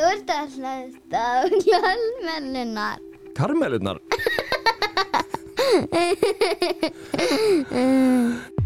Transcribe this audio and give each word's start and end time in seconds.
Þú 0.00 0.06
ert 0.08 0.30
að 0.32 0.54
hlusta 0.56 1.20
á 1.20 1.44
kjálmennunar. 1.60 3.02
Karmelunar 3.36 4.00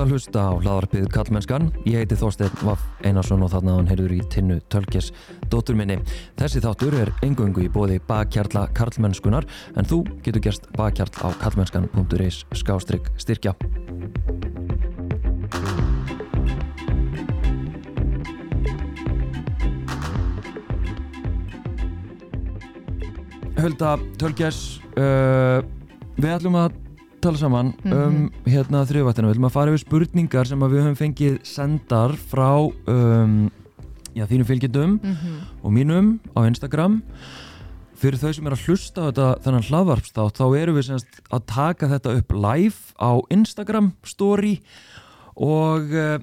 ert 0.00 0.08
að 0.08 0.12
hlusta 0.14 0.42
á 0.48 0.52
hlaðarpið 0.56 1.08
Kallmennskan. 1.12 1.66
Ég 1.84 2.00
heiti 2.00 2.16
Þorstein 2.16 2.54
Vaff 2.64 2.80
Einarsson 3.04 3.42
og 3.44 3.50
þarna 3.52 3.74
hann 3.76 3.88
heyrður 3.90 4.14
í 4.16 4.20
tinnu 4.32 4.56
Tölkjes 4.72 5.10
dóttur 5.52 5.76
minni. 5.76 5.98
Þessi 6.40 6.62
þáttur 6.64 6.96
er 7.02 7.10
engöngu 7.26 7.66
í 7.66 7.68
bóði 7.68 7.98
bakkjarla 8.08 8.70
Karlmennskunar 8.72 9.44
en 9.76 9.88
þú 9.90 10.00
getur 10.24 10.40
gerst 10.46 10.70
bakkjarl 10.78 11.12
á 11.20 11.28
kallmennskan.is 11.42 12.46
skástrygg 12.56 13.12
styrkja. 13.20 13.52
Hulda 23.60 23.98
Tölkjes, 24.16 24.80
uh, 24.96 25.60
við 26.16 26.38
ætlum 26.38 26.56
að 26.56 26.86
tala 27.24 27.38
saman 27.40 27.72
um 27.84 28.16
hérna 28.46 28.82
þriðvættina, 28.88 29.28
við 29.28 29.34
ætlum 29.36 29.48
að 29.48 29.54
fara 29.56 29.72
yfir 29.72 29.82
spurningar 29.84 30.48
sem 30.48 30.62
við 30.64 30.80
höfum 30.80 30.98
fengið 30.98 31.36
sendar 31.48 32.14
frá 32.30 32.50
um, 32.64 33.50
já, 34.16 34.24
þínum 34.30 34.48
fylgjendum 34.48 34.96
og 35.62 35.70
mínum 35.74 36.06
á 36.32 36.40
Instagram. 36.48 37.02
Fyrir 38.00 38.16
þau 38.16 38.32
sem 38.32 38.46
er 38.48 38.54
að 38.56 38.64
hlusta 38.64 38.98
á 39.04 39.08
þetta 39.10 39.28
þennan 39.44 39.68
hlaðvarpstátt 39.68 40.40
þá 40.40 40.46
erum 40.56 40.76
við 40.78 40.86
semst 40.88 41.20
að 41.28 41.42
taka 41.52 41.90
þetta 41.90 42.16
upp 42.16 42.30
live 42.32 42.80
á 42.96 43.12
Instagram 43.36 43.92
story 44.08 44.54
og 45.36 45.92
uh, 45.92 46.16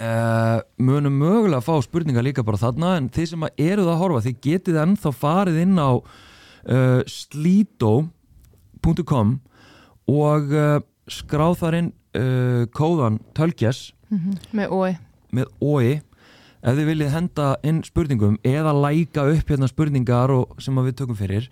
uh, 0.00 0.60
munum 0.76 1.16
mögulega 1.16 1.58
að 1.62 1.66
fá 1.70 1.74
spurningar 1.84 2.24
líka 2.26 2.44
bara 2.44 2.60
þarna 2.60 2.96
en 3.00 3.08
þið 3.08 3.26
sem 3.32 3.48
eruð 3.56 3.88
að 3.92 4.00
horfa 4.02 4.24
þið 4.28 4.36
getið 4.44 4.76
ennþá 4.84 5.10
farið 5.16 5.56
inn 5.64 5.76
á 5.80 5.90
uh, 5.96 7.00
slito.com 7.08 8.08
og 10.10 10.54
uh, 10.54 10.78
skráð 11.10 11.58
þar 11.62 11.78
inn 11.80 11.90
uh, 12.18 12.64
kóðan 12.74 13.20
tölgjes 13.36 13.90
með 14.54 14.72
ói 14.72 14.96
með 15.34 15.50
OI. 15.62 15.96
Ef 16.66 16.78
þið 16.78 16.88
viljið 16.90 17.14
henda 17.14 17.48
inn 17.66 17.82
spurningum 17.86 18.38
eða 18.46 18.72
læka 18.74 19.26
upp 19.30 19.50
hérna 19.52 19.68
spurningar 19.70 20.32
og, 20.34 20.56
sem 20.62 20.76
að 20.78 20.88
við 20.88 20.98
tökum 21.02 21.18
fyrir 21.18 21.48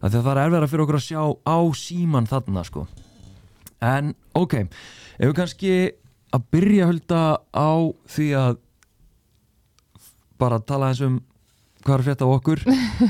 að 0.00 0.16
það 0.16 0.30
er 0.32 0.40
erfiðara 0.42 0.70
fyrir 0.70 0.84
okkur 0.84 0.98
að 0.98 1.06
sjá 1.06 1.22
á 1.46 1.58
síman 1.78 2.28
þarna 2.30 2.64
sko. 2.66 2.86
En 3.84 4.12
ok, 4.36 4.58
ef 4.64 5.30
við 5.30 5.36
kannski 5.36 5.72
að 6.34 6.48
byrja 6.52 6.86
að 6.86 6.90
hölda 6.90 7.22
á 7.52 7.72
því 8.16 8.28
að 8.40 8.58
bara 10.40 10.60
tala 10.60 10.90
eins 10.90 11.00
um 11.04 11.20
hvað 11.86 11.94
er 11.94 12.00
að 12.02 12.08
frétta 12.08 12.26
á 12.26 12.34
okkur. 12.34 12.62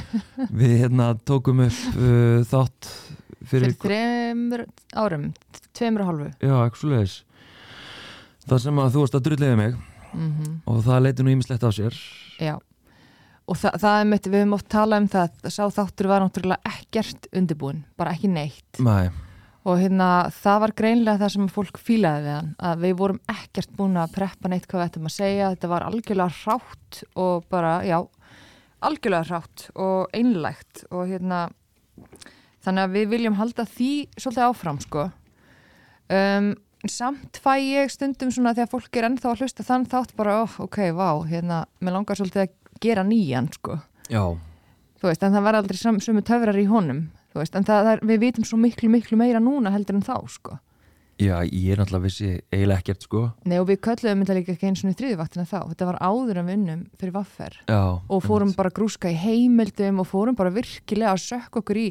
Við 0.61 0.75
hérna 0.83 1.09
tókum 1.27 1.65
upp 1.65 1.79
uh, 1.97 2.43
þátt 2.47 2.91
fyrir, 3.47 3.73
fyrir 3.73 3.79
þremur 3.83 4.67
árum 4.95 5.31
tveimur 5.77 6.05
og 6.05 6.13
hálfu. 6.13 6.31
Já, 6.41 6.57
ekki 6.67 6.83
svo 6.83 6.93
leiðis 6.93 7.17
það 8.47 8.63
sem 8.63 8.81
að 8.81 8.95
þú 8.95 9.03
varst 9.03 9.19
að 9.19 9.27
drulliði 9.27 9.59
mig 9.59 9.77
mm 10.15 10.63
og 10.67 10.81
það 10.87 11.05
leiti 11.05 11.25
nú 11.25 11.35
ímislegt 11.35 11.67
á 11.67 11.71
sér. 11.75 11.95
Já. 12.41 12.57
Og 13.47 13.59
þa 13.59 13.71
það 13.79 14.01
er 14.01 14.09
mitt, 14.11 14.27
við 14.27 14.43
höfum 14.43 14.57
oft 14.57 14.69
talað 14.73 15.03
um 15.03 15.09
það 15.13 15.37
að 15.47 15.53
sá 15.55 15.63
þáttur 15.77 16.09
var 16.11 16.25
náttúrulega 16.25 16.73
ekkert 16.73 17.29
undirbúin 17.31 17.85
bara 17.99 18.15
ekki 18.17 18.31
neitt. 18.33 18.81
Nei, 18.83 19.11
og 19.67 19.79
hérna 19.83 20.09
það 20.35 20.61
var 20.65 20.75
greinlega 20.79 21.21
það 21.23 21.33
sem 21.35 21.53
fólk 21.55 21.79
fílaði 21.83 22.25
við 22.25 22.35
hann 22.37 22.51
að 22.71 22.83
við 22.85 22.97
vorum 23.03 23.21
ekkert 23.31 23.77
búin 23.79 24.01
að 24.03 24.17
preppa 24.17 24.51
neitt 24.51 24.67
hvað 24.67 24.83
við 24.83 24.89
ættum 24.89 25.09
að 25.11 25.17
segja. 25.17 25.53
Þetta 25.55 25.73
var 25.75 25.87
algjörlega 25.87 26.39
hrátt 26.41 27.03
og 27.15 27.47
bara, 27.53 27.77
já 27.87 27.99
algjörlega 28.87 29.31
hrátt 29.31 29.69
og 29.75 30.17
einlægt 30.17 30.85
og 30.91 31.07
hérna 31.11 31.47
þannig 32.67 32.87
að 32.87 32.97
við 32.99 33.11
viljum 33.15 33.39
halda 33.41 33.67
því 33.73 33.91
svolítið 34.19 34.47
áfram 34.47 34.81
sko. 34.83 35.09
Um, 36.13 36.53
samt 36.91 37.41
fæ 37.43 37.53
ég 37.63 37.91
stundum 37.91 38.31
svona 38.35 38.55
þegar 38.55 38.73
fólk 38.75 38.99
er 38.99 39.09
ennþá 39.09 39.33
að 39.33 39.45
hlusta 39.45 39.67
þann 39.67 39.89
þátt 39.91 40.17
bara, 40.19 40.41
oh, 40.45 40.59
ok, 40.67 40.83
vá, 40.95 41.11
hérna 41.27 41.65
mér 41.81 41.99
langar 41.99 42.19
svolítið 42.19 42.45
að 42.45 42.83
gera 42.85 43.07
nýjan 43.07 43.51
sko. 43.55 43.81
Já, 44.11 44.23
þú 45.01 45.09
veist, 45.09 45.25
en 45.27 45.35
það 45.35 45.47
var 45.49 45.59
aldrei 45.59 45.81
sömu 45.81 46.23
töfrar 46.27 46.59
í 46.61 46.69
honum 46.71 47.07
þú 47.37 47.43
veist, 47.43 47.57
en 47.59 47.67
það, 47.69 47.91
það, 47.91 48.07
við 48.09 48.23
vitum 48.25 48.47
svo 48.49 48.59
miklu, 48.61 48.89
miklu 48.93 49.19
meira 49.21 49.43
núna 49.43 49.73
heldur 49.75 49.99
en 49.99 50.07
þá, 50.07 50.17
sko. 50.33 50.57
Já, 51.17 51.39
ég 51.49 51.73
er 51.73 51.81
náttúrulega 51.81 52.05
vissi 52.05 52.31
eiginlega 52.53 52.83
ekkert 52.83 53.05
sko. 53.07 53.21
Nei, 53.49 53.57
og 53.57 53.71
við 53.71 53.79
kölluðum 53.87 54.23
þetta 54.23 54.35
líka 54.37 54.53
ekki 54.53 54.69
eins 54.69 54.83
og 54.85 54.91
í 54.91 54.97
þriðivaktina 54.99 55.47
þá. 55.49 55.61
Þetta 55.71 55.87
var 55.89 55.99
áður 56.05 56.41
en 56.43 56.49
við 56.51 56.59
unnum 56.59 56.83
fyrir 57.01 57.15
vaffer. 57.15 57.57
Já, 57.73 57.81
og 57.97 58.21
fórum 58.25 58.53
bara 58.57 58.73
grúska 58.77 59.09
í 59.09 59.17
heimildum 59.17 60.03
og 60.03 60.11
fórum 60.11 60.37
bara 60.37 60.53
virkilega 60.53 61.15
að 61.15 61.23
sökka 61.25 61.63
okkur 61.63 61.81
í 61.81 61.87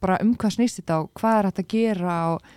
bara 0.00 0.18
um 0.24 0.34
hvað 0.38 0.56
snýst 0.56 0.80
þetta 0.80 1.02
og 1.02 1.12
hvað 1.18 1.38
er 1.38 1.48
hægt 1.50 1.62
að 1.62 1.70
gera 1.74 2.16
og, 2.34 2.48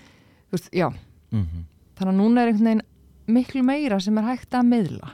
þú 0.50 0.58
veist, 0.58 0.72
já. 0.76 0.88
Mm 1.32 1.68
þannig 2.02 2.16
að 2.16 2.20
núna 2.20 2.42
er 2.42 2.52
einhvern 2.52 2.68
veginn 2.68 2.86
miklu 3.32 3.64
meira 3.66 4.00
sem 4.02 4.18
er 4.18 4.28
hægt 4.28 4.58
að 4.58 4.70
miðla 4.72 5.10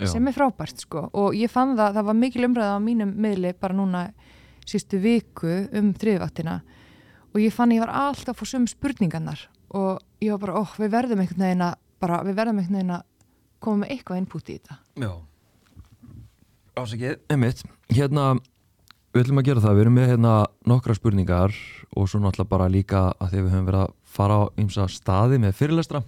já. 0.00 0.08
sem 0.14 0.28
er 0.28 0.34
frábært 0.34 0.82
sko. 0.82 1.06
Og 1.12 1.36
ég 1.36 1.52
fann 1.52 1.76
það, 1.78 1.98
það 1.98 2.08
var 2.08 2.18
mikil 2.18 2.46
umræða 2.48 2.76
á 2.76 2.80
mínum 2.82 3.14
miðli 3.20 3.52
bara 3.60 3.76
núna 3.76 4.04
sístu 4.64 5.00
viku 5.02 5.50
um 5.76 5.92
þriðvaktina 5.96 6.60
og 7.30 7.40
ég 7.42 7.54
fann 7.54 7.74
ég 7.74 7.82
var 7.84 7.92
alltaf 8.06 8.34
að 8.34 8.40
fá 8.40 8.54
sömu 8.54 8.70
spurningarnar 8.70 9.46
og 9.76 10.00
ég 10.22 10.32
var 10.34 10.42
bara, 10.46 10.62
óh, 10.62 10.72
við 10.80 10.94
verðum 10.96 11.22
einhvern 11.22 11.44
veginn 11.44 11.66
að 11.68 11.74
bara, 12.02 12.22
við 12.26 12.38
verðum 12.40 12.62
einhvern 12.62 12.78
veginn 12.80 12.96
að 12.96 13.04
koma 13.60 13.82
með 13.82 13.92
eitthvað 13.94 14.22
input 14.22 14.48
í 14.48 14.56
þetta. 14.56 14.78
Já. 15.04 15.12
Ásakið, 16.80 17.18
einmitt. 17.30 17.62
Hérna, 17.92 18.24
við 19.10 19.24
ætlum 19.24 19.40
að 19.40 19.48
gera 19.48 19.64
það. 19.64 19.76
Við 19.76 19.84
erum 19.84 19.96
með 19.98 20.10
hérna 20.12 20.34
nokkra 20.70 20.96
spurningar 20.98 21.56
og 21.96 22.08
svo 22.10 22.20
náttúrulega 22.22 22.52
bara 22.52 22.70
líka 22.70 23.04
að 23.18 23.32
því 23.32 23.40
að 23.40 23.44
við 23.44 23.54
höfum 23.54 23.68
verið 23.70 23.84
að 23.84 23.94
fara 24.10 24.38
á 24.38 24.42
ymsa 24.62 24.86
staði 24.90 25.40
með 25.42 25.56
fyrirlestra 25.58 26.02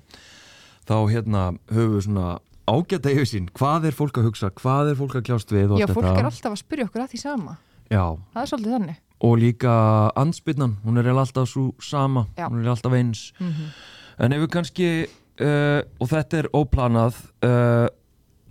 þá 0.89 0.97
hérna 1.11 1.45
höfum 1.71 1.97
við 1.97 2.05
svona 2.09 2.27
ágæta 2.73 3.13
yfir 3.13 3.29
sín 3.29 3.49
hvað 3.59 3.89
er 3.91 3.97
fólk 3.97 4.21
að 4.21 4.29
hugsa, 4.31 4.53
hvað 4.59 4.93
er 4.93 5.01
fólk 5.01 5.17
að 5.19 5.25
kljást 5.31 5.55
við 5.55 5.75
og 5.75 5.83
Já, 5.83 5.89
fólk 5.91 6.11
er 6.13 6.29
alltaf 6.29 6.55
að 6.55 6.61
spyrja 6.63 6.87
okkur 6.87 7.05
að 7.05 7.15
því 7.15 7.23
sama. 7.23 7.57
Já, 7.91 8.05
það 8.35 8.45
er 8.45 8.53
svolítið 8.53 8.77
þannig. 8.77 9.01
Og 9.23 9.35
líka 9.39 9.73
anspinnan, 10.19 10.79
hún 10.83 10.99
er 10.99 11.11
alltaf 11.13 11.51
svo 11.51 11.69
sama, 11.83 12.27
Já. 12.39 12.49
hún 12.49 12.63
er 12.63 12.73
alltaf 12.73 12.95
eins. 12.99 13.29
Mm 13.39 13.73
en 14.21 14.35
ef 14.35 14.45
við 14.45 14.53
kannski 14.53 14.89
uh, 15.07 15.81
og 16.01 16.11
þetta 16.11 16.43
er 16.43 16.49
óplanað 16.57 17.19
uh, 17.47 17.87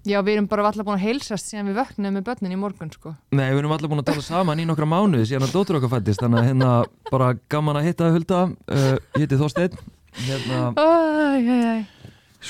Já, 0.08 0.18
við 0.26 0.34
erum 0.34 0.48
bara 0.50 0.64
alltaf 0.66 0.86
búin 0.88 0.98
að 0.98 1.04
heilsast 1.06 1.50
síðan 1.52 1.68
við 1.70 1.76
vöknum 1.78 2.16
með 2.18 2.24
börnin 2.26 2.54
í 2.56 2.58
morgun 2.58 2.90
sko. 2.94 3.12
Nei, 3.38 3.48
við 3.52 3.60
erum 3.62 3.74
allir 3.76 3.92
búin 3.92 4.02
að 4.02 4.08
tala 4.10 4.24
saman 4.26 4.62
í 4.62 4.66
nokkra 4.66 4.88
mánuði 4.90 5.28
síðan 5.30 5.46
að 5.46 5.54
dóttur 5.54 5.78
okkar 5.78 5.92
fættist 5.94 6.24
þannig 6.24 6.40
að 6.42 6.48
hérna 6.50 6.70
bara 7.12 7.28
gaman 7.54 7.78
að 7.78 7.86
hitta 7.90 8.10
Hulda 8.16 8.40
uh, 8.50 8.96
ég 9.14 9.26
heiti 9.26 9.38
Þorsteinn 9.38 9.78
hérna, 10.26 10.64
Æj, 10.82 11.52
æj, 11.54 11.68
æj 11.76 11.84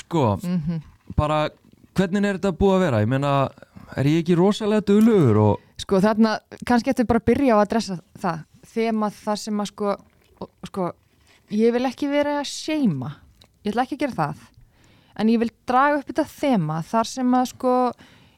sko, 0.00 0.24
mm 0.40 0.80
bara 1.18 1.42
hvernig 1.98 2.24
er 2.24 2.38
þetta 2.38 2.54
búið 2.56 2.74
að 2.78 2.82
vera, 2.86 3.00
ég 3.04 3.10
meina 3.12 3.32
er 4.00 4.08
ég 4.08 4.22
ekki 4.22 4.36
rosalega 4.38 4.86
duglugur 4.88 5.40
og 5.42 5.68
Sko 5.82 5.98
þarna, 6.00 6.36
kannski 6.64 6.92
ættu 6.92 7.04
bara 7.08 7.20
að 7.20 7.26
byrja 7.28 7.52
á 7.52 7.56
að 7.58 7.64
adressa 7.66 7.96
það. 8.22 8.42
Þema 8.72 9.08
það 9.12 9.38
sem 9.42 9.60
að 9.60 9.68
sko, 9.72 9.94
sko 10.70 10.86
ég 11.52 11.74
vil 11.74 11.84
ekki 11.90 12.08
vera 12.12 12.38
að 12.40 12.48
seima 12.48 13.10
ég 13.66 13.72
ætla 13.74 13.84
ekki 13.84 13.98
að 13.98 14.04
gera 14.06 14.16
það 14.20 14.44
en 15.18 15.32
ég 15.32 15.40
vil 15.42 15.52
draga 15.68 16.00
upp 16.00 16.10
þetta 16.10 16.28
þema 16.30 16.82
þar 16.88 17.10
sem 17.10 17.34
að 17.38 17.50
sko 17.52 17.74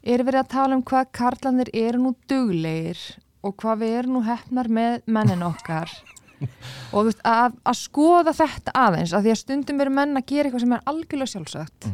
er 0.04 0.24
verið 0.24 0.42
að 0.42 0.50
tala 0.52 0.76
um 0.76 0.82
hvað 0.84 1.12
karlanir 1.16 1.70
eru 1.72 2.02
nú 2.02 2.14
duglegir 2.28 3.00
og 3.44 3.56
hvað 3.60 3.84
við 3.84 3.94
erum 3.98 4.18
nú 4.18 4.24
hefnar 4.24 4.70
með 4.72 5.04
mennin 5.06 5.44
okkar. 5.46 5.92
Og 6.92 6.98
þú 6.98 7.04
veist, 7.08 7.22
að, 7.28 7.54
að 7.64 7.78
skoða 7.78 8.34
þetta 8.36 8.74
aðeins, 8.76 9.14
að 9.14 9.26
því 9.26 9.32
að 9.32 9.40
stundum 9.40 9.80
eru 9.84 9.92
menn 9.94 10.18
að 10.18 10.26
gera 10.32 10.48
eitthvað 10.48 10.64
sem 10.64 10.74
er 10.76 10.84
algjörlega 10.90 11.32
sjálfsagt. 11.32 11.88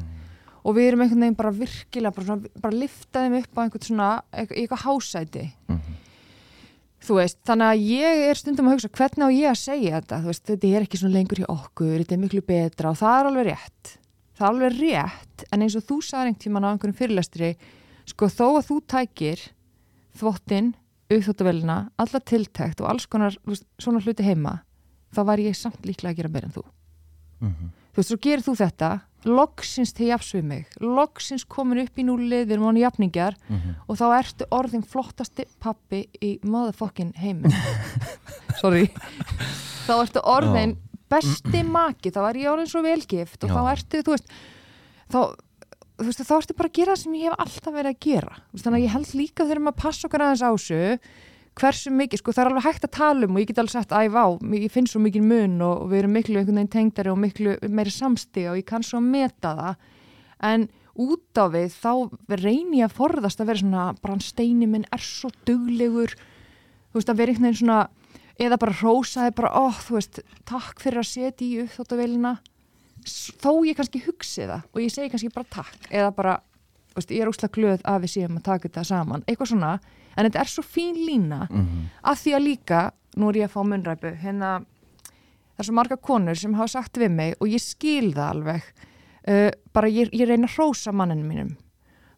Og 0.61 0.77
við 0.77 0.91
erum 0.91 1.05
einhvern 1.05 1.25
veginn 1.25 1.39
bara 1.39 1.55
virkilega 1.57 2.15
bara, 2.17 2.27
svona, 2.29 2.53
bara 2.65 2.81
lifta 2.83 3.23
þeim 3.25 3.39
upp 3.39 3.61
á 3.61 3.63
einhvern 3.65 3.87
svona 3.87 4.11
eitthvað, 4.31 4.59
eitthvað 4.63 4.85
hásæti. 4.87 5.45
Þú 7.01 7.17
veist, 7.17 7.39
þannig 7.49 7.71
að 7.71 7.87
ég 7.89 8.27
er 8.27 8.41
stundum 8.41 8.69
að 8.69 8.77
hugsa 8.77 8.91
hvernig 8.99 9.25
á 9.25 9.31
ég 9.33 9.49
að 9.49 9.63
segja 9.63 9.95
þetta? 9.97 10.19
Þú 10.21 10.31
veist, 10.33 10.45
þetta 10.51 10.73
er 10.75 10.85
ekki 10.85 11.01
svona 11.01 11.17
lengur 11.17 11.41
hjá 11.41 11.49
okkur 11.49 11.95
þetta 11.95 12.17
er 12.17 12.23
miklu 12.27 12.43
betra 12.45 12.93
og 12.93 13.01
það 13.01 13.17
er 13.17 13.31
alveg 13.31 13.49
rétt 13.49 13.95
það 14.41 14.47
er 14.47 14.51
alveg 14.55 14.79
rétt, 14.81 15.45
en 15.53 15.63
eins 15.67 15.77
og 15.79 15.85
þú 15.87 16.01
sagði 16.03 16.31
einhvern 16.33 16.43
tímann 16.45 16.65
á 16.67 16.71
einhverjum 16.73 16.97
fyrirlestri 16.99 17.53
sko 18.11 18.27
þó 18.33 18.47
að 18.59 18.67
þú 18.71 18.79
tækir 18.91 19.43
þvottinn, 20.19 20.73
auðvóttavélina 21.11 21.77
alla 22.01 22.21
tiltækt 22.23 22.81
og 22.83 22.89
alls 22.91 23.07
konar 23.11 23.37
svona 23.79 24.01
hluti 24.03 24.25
heima, 24.27 24.61
þá 25.15 25.21
var 25.29 25.43
ég 25.43 25.57
samt 25.59 25.85
líklega 25.87 26.15
að 26.15 26.21
gera 26.23 26.33
meira 26.33 26.49
en 26.51 26.55
þú. 26.57 26.65
Þú 27.41 27.97
veist, 27.99 28.11
svo 28.13 28.19
gerir 28.23 28.43
þú 28.47 28.53
þetta 28.61 28.91
loksins 29.27 29.91
til 29.97 30.07
jafs 30.11 30.31
við 30.37 30.45
mig 30.49 30.77
loksins 30.81 31.43
komin 31.45 31.81
upp 31.83 31.99
í 32.01 32.05
núlið 32.07 32.47
við 32.47 32.53
erum 32.55 32.69
hann 32.71 32.79
jafningjar 32.81 33.35
Mhm. 33.51 33.75
og 33.89 33.97
þá 33.99 34.05
ertu 34.19 34.47
orðin 34.51 34.85
flottasti 34.87 35.45
pappi 35.61 36.07
í 36.23 36.39
motherfucking 36.45 37.13
heiminn 37.21 37.53
sorry. 38.63 38.87
Þá 39.87 39.93
ertu 40.05 40.23
orðin 40.25 40.77
besti 41.11 41.63
maki 41.67 42.13
þá 42.15 42.21
er 42.29 42.41
ég 42.45 42.53
orðin 42.53 42.71
svo 42.71 42.83
velgift 42.85 43.47
og 43.47 43.51
Já. 43.51 43.57
þá 43.57 43.71
ertu, 43.75 44.03
þú 44.07 44.15
veist 44.15 44.31
þá, 45.11 45.21
þú 46.01 46.07
veist, 46.09 46.23
þá 46.29 46.37
ertu 46.39 46.57
bara 46.61 46.71
að 46.71 46.79
gera 46.81 46.97
sem 47.01 47.19
ég 47.19 47.29
hef 47.31 47.43
alltaf 47.45 47.75
verið 47.75 47.95
að 47.95 48.07
gera. 48.07 48.39
Þannig 48.55 48.79
að 48.79 48.87
ég 48.87 48.95
held 48.95 49.13
líka 49.19 49.47
þegar 49.47 49.65
maður 49.67 49.83
passa 49.83 50.09
okkar 50.09 50.27
aðeins 50.27 50.47
á 50.47 50.51
þessu 50.51 50.81
hversu 51.61 51.91
mikið, 51.93 52.21
sko 52.23 52.33
það 52.33 52.43
er 52.43 52.51
alveg 52.51 52.67
hægt 52.69 52.85
að 52.87 52.93
tala 52.95 53.27
um 53.27 53.37
og 53.37 53.43
ég 53.43 53.49
get 53.51 53.59
alveg 53.61 53.75
sagt, 53.75 53.93
æf 53.93 54.15
á, 54.17 54.27
ég 54.55 54.73
finn 54.73 54.87
svo 54.89 55.01
mikið 55.03 55.25
mun 55.27 55.57
og, 55.67 55.83
og 55.85 55.91
við 55.91 55.99
erum 56.01 56.15
miklu 56.17 56.39
einhvern 56.39 56.61
veginn 56.61 56.73
tengdari 56.73 57.11
og 57.13 57.19
miklu 57.21 57.57
meiri 57.69 57.93
samstiga 57.93 58.53
og 58.55 58.61
ég 58.61 58.69
kann 58.71 58.87
svo 58.87 59.01
að 59.01 59.09
meta 59.11 59.53
það. 59.59 59.89
En 60.51 60.69
út 61.01 61.41
á 61.41 61.45
við 61.53 61.75
þá 61.75 61.93
reyni 62.41 62.81
ég 62.81 62.89
að 62.89 62.97
forðast 62.97 63.43
að 63.43 63.51
vera 63.51 63.63
svona 63.63 63.87
bara 63.99 64.15
hann 64.15 64.25
steini 64.25 64.69
minn 64.71 64.87
er 64.95 65.05
svo 65.05 65.33
duglegur. 65.49 66.15
Þú 66.91 67.01
veist 67.01 67.13
að 67.13 67.21
vera 67.21 67.35
einhvern 67.35 67.51
veginn 67.51 67.61
svona 67.61 67.81
eða 68.41 68.57
bara 68.63 68.75
rósaði 68.81 69.35
bara, 69.37 69.51
ó, 69.53 69.69
þú 69.85 69.97
veist 69.99 70.21
takk 70.49 70.81
fyrir 70.81 71.03
að 71.03 71.09
setja 71.11 71.47
í 71.47 71.59
uppþóttavélina 71.65 72.39
S- 73.05 73.33
þó 73.41 73.53
ég 73.69 73.77
kannski 73.79 74.03
hugsi 74.05 74.45
það 74.49 74.63
og 74.75 74.81
ég 74.83 74.93
segi 74.93 75.11
kannski 75.13 75.31
bara 75.35 75.49
takk. 75.51 75.77
Eða 75.91 76.11
bara, 76.17 76.35
þú 76.91 76.99
veist, 77.01 77.11
ég 77.17 77.23
er 77.25 77.31
úslega 77.31 77.55
glöð 77.57 77.85
að 77.89 78.03
við 78.05 78.13
séum 78.17 78.37
að 78.41 78.43
taka 78.49 78.69
þetta 78.69 78.85
saman, 78.91 79.25
eitthvað 79.29 79.53
svona. 79.55 79.73
En 80.17 80.27
þetta 80.27 80.41
er 80.43 80.51
svo 80.53 80.63
fín 80.67 80.97
lína 81.07 81.47
Mhm. 81.51 81.85
að 82.05 82.21
því 82.25 82.35
að 82.37 82.45
líka, 82.45 82.81
nú 83.17 83.29
er 83.31 83.35
ég 83.41 83.49
að 83.49 83.55
fá 83.55 83.63
munræpu 83.65 84.13
hérna, 84.21 84.51
það 85.57 85.59
er 85.59 85.65
svo 85.65 85.73
marga 85.75 85.97
konur 85.97 86.35
sem 86.37 86.55
hafa 86.55 86.69
sagt 86.69 86.95
við 86.99 87.11
mig 87.11 87.35
og 87.41 87.49
ég 87.49 87.61
skil 87.61 88.13
það 88.13 88.31
alveg. 88.35 88.63
Uh, 89.29 89.51
bara 89.73 89.87
ég, 89.89 90.09
ég 90.13 90.27
reyna 90.29 90.47
að 90.49 90.57
hrósa 90.57 90.93
manninu 90.93 91.25
mínum 91.29 91.57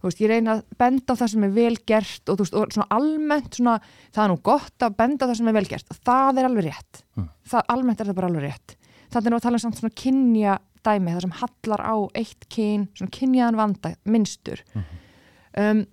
þú 0.02 0.10
veist, 0.10 0.20
ég 0.22 0.32
reyna 0.32 0.56
að 0.56 0.62
benda 0.82 1.14
á 1.14 1.20
það 1.20 1.32
sem 1.32 1.46
er 1.46 1.54
vel 1.54 1.76
gert 1.87 2.28
og 2.28 2.38
þú 2.38 2.44
veist, 2.44 2.58
og 2.58 2.75
svona 2.75 2.99
almennt 2.99 3.58
svona, 3.58 3.78
það 4.10 4.25
er 4.25 4.32
nú 4.32 4.38
gott 4.50 4.87
að 4.87 4.99
benda 4.99 5.25
á 5.25 5.28
það 5.31 5.38
sem 5.38 5.50
er 5.52 5.56
vel 5.56 5.69
gert. 5.70 5.93
Og 5.94 6.00
það 6.02 6.43
er 6.43 6.49
alveg 6.49 6.69
rétt. 6.69 7.02
Mm. 7.16 7.31
það, 7.52 7.64
almennt 7.76 8.02
er 8.02 8.10
það 8.10 8.19
bara 8.19 8.31
alveg 8.32 8.46
rétt. 8.49 8.76
Þannig 9.12 9.31
er 9.31 9.37
að 9.37 9.46
tala 9.46 9.58
um 9.60 9.62
samt 9.62 9.78
svona 9.78 9.99
kynja 10.02 10.58
dæmi 10.82 11.14
það 11.14 11.25
sem 11.25 11.34
hallar 11.38 11.84
á 11.87 11.96
eitt 12.19 12.46
kyn 12.50 12.87
svona 12.99 13.14
kynjaðan 13.14 13.58
vanda, 13.60 13.94
minnstur 14.02 14.62
um, 14.75 15.84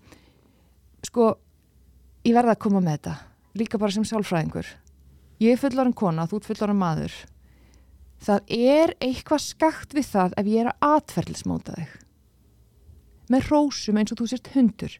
sko 1.05 1.31
ég 2.25 2.35
verða 2.35 2.55
að 2.55 2.63
koma 2.65 2.81
með 2.81 2.97
þetta 2.97 3.15
líka 3.59 3.81
bara 3.81 3.93
sem 3.93 4.07
sjálfræðingur 4.07 4.71
ég 5.43 5.53
er 5.53 5.61
fullorinn 5.61 5.95
kona, 5.97 6.27
þú 6.27 6.39
ert 6.39 6.49
fullorinn 6.49 6.79
maður. 6.79 7.13
Það 8.19 8.49
er 8.51 8.93
eitthvað 8.99 9.45
skakt 9.45 9.93
við 9.95 10.09
það 10.09 10.33
ef 10.41 10.49
ég 10.51 10.65
er 10.65 10.71
að 10.73 10.95
atferðlismóta 10.97 11.77
þig 11.77 11.93
með 13.33 13.49
rósum 13.51 13.99
eins 14.01 14.11
og 14.15 14.19
þú 14.21 14.27
sért 14.31 14.49
hundur. 14.55 14.95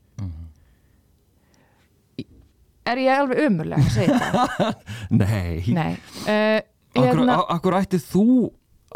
Er 2.90 2.98
ég 3.04 3.12
alveg 3.14 3.44
umurlega 3.46 3.86
að 3.86 3.92
segja 3.94 4.20
þetta? 4.20 4.70
Nei, 5.22 5.74
Nei. 5.76 5.92
Uh, 6.26 6.62
Akkur, 6.90 7.04
hérna, 7.06 7.36
a- 7.38 7.50
akkur 7.54 7.76
ætti 7.78 8.00
þú 8.02 8.24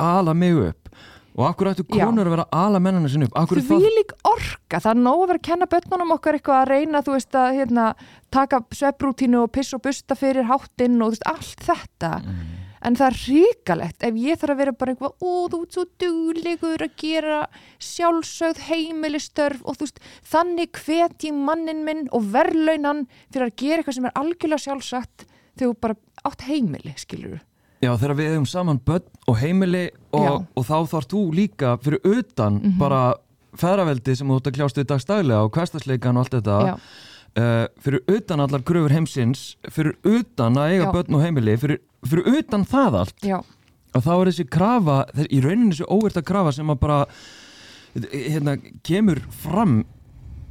ala 0.02 0.34
mig 0.34 0.56
upp? 0.58 0.90
Og 1.34 1.46
akkur 1.50 1.70
ætti 1.72 1.86
Já. 1.98 2.08
konur 2.08 2.26
að 2.30 2.34
vera 2.36 2.46
ala 2.58 2.80
mennina 2.82 3.10
sinni 3.10 3.28
upp? 3.30 3.36
Akkur 3.38 3.62
því 3.62 3.68
það, 3.70 3.86
lík 4.00 4.16
orka. 4.30 4.80
Það 4.80 4.90
er 4.96 5.00
nóg 5.06 5.22
að 5.22 5.30
vera 5.32 5.42
að 5.42 5.46
kenna 5.50 5.68
börnunum 5.70 6.16
okkar 6.18 6.38
eitthvað 6.40 6.60
að 6.64 6.72
reyna 6.74 7.04
þú 7.06 7.16
veist 7.20 7.38
að 7.38 7.56
hérna, 7.60 7.86
taka 8.34 8.60
svepprútínu 8.82 9.44
og 9.44 9.52
piss 9.54 9.74
og 9.78 9.84
busta 9.86 10.18
fyrir 10.18 10.50
háttinn 10.50 10.98
og 11.02 11.14
þú 11.14 11.16
veist 11.16 11.30
allt 11.34 11.66
þetta 11.70 12.12
en 12.84 12.98
það 13.00 13.08
er 13.08 13.20
ríkalegt 13.28 14.06
ef 14.08 14.20
ég 14.20 14.40
þarf 14.42 14.54
að 14.54 14.62
vera 14.62 14.76
bara 14.80 14.94
eitthvað 14.94 15.16
ó 15.24 15.32
þú 15.54 15.62
ert 15.64 15.78
svo 15.78 15.86
duglegur 16.04 16.86
að 16.86 16.98
gera 17.04 17.40
sjálfsögð 17.84 18.62
heimilistörf 18.68 19.64
og 19.64 19.80
þú 19.80 19.88
veist 19.88 20.04
þannig 20.34 20.84
hvet 20.84 21.28
ég 21.30 21.40
mannin 21.50 21.84
minn 21.88 22.06
og 22.12 22.30
verðlaunan 22.34 23.06
fyrir 23.30 23.50
að 23.50 23.58
gera 23.64 23.82
eitthvað 23.82 24.00
sem 24.00 24.10
er 24.10 24.20
algjörlega 24.20 24.66
sjálfsagt 24.68 25.26
þegar 25.58 25.74
þú 25.74 25.80
bara 25.88 26.00
átt 26.30 26.48
heimili 26.50 26.96
skilur 27.00 27.42
Já, 27.84 27.92
þegar 28.00 28.16
við 28.16 28.30
hefum 28.32 28.48
saman 28.48 28.80
börn 28.80 29.10
og 29.28 29.40
heimili 29.42 29.88
og, 30.16 30.46
og 30.56 30.64
þá 30.64 30.76
þarf 30.94 31.08
þú 31.12 31.24
líka 31.36 31.74
fyrir 31.84 32.06
utan 32.08 32.62
bara 32.80 33.02
feðraveldi 33.60 34.16
sem 34.18 34.30
þú 34.30 34.38
ert 34.40 34.50
að 34.50 34.56
kljást 34.58 34.80
við 34.80 34.88
dagstæðlega 34.92 35.48
og 35.48 35.58
hverstasleikan 35.58 36.18
og 36.18 36.24
allt 36.24 36.38
þetta. 36.38 36.60
Já. 36.70 36.76
Uh, 37.40 37.66
fyrir 37.84 38.04
utan 38.12 38.44
allar 38.44 38.64
gröfur 38.66 38.94
heimsins 38.94 39.54
fyrir 39.74 39.96
utan 40.04 40.60
að 40.60 40.76
eiga 40.76 40.88
Já. 40.88 40.92
börn 40.98 41.18
og 41.18 41.26
heimili 41.26 41.58
fyrir, 41.60 41.82
fyrir 42.06 42.40
utan 42.40 42.66
það 42.70 43.00
allt 43.04 43.26
Já, 43.26 43.40
og 43.94 44.06
þá 44.06 44.14
er 44.16 44.32
þessi 44.32 44.48
krafa, 44.50 45.00
þess, 45.14 45.32
í 45.32 45.42
rauninni 45.44 45.74
þessi 45.74 45.90
óverta 45.90 46.26
krafa 46.26 46.54
sem 46.56 46.72
að 46.74 46.80
bara 46.84 47.02
hérna, 48.12 48.58
kemur 48.86 49.22
fram 49.44 49.82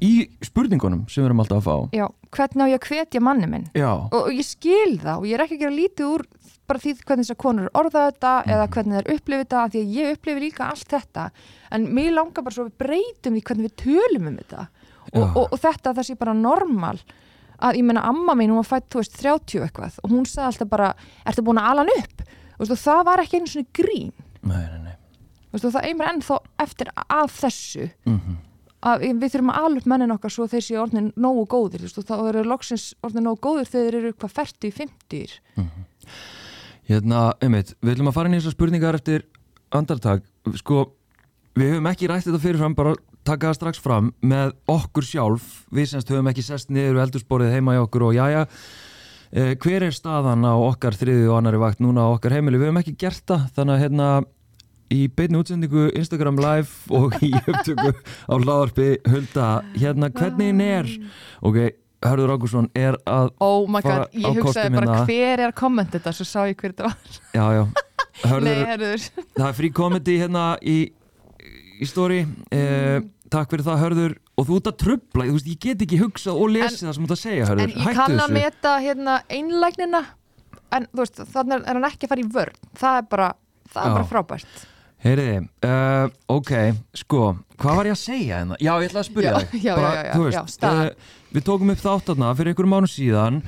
í 0.02 0.12
spurningunum 0.42 1.06
sem 1.10 1.22
við 1.22 1.30
erum 1.30 1.42
alltaf 1.42 1.60
að 1.60 1.66
fá. 1.66 1.94
Já, 1.94 2.06
hvernig 2.34 2.62
á 2.66 2.72
ég 2.72 2.80
að 2.80 2.86
hvetja 2.90 3.22
manni 3.22 3.48
minn? 3.50 3.66
Og, 3.78 4.16
og 4.18 4.30
ég 4.34 4.46
skil 4.46 4.96
það 5.02 5.14
og 5.14 5.26
ég 5.28 5.36
er 5.36 5.44
ekki 5.44 5.58
að 5.58 5.64
gera 5.64 5.76
lítið 5.76 6.08
úr 6.08 6.24
bara 6.70 6.82
því 6.82 6.94
hvernig 7.02 7.26
þessar 7.26 7.38
konur 7.42 7.70
orða 7.78 8.04
þetta 8.08 8.32
eða 8.54 8.68
hvernig 8.74 8.98
þær 8.98 9.10
upplifið 9.14 9.44
þetta 9.44 9.62
því 9.72 9.82
að 9.82 9.96
ég 9.98 10.16
upplifi 10.16 10.44
líka 10.46 10.68
allt 10.70 10.94
þetta. 10.94 11.26
En 11.74 11.88
mér 11.94 12.14
langar 12.16 12.46
bara 12.46 12.56
svo 12.56 12.66
að 12.66 12.72
við 12.72 12.78
breytum 12.82 13.36
því 13.36 13.44
hvernig 13.48 13.68
við 13.68 13.76
tölum 13.84 14.30
um 14.30 14.38
þetta 14.40 14.66
og, 15.12 15.24
og, 15.26 15.44
og 15.48 15.60
þetta 15.60 15.94
það 15.98 16.08
sé 16.08 16.16
bara 16.20 16.36
normal 16.36 17.00
að 17.62 17.78
ég 17.78 17.86
meina 17.86 18.04
amma 18.08 18.34
mín, 18.38 18.50
hún 18.50 18.62
var 18.62 18.70
fætt, 18.70 18.88
þú 18.90 19.02
veist, 19.02 19.18
30 19.20 19.66
eitthvað 19.66 19.98
og 20.02 20.14
hún 20.14 20.24
sagði 20.26 20.48
alltaf 20.48 20.70
bara, 20.72 20.92
ertu 21.28 21.44
búin 21.46 21.60
að 21.62 21.68
ala 21.70 21.84
hann 21.84 22.02
upp? 22.02 22.24
Og 22.58 22.72
það 22.72 23.04
var 23.06 23.22
ekki 23.22 23.38
einu 23.38 23.50
svona 23.50 23.74
grín. 23.74 24.10
Nei, 24.42 24.62
nei, 24.70 24.80
nei. 24.88 24.96
Og 25.52 25.62
það 25.62 25.86
eimur 25.88 26.08
ennþá 26.08 26.38
eftir 26.64 26.90
af 27.02 27.36
þessu 27.42 27.86
mm 28.08 28.40
að 28.82 29.04
við 29.06 29.28
þurfum 29.30 29.52
að 29.52 29.60
ala 29.60 29.80
upp 29.80 29.88
mennin 29.92 30.14
okkar 30.16 30.32
svo 30.34 30.46
þeir 30.50 30.64
séu 30.66 30.78
orðin 30.82 31.10
nógu 31.22 31.44
góðir 31.50 31.84
og 31.86 32.06
þá 32.08 32.14
eru 32.18 32.42
loksins 32.50 32.88
orðin 33.06 33.28
nógu 33.28 33.38
góðir 33.46 33.68
þegar 33.70 33.84
þeir 33.86 33.98
eru 34.00 34.14
hvað 34.16 34.32
40, 34.40 34.72
50 34.78 35.36
Hérna, 36.90 37.20
einmitt, 37.38 37.76
við 37.78 37.94
ætlum 37.94 38.10
að 38.10 38.16
fara 38.16 38.28
inn 38.28 38.34
í 38.34 38.40
þessar 38.40 38.56
spurningar 38.56 38.98
eftir 38.98 39.22
andartak. 39.72 40.24
Sko, 40.58 40.88
við 41.54 41.76
höfum 41.76 41.88
ekki 41.92 42.08
rætt 42.10 42.26
þetta 42.26 42.40
fyrirfram 42.42 42.74
bara 42.74 42.96
taka 43.26 43.50
það 43.50 43.58
strax 43.58 43.82
fram 43.82 44.12
með 44.22 44.54
okkur 44.70 45.06
sjálf. 45.06 45.48
Við 45.74 45.90
semst 45.92 46.10
höfum 46.12 46.30
ekki 46.32 46.44
sest 46.46 46.70
niður 46.74 46.98
við 46.98 47.04
eldursporið 47.06 47.54
heima 47.56 47.76
í 47.76 47.82
okkur 47.82 48.08
og 48.08 48.16
jæja 48.16 48.46
eh, 49.32 49.52
hver 49.62 49.88
er 49.88 49.96
staðan 49.96 50.44
á 50.46 50.54
okkar 50.58 50.96
þriði 50.98 51.28
og 51.30 51.40
annari 51.40 51.60
vakt 51.62 51.82
núna 51.84 52.08
á 52.08 52.14
okkar 52.14 52.36
heimili, 52.36 52.60
við 52.60 52.70
höfum 52.70 52.82
ekki 52.82 52.96
gert 53.00 53.24
það 53.28 53.46
þannig 53.56 53.76
að 53.76 53.84
hérna 53.86 54.08
í 54.92 55.04
beinni 55.08 55.38
útsendingu 55.40 55.86
Instagram 55.96 56.40
live 56.42 56.98
og 56.98 57.14
í 57.24 57.30
upptöku 57.38 57.92
á 58.28 58.34
hlaðarpi 58.36 58.88
hulda, 59.08 59.46
hérna 59.78 60.10
hvernig 60.12 60.60
er 60.66 60.90
ok, 61.40 61.62
Hörður 62.02 62.32
Ágússon 62.34 62.66
er 62.74 62.96
að 63.06 63.30
Oh 63.42 63.68
my 63.70 63.80
god, 63.84 64.08
ég 64.10 64.40
hugsaði 64.40 64.74
bara 64.74 64.88
hérna. 64.88 65.04
hver 65.06 65.38
er 65.38 65.44
að 65.46 65.54
kommenta 65.60 65.98
þetta? 65.98 66.12
Svo 66.18 66.26
sá 66.26 66.40
ég 66.50 66.58
hver 66.58 66.74
þetta 66.74 66.88
var. 66.90 67.20
Já, 67.30 67.44
já, 67.54 67.62
Nei, 67.72 68.26
Hörður, 68.32 68.64
herður 68.72 69.06
það 69.38 69.46
er 69.48 69.56
frí 69.60 69.70
komedi 69.78 70.16
hérna 70.20 70.46
í, 70.60 70.76
í 71.82 71.88
story 71.90 72.22
eh, 72.54 72.98
takk 73.32 73.50
fyrir 73.52 73.64
það 73.66 73.82
Hörður 73.84 74.16
og 74.38 74.48
þú 74.48 74.56
ert 74.60 74.70
að 74.72 74.78
trubla, 74.82 75.26
veist, 75.32 75.46
ég 75.50 75.60
get 75.66 75.84
ekki 75.86 76.00
hugsað 76.02 76.40
og 76.40 76.50
lesið 76.54 76.86
það 76.88 76.96
sem 76.96 77.04
þú 77.04 77.08
ert 77.10 77.14
að 77.16 77.22
segja 77.22 77.46
Hörður 77.50 77.62
En 77.66 77.76
ég 77.86 77.96
kann 78.00 78.20
að 78.26 78.34
meta 78.38 78.74
hérna 78.84 79.16
einlægnina 79.32 80.02
en 80.72 80.86
veist, 80.96 81.22
þannig 81.32 81.64
er 81.68 81.78
hann 81.80 81.88
ekki 81.90 82.06
að 82.08 82.12
fara 82.14 82.22
í 82.24 82.28
vörn 82.36 82.60
það 82.80 83.00
er 83.02 83.08
bara, 83.12 83.30
það 83.72 83.82
er 83.82 83.90
Já. 83.90 83.96
bara 83.98 84.10
frábært 84.12 84.68
Heyriði, 85.02 85.38
uh, 85.66 86.12
ok, 86.30 86.50
sko, 86.94 87.20
hvað 87.58 87.78
var 87.80 87.88
ég 87.90 87.96
að 87.96 88.02
segja 88.04 88.36
hérna? 88.38 88.54
Já, 88.62 88.70
ég 88.78 88.84
ætla 88.92 89.00
að 89.02 89.06
spyrja 89.08 89.32
Já, 89.32 89.38
þig. 89.50 89.64
já, 89.66 89.72
já, 89.74 89.88
já, 89.96 90.02
já, 90.06 90.18
veist, 90.22 90.52
staðan. 90.54 90.90
uh, 90.92 91.14
við 91.34 91.44
tókum 91.48 91.72
upp 91.74 91.80
þáttarna 91.82 92.28
fyrir 92.38 92.52
einhverjum 92.52 92.70
mánu 92.76 92.90
síðan, 92.92 93.40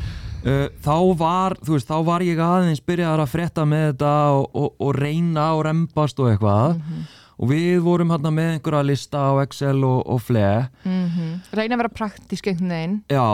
uh, 0.42 0.64
þá 0.82 0.96
var, 1.20 1.54
þú 1.62 1.76
veist, 1.76 1.86
þá 1.92 2.00
var 2.10 2.24
ég 2.26 2.42
aðeins 2.42 2.82
byrjaðar 2.90 3.22
að 3.22 3.30
frétta 3.36 3.66
með 3.70 3.84
þetta 3.92 4.10
og, 4.34 4.48
og, 4.64 4.74
og 4.82 4.98
reyna 4.98 5.46
og 5.54 5.62
rembast 5.68 6.18
og 6.24 6.32
eitthvað 6.32 6.74
Mhm. 6.80 7.04
Og 7.34 7.50
við 7.50 7.80
vorum 7.84 8.12
hérna 8.14 8.30
með 8.34 8.50
einhverja 8.56 8.86
lista 8.86 9.24
á 9.26 9.32
Excel 9.42 9.80
og, 9.86 10.04
og 10.06 10.20
fle. 10.22 10.44
mm 10.84 11.32
Reyna 11.54 11.76
að 11.76 11.82
vera 11.84 11.94
praktísk 11.98 12.50
einhvern 12.50 12.74
veginn. 12.74 12.94
Já, 13.10 13.26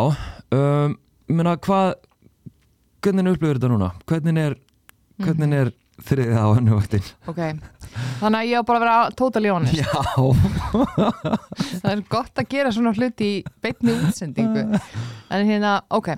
um, 0.57 0.97
ég 1.29 1.37
meina, 1.37 1.57
hvað, 1.57 1.93
hvernig 3.05 3.35
upplifir 3.35 3.61
þetta 3.61 3.73
núna? 3.73 3.93
Hvernig 4.09 4.41
er, 4.45 4.57
hvernig 5.21 5.57
er 5.61 5.73
þriðið 6.01 6.41
á 6.41 6.49
hennu 6.57 6.79
vaktin? 6.79 7.11
Ok, 7.29 7.41
þannig 8.23 8.39
að 8.41 8.49
ég 8.49 8.57
á 8.57 8.69
bara 8.71 8.79
að 8.81 8.85
vera 8.87 8.97
totally 9.21 9.53
honest. 9.53 9.77
Já, 9.77 9.91
Það 11.83 11.93
er 11.93 12.03
gott 12.09 12.41
að 12.41 12.51
gera 12.55 12.73
svona 12.73 12.95
hluti 12.97 13.31
í 13.37 13.45
beinni 13.63 13.97
útsendingu. 14.09 14.65
En 15.31 15.47
hérna, 15.49 15.77
ok. 15.93 16.15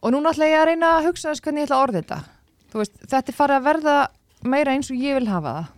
Og 0.00 0.14
núna 0.14 0.30
ætla 0.32 0.48
ég 0.48 0.60
að 0.62 0.68
reyna 0.70 0.94
að 0.96 1.10
hugsa 1.10 1.32
þess 1.32 1.44
hvernig 1.44 1.64
ég 1.64 1.68
ætla 1.68 1.80
að 1.80 1.84
orða 1.88 2.00
þetta. 2.00 2.20
Veist, 2.78 2.96
þetta 3.10 3.32
er 3.32 3.36
farið 3.36 3.58
að 3.58 3.66
verða 3.66 3.96
meira 4.46 4.72
eins 4.76 4.88
og 4.92 5.02
ég 5.02 5.18
vil 5.18 5.28
hafa 5.28 5.52
það 5.58 5.68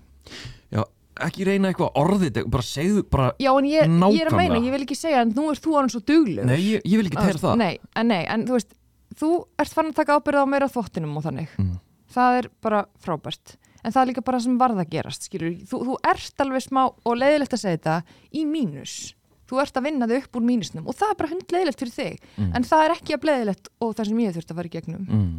ekki 1.27 1.47
reyna 1.49 1.71
eitthvað 1.71 1.97
orðið, 2.03 2.43
bara 2.53 2.67
segðu, 2.67 3.03
bara, 3.11 3.31
Já, 3.43 3.51
en 3.53 3.69
ég, 3.69 3.79
ég 3.79 3.83
er 3.83 3.89
að 3.89 3.99
Nákvæmlega. 4.03 4.37
meina, 4.41 4.61
ég 4.67 4.77
vil 4.77 4.83
ekki 4.87 4.99
segja 4.99 5.23
en 5.25 5.33
nú 5.37 5.49
ert 5.53 5.65
þú 5.65 5.77
orðin 5.79 5.95
svo 5.95 6.03
duglegur. 6.11 6.51
Nei, 6.51 6.61
ég, 6.61 6.85
ég 6.85 7.01
vil 7.01 7.09
ekki 7.09 7.19
tæra 7.21 7.43
það. 7.43 7.57
Nei, 7.63 7.73
en 7.97 8.09
nei, 8.13 8.23
en 8.27 8.47
þú 8.49 8.59
veist 8.59 8.77
þú 9.19 9.31
ert 9.61 9.75
fann 9.77 9.91
að 9.93 9.99
taka 10.01 10.19
ábyrða 10.19 10.45
á 10.45 10.53
meira 10.53 10.69
þvottinum 10.73 11.17
og 11.21 11.27
þannig. 11.27 11.57
Mm. 11.59 11.73
það 12.13 12.39
er 12.43 12.49
bara 12.65 12.85
frábært. 13.01 13.57
En 13.83 13.91
það 13.93 14.03
er 14.03 14.09
líka 14.13 14.23
bara 14.23 14.41
sem 14.41 14.59
varð 14.61 14.79
að 14.79 14.93
gerast 14.93 15.25
skilur, 15.27 15.55
þú, 15.67 15.81
þú 15.89 15.97
ert 16.13 16.45
alveg 16.45 16.63
smá 16.63 16.83
og 16.87 17.17
leiðilegt 17.19 17.57
að 17.57 17.63
segja 17.65 17.79
þetta 17.81 17.97
í 18.31 18.45
mínus. 18.47 19.15
Þú 19.51 19.59
ert 19.61 19.77
að 19.77 19.87
vinna 19.89 20.07
þig 20.09 20.23
upp 20.23 20.37
úr 20.39 20.45
mínusnum 20.49 20.87
og 20.89 20.97
það 20.97 21.11
er 21.11 21.19
bara 21.19 21.33
hundleiðilegt 21.33 21.83
fyrir 21.83 21.97
þig. 21.97 22.21
Mm. 22.37 22.53
en 22.57 22.69
það 22.69 22.85
er 22.85 22.95
ekki 22.95 23.17
að 23.17 23.27
leiðilegt 23.31 23.73
og 23.81 23.97
það 23.97 24.09
sem 24.09 24.23
ég 24.23 24.37
þurft 24.37 24.53
að 24.53 24.61
fara 24.61 24.71
í 24.71 24.75
gegnum. 24.77 25.09
Mm, 25.09 25.35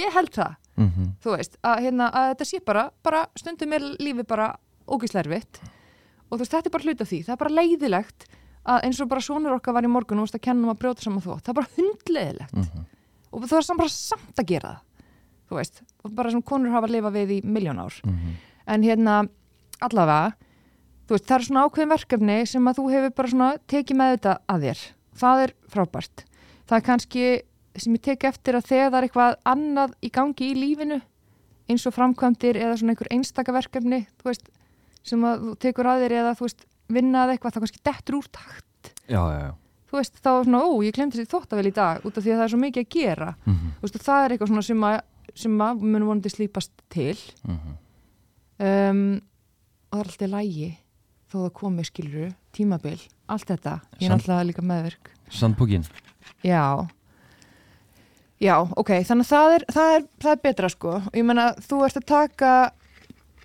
ég 0.00 0.16
held 0.16 0.32
það, 0.34 0.56
mm 0.80 1.06
þú 1.22 1.36
veist 1.36 1.56
að, 1.62 1.84
hérna, 1.84 2.10
að 2.10 2.28
þetta 2.32 2.48
sé 2.50 2.60
bara, 2.66 2.84
bara 3.06 3.22
stundum 3.38 3.72
er 3.76 3.86
lífi 4.00 4.26
bara 4.28 4.50
ógislervitt 4.90 5.60
og 6.30 6.36
þú 6.36 6.42
veist, 6.42 6.52
þetta 6.54 6.68
er 6.70 6.74
bara 6.76 6.86
hluta 6.86 7.06
því, 7.08 7.18
það 7.26 7.34
er 7.34 7.40
bara 7.42 7.56
leiðilegt 7.58 8.26
að 8.70 8.84
eins 8.86 9.00
og 9.00 9.08
bara 9.10 9.24
sonur 9.24 9.56
okkar 9.56 9.74
var 9.74 9.86
í 9.88 9.90
morgun 9.90 10.20
og 10.20 10.26
þú 10.26 10.28
veist 10.28 10.38
að 10.38 10.44
kenna 10.46 10.66
um 10.66 10.72
að 10.74 10.80
brjóta 10.82 11.02
saman 11.06 11.24
þvótt, 11.24 11.42
það 11.46 11.52
er 11.54 11.58
bara 11.60 11.74
hundleiðilegt. 11.78 12.54
Mhm. 12.60 12.86
og 13.32 13.44
þú 13.46 13.56
er 13.56 13.62
samt 13.62 13.78
bara 13.78 13.88
samt 13.94 14.38
að 14.42 14.46
gera 14.46 14.70
það 14.70 14.86
þú 15.50 15.56
veist, 15.58 15.82
og 16.04 16.14
bara 16.14 16.30
sem 16.30 16.42
konur 16.42 16.70
hafa 16.70 16.86
að 16.86 16.94
lifa 16.94 17.10
við 17.10 17.30
í 17.30 17.40
miljón 17.42 17.80
ár. 17.82 17.94
Mhm, 18.04 18.34
en 18.66 18.82
hérna 18.82 19.28
allavega 19.80 20.34
þú 21.06 21.16
veist, 21.16 21.26
það 21.26 21.36
er 21.38 21.46
svona 21.48 21.64
ákveðin 21.66 21.94
verkefni 21.94 22.46
sem 22.46 22.64
að 22.70 22.76
þú 22.78 22.90
hefur 22.94 23.14
bara 23.14 23.28
svona 23.28 23.50
tekið 23.66 23.96
með 23.96 24.12
þetta 24.14 24.34
að 24.46 24.66
þér. 24.66 24.82
Það 25.20 25.42
er 25.42 25.52
frábært. 25.68 26.24
Það 26.70 26.76
er 26.76 26.86
kannski 26.86 27.24
sem 27.76 27.94
ég 27.94 28.02
tek 28.02 28.24
eftir 28.24 28.54
að 28.54 28.66
þegar 28.70 28.90
það 28.90 28.98
er 28.98 29.06
eitthvað 29.08 29.36
annað 29.50 29.92
í 30.02 30.10
gangi 30.14 30.50
í 30.50 30.54
lífinu 30.58 31.00
eins 31.70 31.86
og 31.86 31.94
framkvæmdir 31.94 32.58
eða 32.58 32.78
svona 32.78 32.94
einhver 32.94 33.10
einstaka 33.14 33.54
verkefni 33.54 34.04
þú 34.20 34.30
veist, 34.30 34.48
sem 35.06 35.24
að 35.24 35.46
þú 35.46 35.54
tekur 35.64 35.88
að 35.90 36.04
þér 36.04 36.14
eða 36.20 36.34
þú 36.38 36.46
veist, 36.46 36.66
vinnað 36.90 37.32
eitthvað, 37.34 37.54
það 37.54 37.64
kannski 37.66 37.82
dettur 37.90 38.18
úr 38.20 38.28
takt. 38.34 38.92
Já, 39.06 39.20
já, 39.20 39.38
já. 39.46 39.52
Þú 39.90 39.98
veist, 39.98 40.20
þá 40.22 40.30
svona, 40.44 40.60
ó, 40.62 40.70
ég 40.86 40.94
glemdi 40.94 41.18
þessi 41.18 41.30
þóttavel 41.32 41.66
í 41.66 41.74
dag 41.74 42.04
út 42.06 42.18
af 42.18 42.22
því 42.24 42.30
að 42.34 42.38
það 42.38 42.44
er 42.46 42.52
svo 42.52 42.60
mikið 42.62 42.84
að 42.84 42.92
gera. 42.94 43.30
Mhm, 43.46 43.72
þú 43.80 43.86
veist, 43.86 43.98
það 44.06 44.24
er 44.24 44.34
eitthvað 44.34 44.52
svona 44.52 44.66
sem 44.68 44.84
að, 44.86 44.98
sem 45.34 45.64
að 45.66 45.82
munum 45.82 46.10
vonandi 46.12 46.30
slípast 46.30 46.70
til. 46.92 47.16
Mhm, 47.46 47.74
um, 48.60 49.20
og 49.90 49.98
það 49.98 50.04
er 50.04 50.10
alltaf 50.12 50.30
lægi 50.30 50.70
þó 51.30 51.36
það 51.40 51.52
komi 51.58 51.84
skiluru, 51.86 52.28
tímabil 52.54 53.00
allt 53.30 53.46
þetta, 53.50 53.76
ég 54.00 54.08
er 54.08 54.14
alltaf 54.16 54.46
líka 54.46 54.62
meðvirk. 54.66 55.10
Sandpókin 55.30 55.84
já. 56.42 56.88
Já, 58.40 58.56
ok, 58.80 58.90
þannig 59.04 59.26
að 59.26 59.30
það 59.34 59.54
er, 59.54 59.64
það 59.74 59.94
er, 59.94 60.04
það 60.24 60.30
er 60.32 60.42
betra 60.46 60.70
sko, 60.72 60.92
ég 61.12 61.26
menna 61.28 61.50
þú 61.60 61.80
ert 61.84 61.98
að 62.00 62.06
taka 62.08 62.52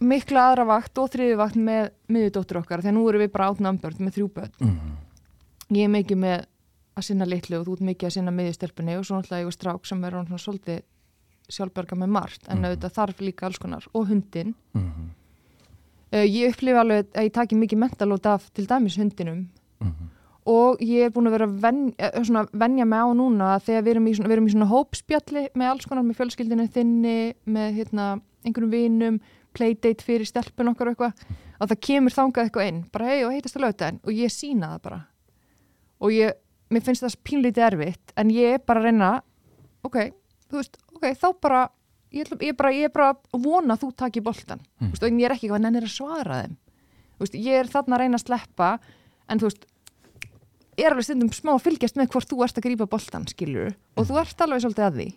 mikla 0.01 0.49
aðra 0.51 0.65
vakt 0.65 0.97
og 0.97 1.09
þriði 1.13 1.37
vakt 1.39 1.55
með 1.55 1.89
miðjudóttur 2.11 2.59
okkar 2.61 2.81
þegar 2.83 2.93
nú 2.97 3.05
erum 3.09 3.21
við 3.21 3.31
bara 3.31 3.49
átnambörn 3.53 3.99
með 4.03 4.15
þrjú 4.17 4.27
börn. 4.33 4.51
Mhm, 4.59 4.97
ég 5.77 5.83
er 5.83 5.93
mikið 5.95 6.17
með 6.17 6.45
að 6.95 7.03
sinna 7.03 7.25
litlu 7.25 7.59
og 7.59 7.65
þú 7.67 7.73
ert 7.73 7.85
mikið 7.89 8.07
að 8.07 8.15
sinna 8.17 8.31
miðjustelpunni 8.31 8.97
og 8.97 9.05
svo 9.05 9.15
náttúrulega 9.19 9.41
ég 9.43 9.49
var 9.51 9.57
strák 9.59 9.85
sem 9.85 10.03
er 10.03 10.11
svona 10.11 10.39
svolítið 10.45 10.81
sjálfberga 11.49 11.95
með 11.99 12.09
margt 12.09 12.47
en 12.49 12.57
Mhm. 12.57 12.65
auðvitað 12.65 12.93
þarf 12.95 13.19
líka 13.21 13.45
alls 13.45 13.57
konar 13.59 13.85
og 13.93 14.07
hundin 14.07 14.55
mhm, 14.73 15.09
Uh, 16.13 16.21
ég 16.23 16.53
upplifa 16.53 16.79
alveg 16.79 17.07
að 17.17 17.23
ég 17.25 17.33
taki 17.33 17.55
mikið 17.55 17.79
mentalót 17.81 18.25
af 18.29 18.45
til 18.53 18.65
dæmis 18.67 18.95
hundinum. 18.95 19.47
Mhm, 19.81 20.05
og 20.45 20.77
ég 20.79 21.05
er 21.05 21.09
búin 21.09 21.27
að 21.27 21.31
vera 21.31 21.47
að 21.47 21.59
ven, 21.59 21.93
uh, 21.99 22.21
svona, 22.23 22.47
venja 22.53 22.85
mig 22.85 22.99
á 23.03 23.09
núna 23.11 23.55
að 23.57 23.63
þegar 23.65 23.83
við 23.83 23.91
erum 23.95 24.07
í 24.07 24.13
svona, 24.15 24.49
svona 24.51 24.69
hópspjalli 24.69 25.49
með 25.55 25.69
alls 25.71 25.85
konar 25.85 26.03
með 26.05 26.15
fjölskyldinu 26.15 26.67
þinni 26.71 27.33
með 27.47 27.73
hérna, 27.75 28.21
einhverjum 28.45 28.71
vinum 28.71 29.19
playdate 29.55 30.05
fyrir 30.05 30.27
stelpun 30.29 30.71
okkar 30.73 30.91
og 30.91 30.95
eitthvað 30.95 31.35
að 31.59 31.71
það 31.71 31.81
kemur 31.87 32.15
þangað 32.15 32.47
eitthvað 32.49 32.69
inn. 32.71 32.81
Bara 32.93 33.11
hei 33.11 33.21
og 33.25 33.33
heitast 33.35 33.57
að 33.59 33.65
lauta 33.65 33.91
og 34.03 34.11
ég 34.15 34.33
sína 34.33 34.73
það 34.73 34.81
bara. 34.89 34.99
Og 36.03 36.13
ég, 36.15 36.35
mér 36.73 36.83
finnst 36.85 37.05
það 37.05 37.17
pínlítið 37.27 37.67
erfitt 37.69 38.13
en 38.19 38.33
ég 38.35 38.57
er 38.57 38.63
bara 38.67 38.83
að 38.83 38.89
reyna 38.89 39.11
ok, 39.85 39.97
þú 40.49 40.59
veist, 40.59 40.77
ok, 40.97 41.07
þá 41.15 41.27
bara 41.41 41.61
ég, 42.15 42.33
er 42.39 42.57
bara, 42.57 42.73
ég 42.75 42.89
er 42.89 42.93
bara 42.93 43.13
að 43.15 43.45
vona 43.45 43.75
að 43.75 43.85
þú 43.85 43.93
taki 44.03 44.23
boltan 44.25 44.59
Mm. 44.59 44.87
mm. 44.87 44.91
veist, 44.91 45.03
og 45.03 45.09
ég 45.15 45.25
er 45.25 45.35
ekki 45.35 45.47
eitthvað 45.47 45.63
nennir 45.65 45.87
að 45.87 45.95
svara 45.95 46.41
þeim. 46.43 46.57
Þú 47.15 47.23
veist, 47.25 47.39
ég 47.47 47.59
er 47.61 47.71
þarna 47.71 47.95
að 47.95 48.03
reyna 48.03 48.19
að 48.19 48.25
sleppa 48.25 48.69
en 49.29 49.39
þú 49.39 49.49
veist 49.49 49.65
ég 50.75 50.85
er 50.85 50.91
alveg 50.91 51.07
stundum 51.07 51.31
smá 51.31 51.53
að 51.55 51.63
fylgjast 51.69 51.95
með 51.99 52.09
hvort 52.11 52.31
þú 52.31 52.41
ert 52.43 52.57
að 52.59 52.65
grípa 52.67 52.87
boltan 52.91 53.27
skilur 53.31 53.75
og 53.95 54.09
þú 54.09 54.17
ert 54.19 54.41
alveg 54.43 54.63
svolítið 54.65 54.87
að 54.87 54.97
því 54.99 55.07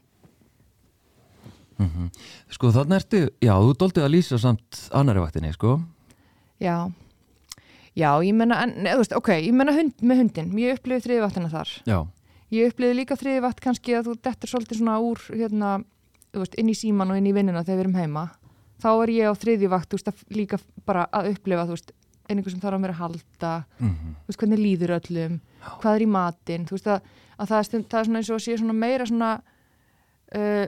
mhm. 1.78 2.08
Sko 2.54 2.73
þannig 2.75 3.00
ertu, 3.02 3.20
já, 3.44 3.54
þú 3.54 3.75
doldið 3.82 4.06
að 4.06 4.14
lýsa 4.14 4.38
samt 4.42 4.80
annari 4.97 5.23
vaktinni, 5.23 5.52
sko. 5.56 5.78
Já, 6.62 6.90
já, 7.94 8.11
ég 8.25 8.35
menna 8.35 8.62
en, 8.64 8.75
ne, 8.82 8.94
þú 8.94 9.02
veist, 9.04 9.14
ok, 9.18 9.30
ég 9.47 9.54
menna 9.54 9.75
hund, 9.76 9.94
með 10.02 10.25
hundin 10.25 10.56
ég 10.58 10.78
upplifið 10.78 11.06
þriðvattina 11.06 11.52
þar. 11.52 11.75
Já, 11.88 11.99
ég 12.54 12.73
upplifið 12.73 12.99
líka 12.99 13.18
þriðvatt 13.18 13.62
kannski 13.62 13.94
að 13.99 14.11
þú 14.11 14.18
dettur 14.26 14.52
svolítið 14.52 14.80
svona 14.80 14.99
úr 15.04 15.23
hérna, 15.30 15.76
þú 16.32 16.42
veist, 16.42 16.58
inn 16.58 16.73
í 16.73 16.76
síman 16.78 17.14
og 17.14 17.20
inn 17.20 17.30
í 17.30 17.37
vinnuna 17.37 17.64
þegar 17.64 17.78
við 17.78 17.87
erum 17.87 18.00
heima. 18.00 18.26
Þá 18.78 18.90
er 18.94 19.12
ég 19.14 19.30
á 19.30 19.35
þriðjuvakt, 19.35 19.90
þú 19.90 19.99
veist, 19.99 20.11
að 20.12 20.37
líka 20.38 20.58
bara 20.87 21.06
að 21.14 21.32
upplifa, 21.32 21.66
þú 21.66 21.76
veist, 21.76 21.94
einhver 22.28 22.52
sem 22.52 22.62
þarf 22.62 22.78
á 22.78 22.82
mér 22.82 22.94
að 22.94 23.00
halda. 23.02 23.52
Mhm, 23.78 24.11
þú 24.25 24.32
veist, 24.32 24.40
hvernig 24.42 24.61
líður 24.62 24.94
öllum? 24.99 25.38
Hvað 25.80 25.94
er 25.94 26.04
í 26.04 26.11
matinn, 26.12 26.66
þú 26.68 26.76
veist 26.76 26.90
að, 26.92 27.08
að 27.38 27.52
það, 27.52 27.58
er 27.58 27.87
það 27.88 28.00
er 28.00 28.08
svona 28.08 28.20
eins 28.20 28.30
og 28.30 28.37
að 28.38 28.44
sé 28.44 28.58
svona 28.61 28.76
meira 28.76 29.06
svona 29.08 29.30
uh, 30.37 30.66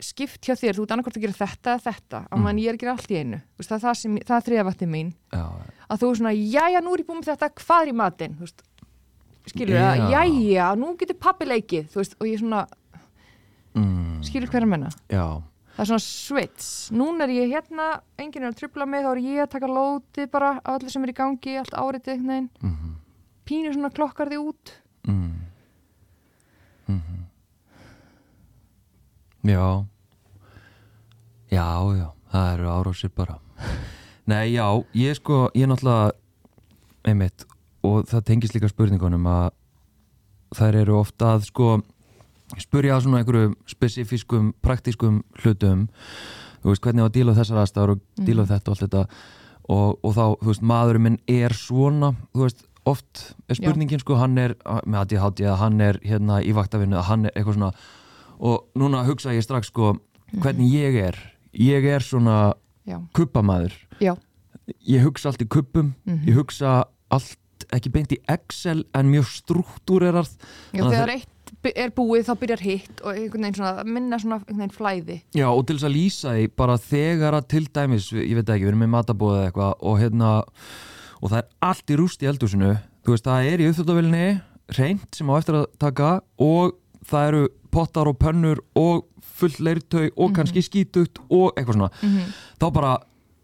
skipt 0.00 0.40
hjá 0.46 0.54
þér, 0.56 0.74
þú 0.78 0.82
ert 0.84 0.92
annarkvæmt 0.94 1.16
að 1.18 1.24
gera 1.26 1.36
þetta 1.40 1.74
eða 1.74 1.84
þetta, 1.86 2.18
á 2.26 2.34
Mm. 2.34 2.42
meðan 2.44 2.58
ég 2.62 2.68
er 2.68 2.74
að 2.74 2.80
gera 2.80 2.92
allt 2.96 3.10
í 3.10 3.16
einu. 3.20 3.40
Veist, 3.58 3.70
það 3.70 3.80
það 3.84 3.94
sem, 4.00 4.16
það 4.30 4.44
þriðavatti 4.46 4.86
mín. 4.88 5.12
Já, 5.32 5.44
að 5.90 5.98
þú 6.00 6.10
er 6.10 6.16
svona, 6.20 6.32
jæja, 6.34 6.80
nú 6.84 6.92
er 6.94 6.98
ég 7.02 7.06
búin 7.06 7.20
með 7.20 7.30
þetta 7.32 7.48
hvað 7.60 7.82
er 7.82 7.88
í 7.92 7.96
matinn, 8.00 8.34
þú 8.36 8.40
veist 8.46 8.62
skilur 9.50 9.76
það, 9.76 9.96
Já. 10.10 10.24
jæja, 10.24 10.66
nú 10.78 10.96
getur 10.96 11.16
pappi 11.18 11.44
leikið. 11.48 11.88
Þú 11.90 12.00
veist, 12.00 12.14
og 12.20 12.26
ég 12.26 12.38
svona, 12.40 12.66
mm, 13.74 14.20
skilur 14.24 14.48
hver 14.50 14.62
að 14.62 14.68
menna 14.68 14.90
já, 15.08 15.42
það 15.76 15.80
er 15.80 15.88
svona 15.90 16.04
switch, 16.04 16.90
núna 16.92 17.24
er 17.24 17.32
ég 17.34 17.50
hérna 17.54 18.00
enginn 18.18 18.44
er 18.44 18.52
að 18.52 18.58
trubla 18.60 18.86
mig, 18.86 19.04
þá 19.04 19.10
er 19.16 19.22
ég 19.24 19.42
að 19.44 19.50
taka 19.50 19.66
lóti 19.66 20.30
bara 20.30 20.50
af 20.64 20.74
allir 20.80 20.90
sem 20.90 21.02
er 21.04 21.12
í 21.12 21.16
gangi, 21.16 21.56
allt 21.58 21.70
áritið 21.76 22.14
einhvern 22.14 22.28
veginn, 22.28 22.50
mhm, 22.62 22.94
pínu 23.46 23.72
svona 23.74 23.90
klokkar 23.92 24.28
því 24.30 24.38
út. 24.48 24.72
Mm, 25.08 25.34
mhm 26.88 27.26
Já. 29.46 29.84
Já, 31.50 31.66
já, 31.96 32.08
það 32.32 32.52
eru 32.54 32.68
árásir 32.70 33.12
bara. 33.16 33.38
Nei, 34.30 34.52
já, 34.52 34.66
ég 34.94 35.16
sko, 35.18 35.48
ég 35.56 35.66
náttúrulega 35.66 36.12
einmitt, 37.08 37.46
og 37.82 38.04
það 38.10 38.26
tengist 38.28 38.54
líka 38.54 38.68
spurningunum 38.70 39.26
að 39.26 39.48
þær 40.58 40.78
eru 40.82 40.98
ofta 41.00 41.34
að 41.34 41.48
sko 41.48 41.70
spurja 42.60 42.96
að 42.96 43.04
svona 43.06 43.22
einhverju 43.22 43.52
spesifískum 43.70 44.52
praktískum 44.62 45.22
hlutum. 45.42 45.88
Þú 46.60 46.72
veist, 46.72 46.82
hvernig 46.84 47.06
á 47.06 47.08
að 47.08 47.14
díla 47.16 47.36
þessar 47.38 47.62
aðstæður 47.62 47.94
og 47.94 48.02
díla 48.20 48.44
við 48.44 48.52
þetta 48.54 48.70
og 48.70 48.74
allt 48.74 48.84
þetta. 48.84 49.04
Og, 49.70 50.00
og 50.02 50.16
þá, 50.16 50.24
þú 50.42 50.50
veist, 50.50 50.66
maðurinn 50.66 51.06
minn 51.06 51.18
er 51.30 51.54
svona, 51.56 52.12
þú 52.34 52.44
veist, 52.44 52.66
oft 52.90 53.22
er 53.48 53.58
spurningin 53.58 54.02
sko, 54.02 54.18
hann 54.20 54.38
er 54.40 54.56
með 54.84 55.00
ADHD 55.04 55.44
eða 55.46 55.56
hann 55.60 55.80
er 55.84 56.00
hérna 56.04 56.40
í 56.42 56.52
vaktavinnu 56.56 56.96
eða 56.96 57.08
hann 57.10 57.28
er 57.28 57.34
eitthvað 57.36 57.58
svona 57.58 57.72
og 58.40 58.70
núna 58.78 59.04
hugsa 59.06 59.34
ég 59.36 59.44
strax 59.44 59.68
sko, 59.70 59.94
hvernig 60.40 60.72
ég 60.72 60.96
er. 61.10 61.18
Ég 61.52 61.84
er 61.84 62.00
svona 62.04 62.54
já, 62.88 64.14
ég 64.88 65.04
hugsa 65.04 65.30
allt 65.30 65.42
í 65.44 65.48
kuppum 65.50 65.94
Mhm. 66.06 66.24
ég 66.28 66.34
hugsa 66.38 66.84
allt 67.10 67.36
ekki 67.74 67.90
beint 67.92 68.12
í 68.12 68.18
Excel 68.28 68.84
en 68.94 69.10
mjög 69.12 69.26
að 70.86 70.94
þegar 70.94 71.12
eitt 71.14 71.76
er 71.76 71.90
búið 71.90 72.24
þá 72.28 72.34
byrjar 72.40 72.60
hitt 72.64 73.00
og 73.04 73.14
svona, 73.52 73.84
minna 73.84 74.18
svona 74.18 74.38
flæði. 74.72 75.20
Já, 75.34 75.48
og 75.50 75.66
til 75.66 75.76
þess 75.76 75.88
að 75.90 75.96
lýsa 75.96 76.34
því 76.38 76.46
bara 76.56 76.76
þegar 76.78 77.36
að 77.36 77.48
til 77.48 77.64
dæmis, 77.66 78.06
ég 78.12 78.34
veit 78.38 78.46
ekki, 78.48 78.64
við 78.64 78.68
erum 78.72 78.84
með 78.86 78.94
matabóð 78.94 79.34
eða 79.36 79.50
eitthvað 79.50 79.74
og 79.82 79.98
hérna 80.00 80.30
og 81.20 81.28
það 81.30 81.38
er 81.42 81.48
allt 81.68 81.86
í 81.92 81.98
rúst 82.00 82.22
í 82.24 82.30
eldhúsinu. 82.30 82.70
Þú 83.04 83.12
veist, 83.14 83.24
það 83.28 83.50
er 83.52 83.58
í 83.60 83.68
uppþjóttavilni 83.68 84.24
reynd 84.78 85.08
sem 85.14 85.26
á 85.28 85.34
eftir 85.36 85.58
að 85.60 85.66
taka 85.82 86.10
og 86.38 86.72
það 87.10 87.28
eru 87.28 87.42
pottar 87.70 88.08
og 88.08 88.18
pönnur 88.18 88.58
og 88.76 89.06
full 89.22 89.54
leirtau 89.60 90.10
og 90.16 90.34
kannski 90.36 90.62
skítugt 90.62 91.18
og 91.30 91.54
eitthvað 91.56 91.74
svona. 91.78 91.90
Mhm. 92.02 92.32
þá 92.60 92.72
bara, 92.72 92.98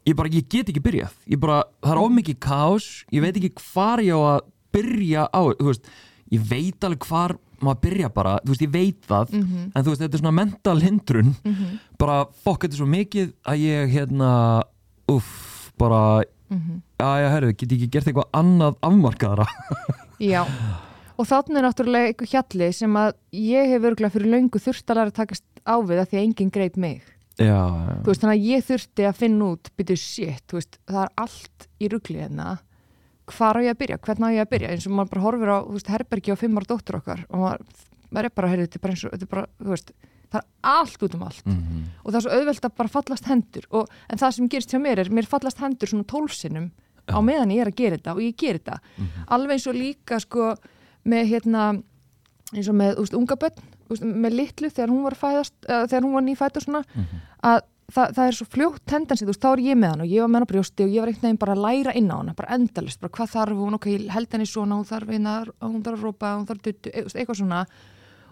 ég 0.06 0.16
bara, 0.16 0.28
ég 0.28 0.48
get 0.48 0.68
ekki 0.68 0.82
byrjað. 0.82 1.12
Ég 1.28 1.40
bara, 1.40 1.62
það 1.82 1.92
er 1.92 1.98
of 2.04 2.10
mikið 2.12 2.38
kaos. 2.40 3.04
Ég 3.12 3.20
veit 3.22 3.36
ekki 3.36 3.52
hvar 3.72 3.98
ég 4.04 4.12
á 4.14 4.20
að 4.36 4.40
byrja 4.72 5.28
á, 5.32 5.40
þú 5.56 5.64
veist, 5.70 5.84
ég 6.32 6.40
veit 6.50 6.80
alveg 6.84 6.98
hvar 7.08 7.36
maður 7.62 7.80
byrja 7.80 8.08
bara, 8.12 8.38
þú 8.44 8.48
veist, 8.52 8.60
ég 8.66 8.72
veit 8.72 9.00
það 9.08 9.30
Mhm. 9.32 9.72
en 9.74 9.82
þú 9.84 9.88
veist, 9.88 10.00
þetta 10.02 10.14
er 10.14 10.18
svona 10.20 10.34
mental 10.34 10.80
hindrun. 10.80 11.34
Mhm. 11.44 11.78
bara 11.98 12.26
fokk, 12.44 12.60
þetta 12.66 12.72
er 12.74 12.78
svo 12.84 12.86
mikið 12.86 13.32
að 13.46 13.56
ég 13.58 13.90
hérna, 13.92 14.62
uff, 15.08 15.72
bara 15.78 16.24
Mhm. 16.50 16.82
já, 17.00 17.06
já, 17.22 17.28
herru, 17.30 17.52
get 17.56 17.68
ég 17.72 17.78
ekki 17.80 17.90
gert 17.90 18.04
eitthvað 18.04 18.30
annað 18.34 18.76
afmarkaðara? 18.82 19.46
Já, 20.20 20.44
og 21.16 21.26
þannig 21.28 21.56
er 21.60 21.64
náttúrulega 21.66 22.08
eitthvað 22.10 22.32
hjalli 22.34 22.68
sem 22.76 22.96
að 23.00 23.12
ég 23.32 23.70
hef 23.72 23.82
örgulega 23.90 24.12
fyrir 24.14 24.32
löngu 24.34 24.60
þurft 24.62 24.90
að 24.92 24.96
læra 25.00 25.12
að 25.12 25.18
takast 25.20 25.44
á 25.66 25.74
við 25.80 26.00
að 26.02 26.08
því 26.10 26.18
að 26.18 26.24
enginn 26.26 26.50
greip 26.54 26.76
mig. 26.76 27.02
já, 27.38 27.56
Þú 28.04 28.08
veist, 28.10 28.20
þannig 28.22 28.36
að 28.36 28.46
ég 28.50 28.64
þurfti 28.70 29.06
að 29.08 29.16
finna 29.20 29.44
út, 29.52 29.70
byrju 29.76 29.96
shit, 30.00 30.52
veist, 30.56 30.78
það 30.88 31.02
er 31.02 31.10
allt 31.24 31.66
í 31.80 31.88
rugli 31.92 32.18
hérna. 32.22 32.58
Hvar 33.26 33.58
á 33.58 33.60
ég 33.66 33.72
að 33.74 33.80
byrja? 33.82 33.98
Hvernig 34.06 34.26
á 34.30 34.36
ég 34.36 34.44
að 34.46 34.50
byrja? 34.54 34.68
Eins 34.70 34.86
og 34.86 34.92
maður 34.94 35.10
bara 35.16 35.24
horfir 35.26 35.50
á, 35.50 35.58
veist, 35.66 35.88
herbergi 35.90 36.30
á 36.32 36.36
fimmar 36.38 36.64
dóttur 36.68 37.00
okkar 37.00 37.24
og 37.28 37.40
maður 37.42 37.64
maður 38.14 38.28
er 38.28 38.34
bara, 38.38 38.48
heyrðu, 38.52 38.66
þetta 38.68 38.78
er 38.78 38.84
bara 38.86 38.92
eins 38.94 39.04
og 39.04 39.10
þetta 39.16 39.26
er 39.26 39.32
bara, 39.34 39.46
þú 39.58 39.72
veist, 39.74 39.90
það 40.30 40.40
er 40.40 40.46
allt 40.62 41.02
út 41.02 41.14
um 41.16 41.22
allt 41.26 41.46
Mhm. 41.46 41.82
og 42.04 42.12
það 42.12 42.16
er 42.16 42.22
svo 42.22 42.30
auðvelt 42.38 42.64
að 42.68 42.76
bara 42.76 42.88
fallast 42.88 43.24
hendur 43.26 43.64
og, 43.70 43.88
en 44.10 44.18
það 44.18 44.32
sem 44.36 44.48
gerist 44.48 44.70
hjá 44.70 44.78
mér 44.80 44.98
er, 45.02 45.10
mér 45.10 45.26
fallast 45.26 45.58
hendur 45.58 45.88
svona 45.90 46.04
tólfsinnum 46.06 46.70
á 47.10 47.18
Já. 47.18 47.20
meðan 47.22 47.50
ég 47.50 47.60
er 47.60 47.70
að 47.70 47.76
gera 47.76 47.96
þetta 47.98 48.14
og 48.14 48.22
ég 48.22 48.36
ger 48.36 48.58
þetta 48.58 48.78
alveg 49.28 49.50
eins 49.58 49.66
og 49.66 49.74
líka 49.74 50.20
sko 50.22 50.54
með 51.06 51.30
hérna 51.32 51.68
eins 52.54 52.68
og 52.70 52.76
með 52.78 53.00
úst, 53.02 53.14
unga 53.18 53.38
börn 53.40 53.64
úst, 53.90 54.04
með 54.04 54.36
litlu 54.40 54.70
þegar 54.70 54.92
hún 54.92 55.06
var 55.06 55.16
fæðast 55.18 55.56
uh, 55.68 55.86
þegar 55.86 56.06
hún 56.06 56.14
var 56.18 56.26
nýfætt 56.26 56.60
og 56.60 56.66
svona 56.66 56.82
að 57.46 57.64
það, 57.92 58.14
það 58.16 58.22
er 58.26 58.36
svo 58.36 58.46
fljótt 58.50 58.84
tendensi, 58.90 59.24
þú 59.24 59.32
veist, 59.32 59.42
þá 59.42 59.50
er 59.52 59.64
ég 59.66 59.78
með 59.78 59.92
hann 59.94 60.04
og 60.04 60.12
ég 60.12 60.22
var 60.24 60.30
með 60.30 60.38
hann 60.40 60.46
á 60.46 60.52
brjósti 60.52 60.86
og 60.86 60.94
ég 60.94 61.02
var 61.02 61.10
einhvern 61.12 61.28
veginn 61.28 61.42
bara 61.42 61.56
að 61.56 61.64
læra 61.66 61.92
inn 61.98 62.08
á 62.10 62.16
hana, 62.16 62.34
bara 62.38 62.56
endalist, 62.56 63.00
bara 63.02 63.14
hvað 63.16 63.34
þarf 63.34 63.60
hún, 63.62 63.76
ok, 63.78 63.86
ég 63.92 64.08
held 64.14 64.32
henni 64.34 64.48
svona, 64.50 64.78
hún 64.78 64.88
þarf 64.88 65.12
eina, 65.14 65.34
hún 65.62 65.84
þarf 65.86 66.00
að 66.00 66.08
rópa, 66.08 66.32
hún 66.38 66.48
þarf 66.48 66.64
duttu, 66.66 66.90
e- 66.90 67.04
eitthvað 67.06 67.38
svona. 67.42 67.60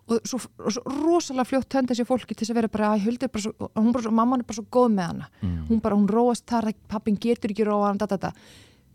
Og 0.05 0.27
svo, 0.29 0.41
og 0.61 0.75
svo 0.75 0.83
rosalega 0.99 1.47
fljótt 1.49 1.71
tendensi 1.73 2.05
fólki 2.05 2.35
til 2.35 2.43
þess 2.43 2.53
að 2.53 2.59
vera 2.59 2.73
bara, 2.75 2.91
að 2.93 3.07
huldi 3.07 3.25
er 3.25 3.31
bara 3.33 3.45
svo, 3.47 3.71
hún 3.79 3.95
bara 3.95 4.05
svo, 4.05 4.13
mamman 4.19 4.43
er 4.43 4.49
bara 4.51 4.59
svo 4.59 4.67
góð 4.75 4.91
með 4.99 5.07
hana, 5.13 5.31
hún 5.71 5.81
bara, 5.87 5.97
hún 5.97 6.11
róast 6.11 6.45
þar, 6.51 6.73
pappin 6.91 7.17
getur 7.17 7.55
ekki 7.55 7.65
róa 7.65 7.87
hann, 7.89 8.03
da, 8.03 8.11
da, 8.11 8.19
da. 8.27 8.33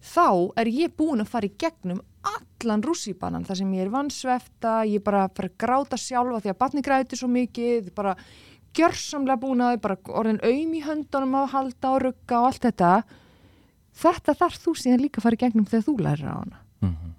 þá 0.05 0.27
er 0.61 0.69
ég 0.69 0.93
búin 0.99 1.23
að 1.23 1.31
fara 1.31 1.49
í 1.49 1.55
gegnum 1.57 2.03
allan 2.23 2.81
rússibanan 2.83 3.45
þar 3.47 3.55
sem 3.61 3.73
ég 3.73 3.85
er 3.85 3.91
vannsvefta, 3.93 4.83
ég 4.85 5.03
bara 5.03 5.27
fyrir 5.29 5.51
að 5.53 5.57
gráta 5.63 5.97
sjálfa 5.97 6.41
því 6.43 6.49
að 6.53 6.57
batni 6.59 6.81
græti 6.85 7.15
svo 7.19 7.29
mikið, 7.31 7.93
bara 7.95 8.15
gjörsamlega 8.75 9.39
búin 9.41 9.61
að 9.65 9.75
þau 9.77 9.81
bara 9.87 9.97
orðin 10.21 10.41
aum 10.43 10.73
í 10.77 10.81
höndunum 10.85 11.35
að 11.39 11.51
halda 11.53 11.93
og 11.95 12.01
rugga 12.03 12.39
og 12.41 12.49
allt 12.51 12.65
þetta 12.67 12.91
þetta 13.99 14.35
þarf 14.43 14.59
þú 14.63 14.75
síðan 14.77 15.01
líka 15.05 15.19
að 15.19 15.25
fara 15.25 15.39
í 15.39 15.43
gegnum 15.45 15.65
þegar 15.69 15.87
þú 15.87 15.95
lærir 16.05 16.27
á 16.29 16.35
hana 16.39 16.59
Mhm. 16.79 17.07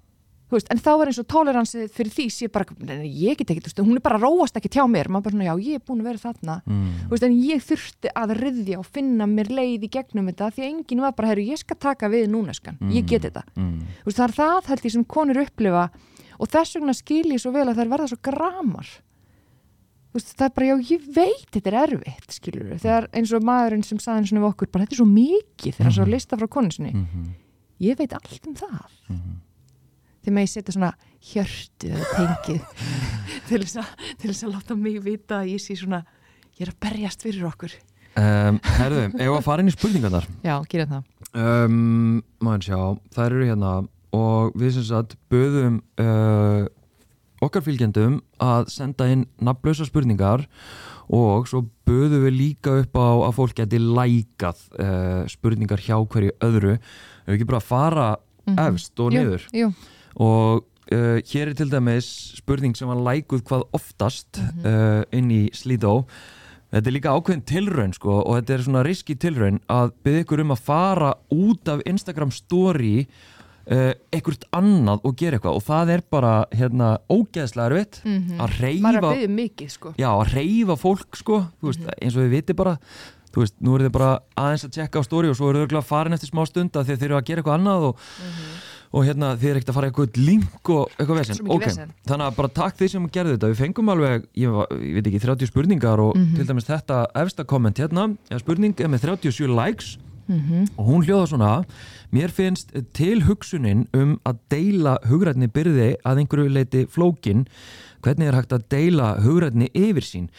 veist, 0.51 0.67
en 0.73 0.79
þá 0.83 0.89
er 1.01 1.09
eins 1.11 1.19
og 1.21 1.27
toleransið 1.31 1.91
fyrir 1.95 2.11
því 2.15 2.25
sé 2.35 2.49
bara, 2.51 2.65
nei, 2.79 2.95
nei, 3.01 3.09
ég 3.23 3.37
get 3.39 3.53
ekki, 3.53 3.73
hún 3.81 3.95
er 3.97 4.03
bara 4.03 4.19
róast 4.21 4.57
ekki 4.59 4.71
hjá 4.75 4.83
mér, 4.91 5.07
maður 5.09 5.23
bara 5.29 5.35
svona, 5.35 5.47
já, 5.47 5.55
ég 5.69 5.79
er 5.79 5.85
búin 5.87 6.01
að 6.03 6.09
vera 6.11 6.21
þarna. 6.25 6.55
Mm. 6.65 6.89
veist, 7.11 7.23
en 7.27 7.37
ég 7.39 7.63
þurfti 7.65 8.11
að 8.21 8.33
ryðja 8.41 8.79
og 8.81 8.85
finna 8.91 9.27
mér 9.31 9.51
leið 9.51 9.85
í 9.87 9.91
gegnum 9.95 10.27
þetta 10.31 10.51
því 10.51 10.65
að 10.65 10.69
enginn 10.71 11.01
var 11.05 11.13
bara, 11.17 11.31
herru, 11.31 11.45
ég 11.47 11.61
skal 11.63 11.77
taka 11.79 12.09
við 12.11 12.27
núna 12.33 12.53
skan, 12.53 12.77
ég 12.91 13.05
get 13.07 13.23
þetta. 13.29 13.45
Mm. 13.55 13.79
Veist, 14.05 14.17
það 14.17 14.27
er 14.27 14.35
það 14.41 14.67
held 14.73 14.85
ég 14.89 14.91
sem 14.97 15.05
konur 15.05 15.41
upplifa 15.45 15.85
og 16.41 16.49
þess 16.49 16.75
vegna 16.75 16.93
skil 16.97 17.25
ég 17.31 17.39
svo 17.41 17.51
vel 17.55 17.67
að 17.69 17.79
þær 17.81 17.89
verða 17.95 18.07
svo 18.11 18.17
gramar. 18.25 18.91
Það 20.11 20.41
er 20.43 20.49
bara, 20.57 20.65
já, 20.67 20.75
ég 20.91 21.03
veit 21.15 21.45
þetta 21.55 21.69
er 21.71 21.77
erfitt, 21.85 22.33
skilur 22.35 22.65
við, 22.73 22.81
þegar 22.83 23.05
eins 23.15 23.31
og 23.31 23.45
maðurinn 23.47 23.85
sem 23.87 23.99
saði 24.03 24.25
eins 24.25 24.33
og 24.35 24.47
okkur, 24.49 24.67
bara 24.73 24.83
þetta 24.83 24.97
er 24.97 24.99
svo 24.99 25.07
mikið 25.07 25.77
þegar 25.77 25.87
hann 25.87 25.95
svo 25.95 26.07
lista 26.09 26.35
frá 26.41 26.49
konu 26.51 26.73
sinni, 26.75 26.91
Mhm. 26.91 27.29
ég 27.79 27.95
veit 27.97 28.11
allt 28.17 28.47
um 28.49 28.53
það 28.59 28.89
þegar 30.21 30.35
maður 30.37 30.47
ég 30.47 30.53
setja 30.55 30.75
svona 30.75 30.91
hjörtu 31.31 31.91
eða 31.91 32.09
tengið 32.15 32.89
til 33.51 33.61
þess, 33.61 33.77
að, 33.83 33.93
til 34.21 34.31
þess 34.31 34.43
að 34.47 34.53
láta 34.55 34.77
mig 34.79 34.99
vita 35.05 35.39
að 35.41 35.53
ég 35.53 35.63
sé 35.63 35.77
svona, 35.79 36.03
ég 36.57 36.65
er 36.67 36.73
að 36.73 36.81
berjast 36.87 37.25
fyrir 37.25 37.47
okkur. 37.51 37.73
Um, 38.19 38.57
herðu, 38.75 39.05
ef 39.23 39.31
að 39.37 39.45
fara 39.45 39.63
inn 39.63 39.71
í 39.71 39.73
spurningarnar? 39.75 40.25
Já, 40.43 40.57
gera 40.71 40.87
það. 40.89 41.03
Um, 41.31 42.17
maður 42.43 42.65
sjá, 42.67 42.79
þær 43.15 43.27
eru 43.37 43.45
hérna. 43.47 43.73
Og 44.11 44.55
við 44.59 44.73
sem 44.75 44.83
sagt 44.89 45.13
böðum 45.31 45.77
uh, 46.03 46.65
okkar 47.41 47.63
fylgjendum 47.63 48.17
að 48.43 48.65
senda 48.73 49.07
inn 49.13 49.23
nafnlösa 49.39 49.87
spurningar 49.87 50.43
og 51.11 51.47
svo 51.47 51.63
böðum 51.87 52.25
við 52.27 52.35
líka 52.35 52.73
upp 52.81 52.99
á 52.99 53.07
að 53.29 53.37
fólk 53.39 53.55
geti 53.61 53.79
lækað 53.79 54.59
uh, 54.75 55.23
spurningar 55.31 55.79
hjá 55.83 55.95
hverju 56.03 56.35
öðru. 56.43 56.75
Ef 56.75 57.31
við 57.31 57.37
ekki 57.39 57.49
bara 57.53 57.63
fara 57.63 58.09
efst 58.67 58.99
og 58.99 59.15
niður? 59.15 59.47
Mhm. 59.47 59.55
Jú, 59.55 59.71
jú. 59.71 59.97
Og 60.19 60.63
uh, 60.91 61.17
hér 61.31 61.51
er 61.51 61.55
til 61.55 61.69
dæmis 61.71 62.07
spurning 62.41 62.75
sem 62.77 62.87
var 62.91 62.99
lækuð 63.05 63.43
hvað 63.47 63.67
oftast 63.77 64.41
uh, 64.65 65.03
inn 65.15 65.31
í 65.31 65.43
Slídó. 65.55 66.05
Þetta 66.71 66.87
er 66.87 66.95
líka 66.95 67.11
ákveðin 67.17 67.43
tilraun 67.43 67.91
sko, 67.93 68.21
og 68.23 68.37
þetta 68.39 68.53
er 68.55 68.61
svona 68.63 68.85
riski 68.87 69.15
tilraun 69.19 69.57
að 69.71 69.91
byggja 70.05 70.23
ykkur 70.23 70.43
um 70.45 70.53
að 70.55 70.61
fara 70.69 71.09
út 71.35 71.67
af 71.67 71.81
Instagram 71.85 72.31
story 72.31 72.93
uh, 73.67 73.91
ekkert 74.15 74.45
annað 74.55 75.03
og 75.03 75.17
gera 75.19 75.35
eitthvað. 75.39 75.57
Og 75.59 75.65
það 75.67 75.91
er 75.97 76.03
bara 76.15 76.31
hérna 76.55 76.93
ógeðslega 77.11 77.67
erfitt 77.73 77.99
að 78.05 78.11
Mhm. 78.11 78.37
maður 78.39 78.53
er 78.55 78.61
reyfa 78.63 78.93
að 79.01 79.09
byggja 79.17 79.33
mikið 79.35 79.73
sko. 79.75 79.93
Já, 79.99 80.09
að 80.15 80.31
reyfa 80.37 80.77
fólk 80.79 81.19
sko, 81.19 81.41
þú 81.59 81.71
veist, 81.73 81.89
eins 82.01 82.15
og 82.15 82.23
við 82.23 82.37
viti 82.37 82.53
bara. 82.55 82.77
Þú 83.31 83.39
veist, 83.45 83.53
nú 83.63 83.75
eru 83.75 83.85
þið 83.87 83.91
bara 83.95 84.19
aðeins 84.35 84.63
að 84.67 84.71
tjekka 84.75 84.99
á 84.99 85.03
story 85.07 85.29
og 85.31 85.35
svo 85.39 85.49
eru 85.51 85.59
þau 85.61 85.63
örugglega 85.67 85.87
farin 85.87 86.13
eftir 86.15 86.31
smá 86.31 86.41
stund 86.47 86.71
að 86.75 86.89
þeir 86.89 87.03
eru 87.07 87.15
að 87.19 87.27
gera 87.29 87.39
eitthvað 87.43 87.59
annað 87.59 87.85
og, 87.91 88.01
og 88.91 89.05
hérna 89.07 89.31
þið 89.39 89.49
er 89.49 89.59
ekkert 89.59 89.71
að 89.71 89.77
fara 89.77 89.89
eitthvað 89.89 90.19
link 90.19 90.71
og 90.73 90.93
eitthvað 90.97 91.19
vesen, 91.21 91.41
ok, 91.47 91.65
vesen. 91.65 91.91
þannig 92.09 92.27
að 92.27 92.37
bara 92.41 92.53
takk 92.59 92.79
þeir 92.79 92.93
sem 92.93 93.09
gerðu 93.15 93.35
þetta, 93.37 93.51
við 93.53 93.61
fengum 93.61 93.91
alveg 93.93 94.25
ég, 94.35 94.57
ég 94.83 94.97
veit 94.97 95.09
ekki, 95.11 95.21
30 95.23 95.51
spurningar 95.51 96.03
og 96.03 96.15
til 96.19 96.47
dæmis 96.47 96.67
þetta 96.67 97.03
efsta 97.23 97.45
komment 97.47 97.79
hérna. 97.79 98.09
Spurning 98.41 98.75
er 98.79 98.91
með 98.91 99.05
37 99.07 99.51
likes. 99.55 99.97
Og 100.31 100.85
hún 100.87 101.03
hljóða 101.03 101.27
svona 101.27 101.51
mér 102.13 102.31
finnst 102.31 102.69
til 102.95 103.23
hugsunin 103.27 103.87
um 103.97 104.13
að 104.27 104.37
deila 104.53 104.93
hugrætni 105.09 105.49
byrði 105.51 105.95
að 106.07 106.21
einhverju 106.21 106.51
leiti 106.55 106.83
flókin. 106.87 107.45
Hvernig 108.01 108.29
er 108.29 108.37
hægt 108.39 108.53
að 108.55 108.67
deila 108.71 109.15
hugrætni 109.23 109.67
yfir 109.75 110.07
sín? 110.07 110.29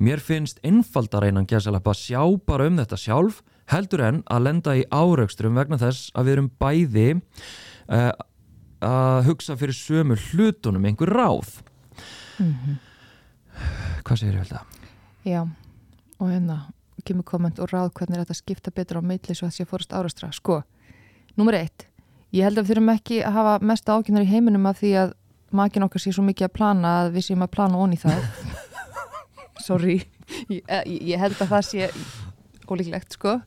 Mér 0.00 0.22
finnst 0.24 0.62
einfaldar 0.64 1.26
einan 1.28 1.48
gæsalappa 1.50 1.92
að 1.92 2.00
sjá 2.00 2.22
bara 2.46 2.70
um 2.70 2.80
þetta 2.80 2.98
sjálf 2.98 3.42
heldur 3.70 4.02
en 4.04 4.22
að 4.28 4.44
lenda 4.48 4.74
í 4.76 4.84
áraugstrum 4.92 5.56
vegna 5.56 5.78
þess 5.80 6.10
að 6.14 6.26
við 6.26 6.36
erum 6.36 6.50
bæði 6.60 7.06
uh, 7.88 8.10
að 8.84 9.20
hugsa 9.28 9.56
fyrir 9.60 9.76
sömu 9.76 10.16
hlutunum 10.30 10.84
einhver 10.88 11.12
ráð 11.12 11.58
hvað 14.04 14.20
segir 14.20 14.36
ég 14.36 14.42
vel 14.42 14.50
það? 14.50 14.78
Já, 15.24 15.40
og 16.20 16.30
hérna 16.30 16.58
kemur 17.04 17.26
komment 17.28 17.60
og 17.60 17.70
ráð 17.72 17.92
hvernig 17.98 18.18
er 18.18 18.24
þetta 18.24 18.38
skipta 18.38 18.72
betur 18.74 19.00
á 19.00 19.02
milli 19.04 19.36
svo 19.36 19.46
að 19.46 19.52
það 19.52 19.58
sé 19.58 19.66
fórust 19.68 19.94
árastra. 19.96 20.30
Sko, 20.32 20.62
nummer 21.38 21.56
eitt, 21.58 21.86
ég 22.34 22.46
held 22.46 22.58
að 22.58 22.64
við 22.64 22.72
þurfum 22.72 22.94
ekki 22.94 23.20
að 23.24 23.36
hafa 23.38 23.54
mest 23.70 23.90
ákynnar 23.90 24.24
í 24.24 24.30
heiminum 24.30 24.68
af 24.70 24.80
því 24.80 24.92
að 25.02 25.14
makin 25.54 25.86
okkar 25.86 26.02
sé 26.02 26.14
svo 26.14 26.24
mikið 26.26 26.48
að 26.48 26.54
plana 26.56 26.94
að 27.02 27.12
við 27.14 27.28
séum 27.28 27.44
að 27.46 27.52
plana 27.56 27.80
onni 27.84 28.00
það. 28.00 28.28
Sorry, 29.66 29.98
ég 30.50 30.64
ég 30.88 31.20
held 31.20 31.36
að 31.38 31.52
það 31.52 31.68
sé 31.68 31.90
ólíklegt, 32.64 33.18
sko 33.18 33.38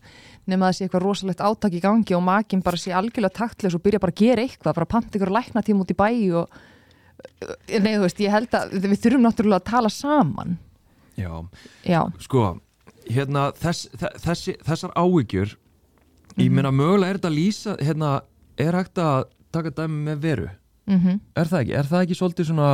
nema 0.48 0.68
að 0.68 0.72
það 0.72 0.78
sé 0.78 0.86
eitthvað 0.88 1.06
rosalegt 1.06 1.44
átak 1.44 1.76
í 1.78 1.84
gangi 1.84 2.16
og 2.18 2.24
makin 2.26 2.64
bara 2.66 2.80
sé 2.80 2.94
algjörlega 2.96 3.38
taktlegs 3.38 3.76
og 3.78 3.84
byrja 3.84 4.02
bara 4.04 4.16
að 4.16 4.22
gera 4.24 4.46
eitthvað, 4.46 4.78
bara 4.80 4.92
panta 4.94 5.20
ykkur 5.20 5.34
lækna 5.36 5.64
tíma 5.66 5.86
út 5.86 5.94
í 5.94 5.98
bæ 5.98 6.10
og 6.42 6.58
Nei, 7.82 7.96
þú 7.96 8.04
veist, 8.04 8.20
ég 8.22 8.30
held 8.30 8.52
að 8.54 8.76
við 8.78 9.00
þurfum 9.02 9.24
náttúrulega 9.26 9.58
að 9.58 9.70
tala 9.72 9.90
saman. 9.90 10.52
Já, 11.18 11.32
Já, 11.82 12.04
sko 12.22 12.44
hérna, 13.10 13.48
þess, 13.58 13.88
þessi, 14.24 14.56
þessar 14.66 14.94
áhyggjur 14.98 15.56
ég 16.38 16.54
meina 16.54 16.72
mögulega 16.76 17.14
er 17.14 17.20
þetta 17.20 17.32
að 17.32 17.38
lýsa 17.38 17.76
hérna, 17.82 18.12
er 18.60 18.78
hægt 18.78 19.02
að 19.02 19.30
taka 19.56 19.74
dæmi 19.74 20.04
með 20.10 20.24
veru 20.26 20.48
mhm. 20.90 21.20
er 21.38 21.50
það 21.50 21.64
ekki, 21.64 21.76
er 21.80 21.90
það 21.92 22.06
ekki 22.06 22.20
svolítið 22.20 22.50
svona 22.52 22.70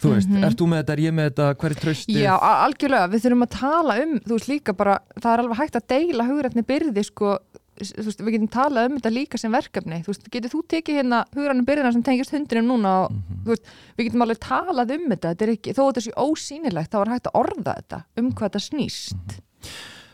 þú 0.00 0.14
veist, 0.14 0.34
ert 0.40 0.58
þú 0.60 0.68
með 0.70 0.82
þetta, 0.82 0.94
er 0.96 1.02
ég 1.04 1.16
með 1.16 1.30
þetta 1.30 1.48
hver 1.60 1.74
er 1.74 1.80
tröstið 1.84 2.20
Já, 2.22 2.34
algjörlega, 2.50 3.10
við 3.12 3.24
þurfum 3.24 3.46
að 3.46 3.54
tala 3.56 3.96
um 4.04 4.12
þú 4.24 4.36
veist 4.36 4.50
líka 4.50 4.76
bara, 4.76 4.98
það 5.16 5.32
er 5.32 5.42
alveg 5.44 5.60
hægt 5.60 5.80
að 5.80 5.88
deila 5.94 6.28
hugrætni 6.28 6.66
byrði 6.70 7.06
sko 7.08 7.34
þú 7.80 8.04
veist, 8.06 8.20
við 8.20 8.34
getum 8.36 8.50
talað 8.52 8.88
um 8.90 8.96
þetta 8.98 9.12
líka 9.14 9.40
sem 9.40 9.54
verkefni 9.54 10.00
þú 10.04 10.12
veist, 10.12 10.30
getur 10.34 10.52
þú 10.52 10.60
tekið 10.74 11.00
hérna 11.00 11.22
hugrætni 11.36 11.66
byrðina 11.68 11.92
sem 11.96 12.04
tengist 12.06 12.34
hundinum 12.34 12.68
núna 12.74 12.94
og 13.06 13.18
þú 13.46 13.54
veist, 13.54 13.72
við 13.96 14.08
getum 14.08 14.24
alveg 14.26 14.42
talað 14.44 14.94
um 14.96 15.06
þetta, 15.08 15.32
þetta 15.32 15.46
er 15.46 15.54
ekki, 15.56 15.76
þó 15.76 15.82
þetta 15.82 16.04
sé 16.06 16.12
ósýnilegt 16.16 16.92
þá 16.92 16.98
er 17.00 17.12
hægt 17.14 17.30
að 17.30 17.40
orða 17.40 17.76
þetta 17.80 18.02
um 18.20 18.30
hvað 18.32 18.46
þetta 18.48 18.64
snýst. 18.66 19.36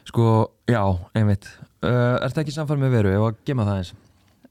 Sko, 0.06 0.24
já, 0.70 0.82
einmitt. 1.18 1.50
Uh, 1.82 2.16
er 2.22 2.30
það 2.30 2.44
ekki 2.44 2.54
samfæður 2.54 2.84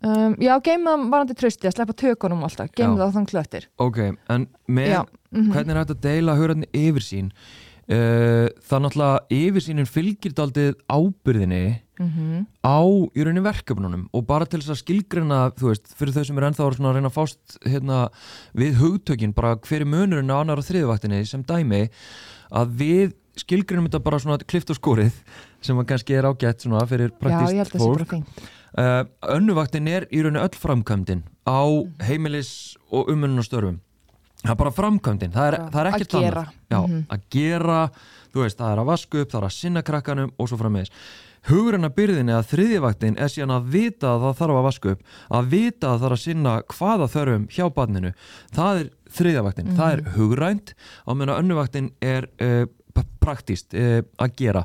um, 0.05 0.35
Já, 0.41 0.53
geimum 0.65 1.07
varandi 1.13 1.37
trösti 1.37 1.69
að 1.69 1.77
sleppa 1.77 1.97
tökunum 2.01 2.43
alltaf, 2.47 2.71
það 2.75 3.05
á 3.05 3.15
þann 3.17 3.29
klöttir 3.31 3.69
ok, 3.81 4.01
en 4.35 4.49
með 4.67 4.91
Já, 4.93 4.99
mhm. 5.33 5.53
hvernig 5.53 5.75
er 5.75 5.81
hægt 5.81 5.95
að 5.95 6.03
deila 6.09 6.37
hugrætni 6.39 6.69
yfir 6.73 7.05
sín? 7.05 7.31
Uh, 7.85 8.47
það 8.65 8.81
náttúrulega 8.81 9.41
yfir 9.43 9.61
sínin 9.61 9.89
fylgir 9.89 10.33
daldið 10.33 10.71
ábyrðinni 10.89 11.65
Mhm. 11.95 12.45
á 12.59 12.83
í 13.15 13.23
rauninni 13.23 13.43
verkefnunum 13.45 14.09
og 14.11 14.25
bara 14.27 14.45
til 14.45 14.59
þess 14.59 14.73
að 14.73 14.81
skilgrina 14.81 15.37
þú 15.55 15.69
veist, 15.69 15.93
fyrir 15.95 16.11
þau 16.11 16.25
sem 16.27 16.39
er 16.41 16.47
ennþá 16.49 16.65
að 16.67 16.95
reyna 16.97 17.07
að 17.07 17.15
fást 17.15 17.55
hérna, 17.63 17.99
við 18.53 18.81
hugtökin 18.81 19.33
bara 19.33 19.55
hver 19.55 19.85
er 19.85 19.87
munurinn 19.87 20.27
á 20.31 20.43
annar 20.43 20.59
og 20.59 20.67
þriðvaktinni 20.67 21.21
sem 21.25 21.43
dæmi 21.47 21.87
að 22.51 22.75
við 22.75 23.13
skilgrinum 23.39 23.87
þetta 23.87 24.03
bara 24.03 24.19
svona 24.19 24.43
klift 24.43 24.69
og 24.71 24.79
skórið 24.79 25.15
sem 25.63 25.79
kannski 25.87 26.17
er 26.19 26.27
ágætt 26.27 26.67
svona 26.67 26.83
fyrir 26.87 27.11
Já, 27.11 27.15
ég 27.15 27.23
held 27.23 27.23
praktist 27.23 27.55
að 27.55 27.55
það 27.55 27.65
sé 27.71 27.79
bara 27.79 27.95
fólk. 27.95 28.11
fínt 28.11 28.43
uh, 28.77 29.03
önnuvaktin 29.35 29.87
er 29.91 30.07
í 30.11 30.21
rauninni 30.23 30.43
öll 30.43 30.59
framkvæmdin 30.59 31.23
á 31.47 31.61
heimilis 32.07 32.75
og 32.91 33.09
umönnunastörfum 33.13 33.79
það 34.45 34.51
er 34.51 34.59
bara 34.59 34.71
framkvæmdin, 34.77 35.31
það 35.33 35.47
er, 35.47 35.55
það 35.73 35.79
er 35.81 35.87
að 35.89 35.95
ekkert 35.95 36.11
gera. 36.21 36.41
annað. 36.41 36.53
Já, 36.69 36.81
Mhm. 36.85 37.05
að 37.09 37.21
gera, 37.33 37.79
þú 38.33 38.41
veist, 38.43 38.57
það 38.59 38.71
er 38.75 38.81
að 38.83 38.85
vasku 38.91 39.21
upp 39.21 39.29
það 39.31 39.39
er 39.41 39.47
að 39.47 39.55
sinna 39.55 39.81
krakkanum 39.81 40.31
og 40.37 40.49
svo 40.49 40.57
frammeðis 40.59 40.91
hugurinn 41.45 41.85
að 41.85 41.93
byrðinni 41.95 42.33
að 42.33 42.47
þriðjavaktin 42.51 43.17
er 43.21 43.27
síðan 43.29 43.53
að 43.55 43.65
vita 43.69 44.07
að 44.15 44.21
það 44.25 44.37
þarf 44.39 44.55
að 44.59 44.63
vaska 44.65 44.91
upp 44.95 45.01
að 45.39 45.49
vita 45.49 45.87
að 45.87 45.91
það 45.95 46.01
þarf 46.05 46.15
að 46.17 46.23
sinna 46.25 46.53
hvaða 46.73 47.07
þörfum 47.15 47.47
hjá 47.53 47.65
barninu. 47.75 48.11
Það 48.53 48.79
er 48.79 48.89
þriðjavaktin, 49.17 49.75
það 49.77 49.91
er 49.93 50.01
hugrænt 50.17 50.73
á 51.05 51.11
meðan 51.13 51.39
önnuvaktin 51.41 51.91
er 52.01 52.27
uh, 52.41 52.65
praktíst 53.21 53.73
uh, 53.77 54.01
að 54.21 54.35
gera. 54.41 54.63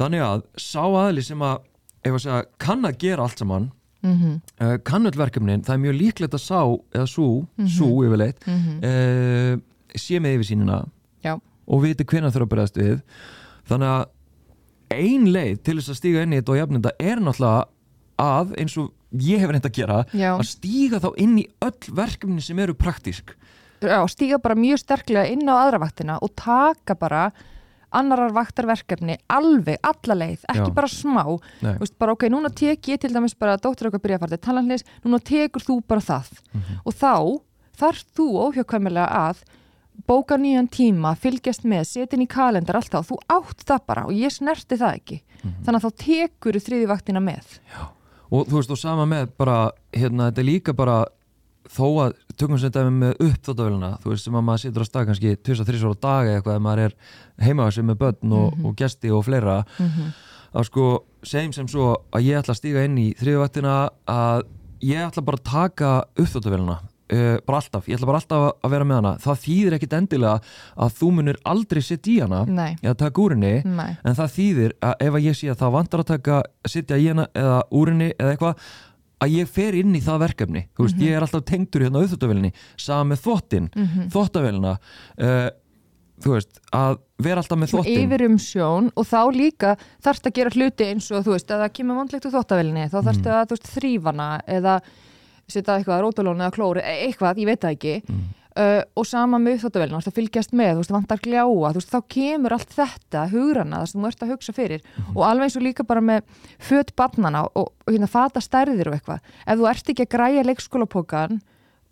Þannig 0.00 0.22
að 0.24 0.42
sá 0.56 0.80
aðli 0.88 1.22
sem 1.22 1.38
að, 1.44 1.58
að 1.60 1.69
segja, 2.04 2.44
kann 2.58 2.84
að 2.88 2.98
gera 2.98 3.26
allt 3.26 3.38
saman 3.38 3.70
mm 4.02 4.38
uh, 4.60 4.78
kann 4.84 5.04
öll 5.06 5.16
verkefnin, 5.16 5.64
það 5.64 5.74
er 5.74 5.82
mjög 5.82 5.98
líklegt 5.98 6.34
að 6.34 6.40
sá 6.44 6.60
eða 6.94 7.06
sú, 7.06 7.26
sú 7.68 7.88
yfirleitt 8.06 8.46
uh, 8.48 9.60
sé 9.94 10.20
með 10.20 10.38
yfirsýnina 10.38 10.78
Já. 11.24 11.34
og 11.66 11.82
viti 11.82 12.04
hvenær 12.04 12.32
þurfa 12.32 12.46
að 12.46 12.52
bregðast 12.54 12.80
við. 12.80 13.02
Þannig 13.68 13.88
að 13.88 14.08
ein 14.90 15.26
leið 15.30 15.60
til 15.66 15.76
þess 15.78 15.92
að 15.92 15.98
stíga 16.00 16.22
inn 16.24 16.32
í 16.32 16.40
þetta 16.40 16.52
og 16.52 16.58
jafna 16.60 16.80
þetta 16.80 17.10
er 17.10 17.22
náttúrulega 17.24 17.68
að 18.20 18.54
eins 18.60 18.76
og 18.80 18.90
ég 19.20 19.42
hef 19.42 19.50
reynd 19.50 19.68
að 19.68 19.76
gera 19.78 20.00
Já. 20.12 20.32
að 20.34 20.46
stíga 20.50 21.00
þá 21.02 21.10
inn 21.24 21.36
í 21.40 21.46
öll 21.66 21.94
verkefni 22.00 22.42
sem 22.44 22.58
eru 22.62 22.76
praktísk. 22.78 23.34
Já, 23.80 24.00
stíga 24.12 24.38
bara 24.42 24.58
mjög 24.58 24.82
sterklega 24.82 25.28
inn 25.32 25.48
á 25.48 25.54
aðra 25.56 25.80
vaktina 25.80 26.18
og 26.20 26.34
taka 26.36 26.96
bara 27.00 27.30
annarar 27.92 28.32
vaktarverkefni 28.34 29.16
alveg, 29.30 29.78
alla 29.82 30.16
leið, 30.22 30.44
ekki 30.48 30.66
Já. 30.70 30.74
bara 30.74 30.90
smá. 30.90 31.24
Veist, 31.62 31.96
bara 31.98 32.12
ok, 32.14 32.28
núna 32.32 32.50
tek 32.54 32.90
ég 32.92 33.00
til 33.02 33.12
dæmis 33.14 33.34
bara 33.38 33.56
dóttur 33.58 33.90
okkar 33.90 34.02
byrja 34.04 34.18
að 34.20 34.24
fara 34.26 34.36
til 34.36 34.44
talanlis, 34.46 34.84
núna 35.04 35.20
tekur 35.22 35.64
þú 35.64 35.80
bara 35.86 36.00
það. 36.00 36.30
Mhm. 36.54 36.80
og 36.84 36.94
þá 36.94 37.40
þarf 37.80 38.04
þú 38.16 38.26
óhjákvæmilega 38.46 39.08
að 39.08 39.42
bóka 40.06 40.36
nýjan 40.40 40.68
tíma, 40.70 41.14
fylgjast 41.16 41.64
með 41.64 41.84
setin 41.86 42.22
í 42.22 42.28
kalendar, 42.28 42.76
allt 42.76 42.90
þá, 42.90 43.02
þú 43.04 43.18
átt 43.28 43.64
það 43.66 43.86
bara 43.86 44.04
og 44.06 44.12
ég 44.12 44.32
snerti 44.32 44.76
það 44.76 44.94
ekki. 44.96 45.22
Mhm. 45.42 45.64
þannig 45.64 45.80
að 45.80 45.84
þá 45.84 45.96
tekur 46.04 46.52
þú 46.52 46.60
þriði 46.68 46.86
vaktina 46.88 47.20
með. 47.20 47.58
Og 48.30 48.46
þú 48.46 48.60
veist 48.60 48.70
og 48.70 48.78
sama 48.78 49.06
með 49.06 49.30
bara 49.36 49.72
hérna 49.92 50.30
þetta 50.30 50.38
er 50.38 50.44
líka 50.44 50.72
bara 50.76 51.04
þó 51.70 51.86
að 52.06 52.14
tökum 52.40 52.60
sem 52.60 52.72
dæmi 52.74 52.92
með 53.02 53.22
uppþóttavélina 53.26 53.92
þú 54.02 54.12
veist 54.12 54.28
sem 54.28 54.38
að 54.40 54.46
maður 54.48 54.64
situr 54.64 54.84
á 54.84 54.90
stað 54.90 55.06
kannski 55.10 55.34
2-3 55.48 55.80
á 55.84 55.92
dag 56.06 56.30
eða 56.30 56.40
eitthvað 56.40 56.58
ef 56.58 56.64
maður 56.66 56.84
er 56.86 56.96
heima 57.46 57.66
á 57.66 57.68
sig 57.70 57.86
með 57.86 58.00
börn 58.04 58.36
og, 58.40 58.60
og 58.64 58.76
gesti 58.80 59.12
og 59.14 59.26
fleira 59.26 59.60
að 60.50 60.70
sko 60.70 60.86
segjum 61.22 61.52
sem 61.54 61.68
svo 61.70 61.90
að 62.10 62.30
ég 62.30 62.40
ætla 62.40 62.56
að 62.56 62.62
stíga 62.62 62.86
inn 62.88 62.96
í 62.98 63.10
þriðvættina 63.20 63.76
að 64.10 64.46
ég 64.82 65.04
ætla 65.04 65.26
bara 65.26 65.40
að 65.40 65.50
taka 65.50 65.92
uppþóttavélina 66.16 66.80
uh, 67.12 67.36
bara 67.46 67.60
alltaf, 67.60 67.88
ég 67.88 67.98
ætla 67.98 68.08
bara 68.08 68.20
alltaf 68.22 68.46
að 68.64 68.74
vera 68.74 68.86
með 68.86 69.00
hana. 69.00 69.12
Það 69.22 69.40
þýðir 69.44 69.76
ekkit 69.76 69.96
endilega 69.98 70.36
að 70.86 70.94
þú 71.00 71.10
munir 71.16 71.40
aldrei 71.52 71.82
sitt 71.84 72.10
í 72.10 72.18
hana 72.22 72.44
Nei. 72.48 72.76
eða 72.82 72.96
taka 73.04 73.24
úr 73.24 73.36
henni 73.36 73.54
en 73.66 74.18
það 74.18 74.34
þýðir 74.36 74.76
að 74.80 75.06
ef 75.06 75.18
að 75.18 75.26
ég 75.26 75.38
sé 75.38 75.50
að 75.50 75.60
það 75.64 75.74
vantar 75.78 76.04
að 76.04 76.10
taka 76.14 76.42
í 79.20 79.24
að 79.24 79.34
ég 79.36 79.48
fer 79.48 79.74
inn 79.76 79.94
í 79.94 80.00
það 80.00 80.18
verkefni. 80.24 80.62
Þú 80.76 80.86
veist, 80.86 81.00
ég 81.04 81.16
er 81.16 81.22
alltaf 81.26 81.44
tengdur 81.44 81.82
hérna 81.84 82.00
auðvitaðvelinni 82.00 82.52
sama 82.76 83.04
með 83.12 83.20
þvottin, 83.26 83.66
mm 83.76 84.06
þvottavélina 84.14 84.72
uh, 84.78 85.50
þú 86.20 86.34
veist 86.34 86.58
að 86.76 86.98
vera 87.24 87.40
alltaf 87.40 87.58
með 87.60 87.70
þvottin. 87.74 88.02
yfir 88.04 88.24
umsjón 88.26 88.90
og 88.96 89.06
þá 89.08 89.20
líka 89.32 89.76
þarfst 90.04 90.26
að 90.28 90.34
gera 90.36 90.50
hluti 90.56 90.84
eins 90.90 91.10
og 91.12 91.24
þú 91.24 91.32
veist 91.36 91.50
að 91.52 91.62
það 91.64 91.72
kemur 91.78 91.96
vondlegt 92.00 92.26
úr 92.28 92.34
þóttavelinni 92.34 92.88
þá 92.92 92.98
þarfst 93.06 93.24
Mm. 93.24 93.32
að 93.36 93.46
þú 93.48 93.56
veist 93.56 93.70
þrýfana 93.76 94.26
eða 94.46 94.74
setja 95.50 95.78
eitthvað 95.80 96.02
rótalón 96.04 96.40
eða 96.44 96.52
klóri 96.54 96.80
e- 96.84 96.98
eitthvað, 97.08 97.40
ég 97.40 97.46
veit 97.48 97.60
það 97.64 97.72
ekki. 97.76 97.94
Mm. 98.08 98.26
Uh, 98.56 98.82
og 98.96 99.06
sama 99.06 99.38
með 99.38 99.60
þóttavelina, 99.64 99.98
þú 99.98 100.00
veist 100.00 100.10
að 100.10 100.18
fylgjast 100.20 100.52
með 100.56 100.72
þú 100.72 100.80
veist 100.82 100.90
að 100.90 100.96
vantar 100.98 101.22
gljáa, 101.24 101.70
þú 101.74 101.80
veist 101.80 101.92
þá 101.94 102.00
kemur 102.16 102.52
allt 102.56 102.74
þetta 102.76 103.26
hugrana, 103.30 103.80
það 103.82 103.90
sem 103.92 104.00
þú 104.02 104.08
ert 104.10 104.22
að 104.26 104.32
hugsa 104.34 104.52
fyrir 104.56 104.82
Mhm. 104.96 105.16
og 105.16 105.22
alveg 105.28 105.44
eins 105.48 105.56
og 105.56 105.62
líka 105.62 105.86
bara 105.86 106.00
með 106.00 106.22
föt 106.58 106.94
barnana 106.96 107.44
og, 107.54 107.72
og 107.86 107.92
hérna 107.94 108.08
fata 108.08 108.40
stærðir 108.40 108.88
og 108.90 108.94
eitthvað, 108.98 109.20
ef 109.46 109.58
þú 109.58 109.70
ert 109.70 109.88
ekki 109.94 110.06
að 110.06 110.12
græja 110.16 110.42
leikskólapókan 110.48 111.40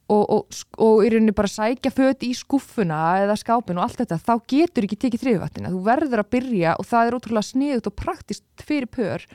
og, 0.09 0.25
og, 0.33 0.47
og 0.81 1.03
í 1.05 1.11
rauninni 1.12 1.35
bara 1.37 1.49
sækja 1.53 1.90
föt 1.92 2.23
í 2.25 2.33
skúffuna 2.33 2.99
eða 3.27 3.37
skápin 3.37 3.77
og 3.77 3.85
allt 3.85 3.99
þetta, 4.01 4.16
þá 4.25 4.35
getur 4.49 4.87
ekki 4.87 4.97
tekið 4.97 5.21
þriðvattina. 5.21 5.68
Þú 5.75 5.83
verður 5.85 6.23
að 6.23 6.31
byrja 6.33 6.77
og 6.81 6.87
það 6.88 7.07
er 7.11 7.16
ótrúlega 7.18 7.44
sniðut 7.51 7.90
og 7.90 7.97
praktist 7.99 8.44
fyrir 8.64 8.88
pör 8.88 9.27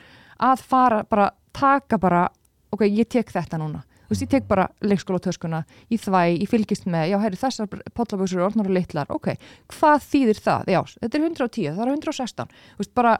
að 0.42 0.64
fara 0.66 1.04
bara, 1.06 1.28
taka 1.54 1.96
bara, 2.02 2.24
ok, 2.74 2.82
ég 2.90 3.06
tek 3.08 3.30
þetta 3.30 3.60
núna. 3.62 3.84
Veist, 4.14 4.22
ég 4.22 4.30
tek 4.30 4.44
bara 4.46 4.68
leikskólatöskuna 4.86 5.64
í 5.90 5.98
þvæ, 5.98 6.20
ég 6.38 6.50
fylgist 6.50 6.84
með, 6.86 7.08
já, 7.10 7.16
herri, 7.18 7.38
þessar 7.40 7.66
pollaböksur 7.98 8.38
eru 8.38 8.44
orðnar 8.46 8.68
og 8.70 8.76
litlar, 8.76 9.08
ok, 9.10 9.32
hvað 9.74 10.04
þýðir 10.06 10.42
það? 10.44 10.68
Já, 10.70 10.80
þetta 11.00 11.18
er 11.18 11.24
110, 11.26 11.72
það 11.74 11.82
er 11.82 11.90
116. 11.96 12.52
Þú 12.76 12.84
veist, 12.84 12.92
bara 12.94 13.14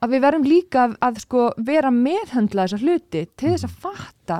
að 0.00 0.12
við 0.12 0.24
verðum 0.26 0.48
líka 0.48 0.82
að, 0.84 0.96
að 1.08 1.20
sko 1.24 1.44
vera 1.70 1.92
meðhöndla 1.94 2.66
þessa 2.66 2.82
hluti 2.84 3.22
til 3.32 3.54
þess 3.54 3.68
að 3.70 3.78
fatta 3.86 4.38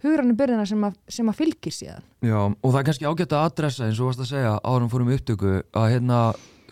hugrannu 0.00 0.38
byrðina 0.40 0.64
sem 0.68 0.88
að, 0.88 0.96
sem 1.12 1.28
að 1.28 1.38
fylgir 1.42 1.76
síðan. 1.76 2.08
Já, 2.24 2.38
og 2.40 2.64
það 2.70 2.80
er 2.80 2.88
kannski 2.88 3.10
ágætt 3.10 3.36
að 3.36 3.46
adressa 3.50 3.90
eins 3.90 4.00
og 4.00 4.08
varst 4.08 4.24
að 4.24 4.32
segja 4.32 4.56
áður 4.64 4.86
en 4.86 4.92
fórum 4.94 5.12
upptöku 5.18 5.52
að 5.76 5.90
hérna, 5.92 6.22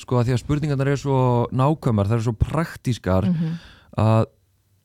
sko 0.01 0.17
að 0.17 0.31
því 0.31 0.37
að 0.39 0.43
spurningarnar 0.47 0.93
eru 0.95 1.03
svo 1.05 1.21
nákvæmar, 1.53 2.09
það 2.09 2.19
eru 2.19 2.29
svo 2.31 2.37
praktískar 2.41 3.29
að 3.99 4.33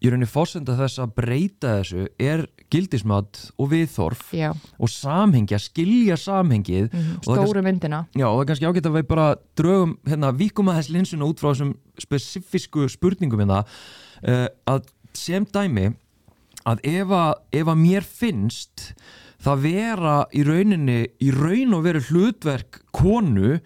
í 0.04 0.12
rauninni 0.12 0.28
fórsenda 0.28 0.76
þess 0.76 1.00
að 1.00 1.14
breyta 1.16 1.78
þessu 1.80 2.06
er 2.20 2.46
gildismat 2.74 3.40
og 3.56 3.70
viðþorf 3.72 4.34
Já, 4.36 4.50
og 4.52 4.92
samhengi, 4.92 5.56
að 5.56 5.66
skilja 5.70 6.18
samhengið 6.20 6.90
mm 6.90 7.20
það 7.24 7.40
stóru 7.40 7.64
myndina. 7.64 8.04
Já, 8.12 8.28
og 8.28 8.36
það 8.36 8.44
er 8.44 8.50
kannski 8.52 8.70
ágætt 8.70 8.90
að 8.90 8.98
við 8.98 9.10
bara 9.14 9.28
drögum, 9.60 9.98
hérna, 10.10 10.32
víkum 10.36 10.72
að 10.72 10.80
þess 10.82 10.94
linsuna 10.98 11.30
út 11.30 11.40
frá 11.40 11.52
þessum 11.54 11.76
spesifisku 12.04 12.88
spurningum 12.92 13.44
hérna, 13.44 13.64
uh, 14.28 14.48
að 14.68 14.90
sem 15.16 15.46
dæmi 15.46 15.94
að 16.68 16.84
ef 16.88 17.14
að, 17.16 17.34
ef 17.60 17.72
að 17.72 17.82
mér 17.84 18.08
finnst 18.08 18.88
það 19.44 19.66
vera 19.68 20.18
í 20.32 20.44
rauninni, 20.48 21.00
í 21.20 21.32
raun 21.36 21.76
og 21.78 21.84
veru 21.88 22.04
hlutverk 22.10 22.84
konu, 22.96 23.58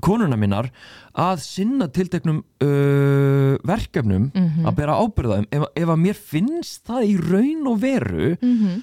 konuna 0.00 0.36
minnar, 0.40 0.70
að 1.14 1.42
sinna 1.44 1.88
tilteknum 1.92 2.42
uh, 2.64 3.56
verkefnum 3.66 4.30
að 4.66 4.76
bera 4.76 4.98
ábyrðaðum, 5.00 5.48
ef, 5.50 5.66
ef 5.76 5.88
að 5.94 6.02
mér 6.06 6.14
finnst 6.18 6.86
það 6.86 7.08
í 7.08 7.16
raun 7.30 7.68
og 7.72 7.82
veru 7.82 8.36
Mm 8.40 8.80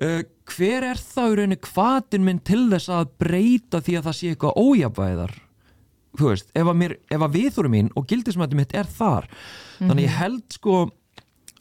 uh, 0.00 0.22
hver 0.50 0.82
er 0.82 0.98
þá 0.98 1.20
í 1.28 1.34
rauninni 1.38 1.60
hvatin 1.62 2.24
minn 2.26 2.40
til 2.42 2.64
þess 2.72 2.90
að 2.90 3.12
breyta 3.22 3.78
því 3.84 3.96
að 3.98 4.06
það 4.08 4.16
sé 4.18 4.30
eitthvað 4.32 4.56
ójafvæðar 4.58 5.34
þú 6.18 6.30
veist, 6.32 6.48
ef 6.58 6.66
að, 6.66 6.78
mér, 6.80 6.94
ef 7.06 7.22
að 7.22 7.36
viðþóru 7.36 7.70
mín 7.70 7.90
og 7.94 8.06
gildismætti 8.10 8.58
mitt 8.58 8.74
er 8.74 8.88
þar. 8.90 9.28
Þannig 9.78 10.08
ég 10.08 10.16
held 10.18 10.56
sko 10.56 10.80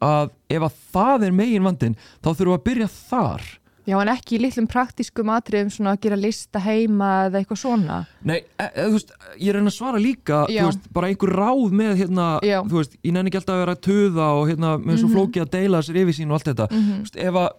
að 0.03 0.31
ef 0.49 0.65
að 0.65 0.77
það 0.93 1.25
er 1.27 1.35
megin 1.35 1.65
vandin 1.67 1.97
þá 2.23 2.29
þurfum 2.31 2.53
við 2.53 2.57
að 2.57 2.65
byrja 2.69 2.89
þar 2.95 3.47
Já, 3.89 3.95
en 4.03 4.11
ekki 4.13 4.37
í 4.37 4.41
litlum 4.43 4.67
praktískum 4.69 5.31
atriðum 5.33 5.71
svona 5.73 5.95
að 5.95 6.03
gera 6.05 6.19
lista 6.19 6.61
heima 6.61 7.11
eða 7.27 7.41
eitthvað 7.41 7.61
svona. 7.63 8.01
Nei, 8.27 8.37
e, 8.37 8.67
e, 8.67 8.83
þú 8.83 8.97
veist, 8.97 9.15
ég 9.39 9.55
reyna 9.55 9.71
að 9.71 9.77
svara 9.79 10.01
líka 10.03 10.43
Já. 10.45 10.61
þú 10.61 10.67
veist, 10.67 10.83
bara 10.99 11.09
einhver 11.09 11.33
ráð 11.39 11.73
með 11.79 11.95
hérna, 12.03 12.27
Já. 12.45 12.59
þú 12.67 12.75
veist, 12.81 12.99
ég 13.01 13.15
nenni 13.15 13.31
ekki 13.31 13.41
alltaf 13.41 13.55
að 13.55 13.63
vera 13.63 13.77
að 13.77 13.85
tuða 13.87 14.27
og 14.35 14.43
hérna, 14.51 14.75
með 14.83 15.01
svo 15.01 15.09
flókið 15.15 15.45
að 15.45 15.55
deila 15.57 15.81
þessar 15.81 15.99
yfirsýn 16.03 16.29
og 16.29 16.37
allt 16.37 16.51
þetta, 16.51 16.69
þú 16.75 16.99
veist, 16.99 17.19
ef 17.25 17.41
að 17.41 17.49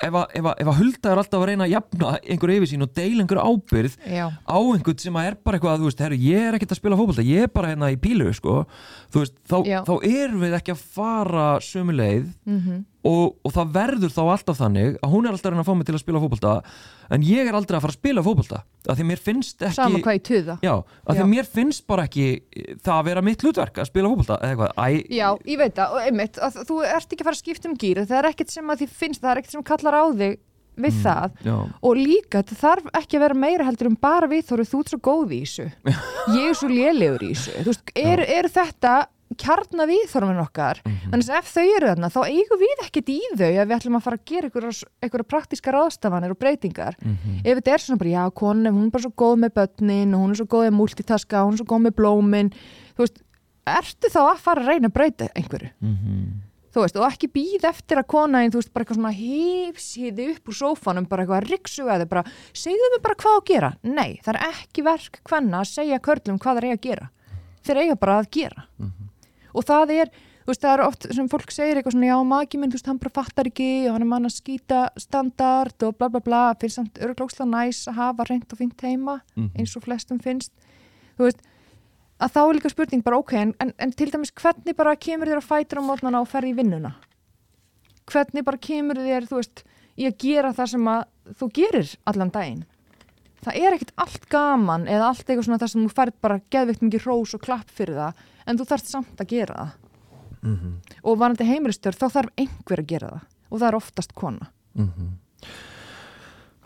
ef 0.00 0.14
að, 0.16 0.30
ef 0.38 0.46
að, 0.48 0.54
ef 0.62 0.68
að 0.70 0.78
hulda 0.80 1.10
er 1.10 1.20
alltaf 1.20 1.42
að 1.42 1.48
reyna 1.50 1.66
að 1.66 1.72
jafna 1.74 2.12
einhver 2.24 2.52
yfirsýn 2.54 2.84
og 2.86 2.92
deila 2.96 3.20
einhver 3.24 3.40
ábyrð 3.44 3.94
Já. 4.08 4.26
á 4.32 4.56
einhvern 4.56 5.02
sem 5.02 5.18
að 5.20 5.28
er 5.28 5.36
bara 5.44 5.58
eitthvað 5.58 5.74
að, 5.74 5.82
þú 5.82 5.90
veist, 5.90 6.00
herru, 6.06 6.18
ég 6.24 6.46
er 6.46 6.56
ekkert 6.56 6.72
að 6.72 6.80
spila 6.80 6.98
fótbolta, 7.00 7.26
ég 7.26 7.44
er 7.44 7.52
bara 7.52 7.72
hérna 7.74 7.92
í 7.92 7.98
pílu, 8.00 8.30
sko, 8.36 8.54
þú 9.12 9.24
veist, 9.24 9.36
þá, 9.44 9.58
þá 9.84 9.92
Mm 13.00 13.06
og, 13.06 13.36
og 13.46 13.52
það 13.54 13.70
verður 13.74 14.12
þá 14.12 14.20
alltaf 14.26 14.58
þannig 14.58 14.96
að 15.00 15.14
hún 15.14 15.26
er 15.26 15.34
alltaf 15.36 15.52
reyna 15.52 15.62
að 15.64 15.68
fá 15.70 15.76
mig 15.78 15.88
til 15.88 15.94
að 15.96 16.02
spila 16.02 16.20
fótbolta 16.20 16.52
en 17.16 17.24
ég 17.24 17.48
er 17.48 17.56
aldrei 17.56 17.78
að 17.78 17.84
fara 17.86 17.94
að 17.94 17.98
spila 17.98 18.24
fótbolta 18.26 18.60
af 18.60 18.98
því 18.98 19.06
mér 19.08 19.22
finnst 19.24 19.64
ekki 19.64 19.78
Sama 19.78 20.02
hvað 20.04 20.18
í 20.18 20.22
tuða. 20.28 20.56
Já, 20.64 20.74
af 20.80 21.16
því 21.16 21.26
mér 21.30 21.48
finnst 21.48 21.86
bara 21.88 22.04
ekki 22.08 22.26
það 22.84 22.92
að 22.98 23.08
vera 23.08 23.24
mitt 23.24 23.44
hlutverk 23.44 23.80
að 23.80 23.88
spila 23.88 24.12
eitthvað, 24.12 24.76
æ, 24.76 24.88
Já, 25.16 25.28
ég 25.48 25.60
veit 25.60 25.74
það, 25.80 25.96
og 25.96 26.06
einmitt, 26.10 26.40
að 26.40 26.60
þú 26.68 26.78
ert 26.90 27.08
ekki 27.08 27.24
að 27.24 27.30
fara 27.30 27.38
að 27.38 27.42
skipta 27.42 27.70
um 27.70 27.80
gýr, 27.80 28.02
það 28.04 28.20
er 28.20 28.30
ekkert 28.30 28.54
sem 28.54 28.72
að 28.72 28.82
því 28.82 28.88
finnst, 29.00 29.22
það 29.24 29.32
er 29.32 29.42
ekkert 29.42 29.56
sem 29.56 29.66
kallar 29.70 29.96
á 30.00 30.04
þig 30.20 30.38
við 30.80 31.00
það. 31.02 31.32
já, 31.44 31.56
og 31.84 31.98
líka 31.98 32.42
það 32.46 32.60
þarf 32.60 32.92
ekki 33.00 33.18
að 33.18 33.24
vera 33.26 33.36
meira 33.36 33.66
heldur 33.68 33.90
um 33.90 33.96
bara 34.00 34.28
við 34.30 34.46
þú 34.48 34.60
ert 34.62 34.92
svo 34.92 35.00
góð 35.02 35.34
í 35.36 35.40
þessu. 35.44 35.66
Ég 36.38 36.46
er 36.46 36.56
svo 36.56 36.70
lélegur 36.72 37.24
í 37.26 37.32
þessu. 37.34 37.56
Þú 37.58 37.72
veist, 37.72 37.92
er, 38.00 38.22
er 38.38 38.48
þetta 38.48 38.94
kjarna 39.38 39.86
viðþorfin 39.86 40.42
okkar. 40.42 40.80
Þannig 41.10 41.28
að 41.30 41.38
ef 41.38 41.50
þau 41.54 41.66
eru 41.76 41.86
þarna 41.90 42.10
þá 42.10 42.20
eigum 42.26 42.58
við 42.60 42.84
ekkert 42.86 43.08
í 43.12 43.18
þau 43.30 43.50
ef 43.50 43.68
við 43.68 43.76
ætlum 43.76 43.98
að 43.98 44.04
fara 44.06 44.16
að 44.18 44.24
gera 44.30 44.50
einhverja, 44.50 44.72
einhverja 45.04 45.30
praktíska 45.30 45.74
ráðstafanir 45.76 46.34
og 46.34 46.38
breytingar. 46.40 46.94
Ef 47.44 47.54
þetta 47.60 47.74
er 47.74 47.80
svona 47.84 47.98
bara, 48.02 48.10
já, 48.10 48.24
konin, 48.34 48.74
hún 48.74 48.86
er 48.86 48.90
bara 48.90 49.02
svo 49.06 49.12
góð 49.14 49.36
með 49.44 49.54
börnin 49.60 50.14
og 50.14 50.20
hún 50.24 50.30
er 50.30 50.38
svo 50.40 50.46
góð 50.50 50.64
með 50.66 50.78
multitaska 50.80 51.44
hún 51.46 51.54
er 51.54 51.58
svo 51.62 51.68
góð 51.70 51.82
með 51.86 51.94
blómin 52.00 52.50
þú 52.96 53.06
veist, 53.06 53.18
ertu 53.66 54.06
þá 54.10 54.20
að 54.26 54.40
fara 54.44 54.60
að 54.64 54.68
reyna 54.70 54.88
að 54.90 54.96
breyta 54.98 55.28
einhverju? 55.34 55.70
Þú 56.70 56.84
veist, 56.84 56.96
og 56.96 57.06
ekki 57.08 57.26
býð 57.34 57.64
eftir 57.66 57.98
að 57.98 58.06
konaðin, 58.06 58.52
þú 58.54 58.60
veist, 58.60 58.72
bara 58.72 58.82
eitthvað 58.84 58.98
svona 59.00 59.10
hifsiði 59.16 60.26
upp 60.36 60.44
úr 60.48 60.54
sófanum, 60.54 61.06
bara 61.10 61.22
eitthvað 61.24 61.40
að 61.40 61.48
riksuga 61.50 61.96
þið, 61.98 62.08
bara, 62.12 62.22
segðu 62.54 62.90
mig 62.92 63.02
bara 63.02 63.18
það 69.54 69.60
það 69.60 69.60
og 69.60 69.64
það 69.70 69.92
er, 70.00 70.10
þú 70.44 70.50
veist, 70.50 70.62
það 70.64 70.72
er 70.74 70.82
oft 70.86 71.06
sem 71.14 71.28
fólk 71.28 71.50
segir 71.54 71.76
eitthvað 71.80 71.92
svona, 71.96 72.06
já, 72.10 72.18
maki 72.24 72.58
minn, 72.58 72.70
þú 72.70 72.78
veist, 72.78 72.86
hann 72.90 72.98
bara 73.02 73.14
fattar 73.20 73.50
ekki 73.50 73.68
og 73.88 73.92
hann 73.96 74.02
er 74.06 74.10
mann 74.10 74.24
að 74.30 74.34
skýta 74.38 74.80
standard 74.98 75.82
og 75.86 75.96
bla 75.98 76.08
bla 76.08 76.20
bla, 76.20 76.42
fyrir 76.60 76.72
samt 76.74 76.98
örglóksla 77.02 77.46
næs 77.50 77.84
að 77.90 77.98
hafa 78.00 78.24
reynd 78.30 78.46
og 78.52 78.58
fínt 78.58 78.80
heima 78.86 79.20
Mhm. 79.36 79.50
eins 79.58 79.76
og 79.76 79.82
flestum 79.84 80.18
finnst. 80.22 80.52
Þú 81.18 81.24
veist, 81.28 81.40
að 82.20 82.32
þá 82.34 82.40
er 82.48 82.54
líka 82.58 82.70
spurning 82.70 83.02
bara 83.04 83.18
ok, 83.18 83.32
en, 83.34 83.54
en, 83.78 83.92
til 83.92 84.10
dæmis 84.10 84.32
hvernig 84.32 84.76
bara 84.76 84.96
kemur 84.96 85.26
þér 85.26 85.40
að 85.40 85.48
fætur 85.50 85.80
á 85.80 85.88
mótnana 85.88 86.20
og 86.20 86.28
ferði 86.28 86.52
í 86.52 86.56
vinnuna? 86.56 86.94
Hvernig 88.10 88.44
bara 88.44 88.58
kemur 88.58 88.98
þér, 88.98 89.26
þú 89.30 89.38
veist 89.40 89.62
í 90.00 90.06
að 90.08 90.16
gera 90.18 90.52
það 90.56 90.68
sem 90.74 90.88
að 90.90 91.04
þú 91.38 91.48
gerir 91.54 91.96
allan 92.10 92.30
daginn? 92.34 92.64
Það 93.40 93.56
er 93.56 93.72
ekkert 93.76 93.92
allt 93.96 94.26
gaman 94.28 94.82
eða 94.90 95.06
allt 95.08 95.22
eitthvað 95.24 95.46
svona 95.46 95.58
þar 95.62 95.70
sem 95.72 95.84
þú 95.86 95.92
færð 95.96 96.16
bara 96.20 96.40
geðvikt 96.52 96.82
mikið 96.84 97.06
rós 97.08 97.34
og 97.34 97.40
klapp 97.40 97.70
fyrir 97.72 97.96
það 97.96 98.18
en 98.50 98.58
þú 98.60 98.66
þarft 98.72 98.90
samt 98.90 99.22
að 99.22 99.32
gera 99.36 99.62
það. 99.62 99.78
Mhm. 100.40 100.80
og 101.04 101.18
varandi 101.20 101.44
heimilistör 101.44 101.96
þá 101.96 102.06
þarf 102.16 102.30
einhver 102.40 102.80
að 102.80 102.86
gera 102.88 103.08
það. 103.12 103.24
Og 103.50 103.60
það 103.60 103.68
er 103.68 103.76
oftast 103.76 104.14
kona. 104.14 104.50
Mhm. 104.74 105.08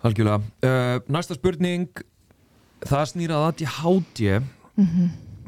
Algjörlega. 0.04 0.42
Uh, 0.62 1.00
Næsta 1.08 1.34
spurning. 1.34 1.88
Það 2.84 3.06
snýrað 3.08 3.46
að 3.48 3.62
ég 3.64 3.76
háti 3.80 4.28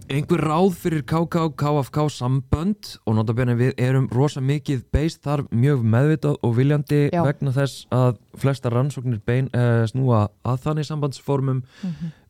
einhver 0.07 0.40
ráð 0.40 0.77
fyrir 0.79 1.03
KK 1.03 1.51
KFK 1.59 2.07
sambönd? 2.14 2.96
Og 3.07 3.16
notabene 3.18 3.57
við 3.59 3.75
erum 3.77 4.07
rosa 4.09 4.40
mikið 4.40 4.85
beist 4.94 5.22
þar 5.27 5.44
mjög 5.51 5.83
meðvitað 5.85 6.38
og 6.42 6.55
viljandi 6.57 7.11
Já. 7.12 7.22
vegna 7.27 7.53
þess 7.53 7.87
að 7.92 8.16
flesta 8.38 8.70
rannsóknir 8.72 9.20
bein, 9.27 9.51
uh, 9.53 9.85
snúa 9.90 10.29
að 10.46 10.62
þannig 10.64 10.88
sambandsformum. 10.88 11.62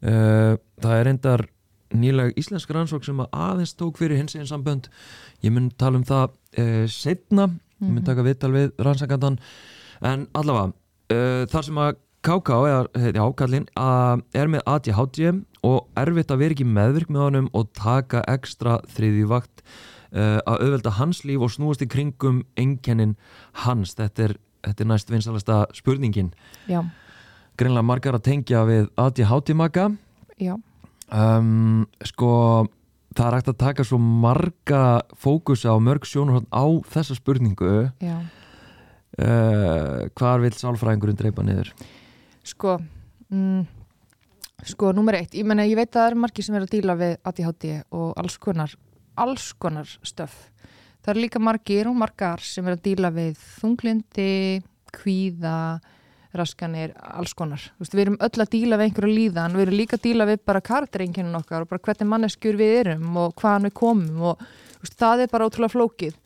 Uh, 0.02 0.56
það 0.82 0.98
er 0.98 1.12
endar 1.12 1.46
nýlega 1.94 2.34
íslensk 2.40 2.72
rannsók 2.74 3.04
sem 3.06 3.20
að 3.22 3.30
aðeins 3.32 3.76
tók 3.78 4.00
fyrir 4.00 4.18
hins 4.18 4.34
einn 4.34 4.48
sambönd. 4.48 4.88
Ég 5.44 5.54
mun 5.54 5.70
tala 5.78 6.00
um 6.00 6.06
það 6.06 6.32
uh, 6.58 6.86
setna 6.90 7.50
ég 7.82 7.92
mun 7.92 8.04
taka 8.06 8.24
viðtal 8.24 8.52
við 8.54 8.72
rannsakandan 8.80 9.38
en 10.06 10.26
allavega 10.36 10.72
uh, 10.72 11.44
þar 11.52 11.68
sem 11.68 11.80
að 11.84 12.02
að 12.26 14.22
er 14.34 14.48
með 14.50 14.62
ADHD 14.66 15.28
og 15.62 15.84
erfitt 15.94 16.32
að 16.34 16.40
vera 16.40 16.56
ekki 16.56 16.64
meðvirk 16.66 17.12
með 17.12 17.22
honum 17.22 17.50
og 17.54 17.68
taka 17.78 18.24
ekstra 18.26 18.80
þriðju 18.96 19.28
vakt 19.30 19.62
uh, 20.10 20.40
að 20.42 20.64
auðvelda 20.64 20.90
hans 20.98 21.22
líf 21.22 21.44
og 21.46 21.52
snúast 21.54 21.84
í 21.84 21.86
kringum 21.86 22.40
enkennin 22.58 23.14
hans. 23.62 23.94
Þetta 23.94 24.24
er, 24.24 24.34
þetta 24.66 24.82
er 24.82 24.90
næst 24.90 25.12
vinsalasta 25.12 25.60
spurningin. 25.78 26.32
Já, 26.66 26.82
greinlega 27.54 27.86
margar 27.86 28.18
að 28.18 28.26
tengja 28.32 28.64
við 28.66 28.90
ADHD 28.98 29.54
maka. 29.54 29.92
Já, 30.42 30.56
um, 31.12 31.84
sko 32.04 32.32
það 33.16 33.26
er 33.26 33.36
hægt 33.38 33.52
að 33.52 33.60
taka 33.62 33.86
svo 33.86 33.98
marga 34.00 34.82
fókusa 35.16 35.74
og 35.74 35.84
mörg 35.86 36.08
sjónarhótt 36.08 36.48
á 36.52 36.64
þessa 36.92 37.16
spurningu. 37.18 37.88
Já. 38.02 38.18
Uh, 39.16 40.08
hvar 40.18 40.42
vil 40.42 40.52
sálfræðingurinn 40.52 41.16
dreipa 41.16 41.44
niður? 41.46 41.70
Sko 42.44 42.76
mm, 43.32 43.62
sko, 44.68 44.90
nummer 44.92 45.16
eitt, 45.16 45.32
ég 45.38 45.46
menna 45.48 45.64
ég 45.64 45.78
veit 45.78 45.88
að 45.88 46.02
það 46.02 46.10
eru 46.10 46.20
margir 46.26 46.46
sem 46.46 46.58
eru 46.58 46.68
að 46.68 46.74
díla 46.74 46.98
við 47.00 47.14
ADHD 47.30 47.70
og 47.96 48.10
alls 48.20 48.36
konar 48.42 48.76
alls 49.16 49.50
konar 49.56 49.88
stöf. 50.04 50.34
Það 51.00 51.12
eru 51.12 51.24
líka 51.24 51.40
margir 51.40 51.88
og 51.88 51.96
margar 51.96 52.42
sem 52.44 52.66
eru 52.66 52.76
að 52.76 52.84
díla 52.88 53.12
við 53.14 53.36
þunglindi 53.60 54.30
kvíða 54.96 55.56
raskanir, 56.40 56.92
alls 56.96 57.34
konar. 57.36 57.62
Þú 57.76 57.84
veist, 57.84 57.96
við 57.96 58.04
erum 58.04 58.20
öll 58.26 58.42
að 58.44 58.52
díla 58.52 58.78
við 58.78 58.88
einhverju 58.90 59.16
líðan 59.16 59.56
við 59.56 59.66
erum 59.66 59.80
líka 59.80 59.98
að 59.98 60.06
díla 60.06 60.28
við 60.28 60.44
bara 60.50 60.62
karakterengjunum 60.68 61.40
okkar 61.40 61.64
og 61.64 61.72
bara 61.72 61.84
hvernig 61.88 62.10
manneskjur 62.12 62.60
við 62.60 62.78
erum 62.82 63.18
og 63.22 63.34
hvaðan 63.40 63.68
við 63.68 63.74
komum 63.80 64.22
og 64.32 64.46
veist, 64.82 64.96
það 65.00 65.24
er 65.24 65.32
bara 65.32 65.48
ótrúlega 65.48 65.74
flókið. 65.74 66.16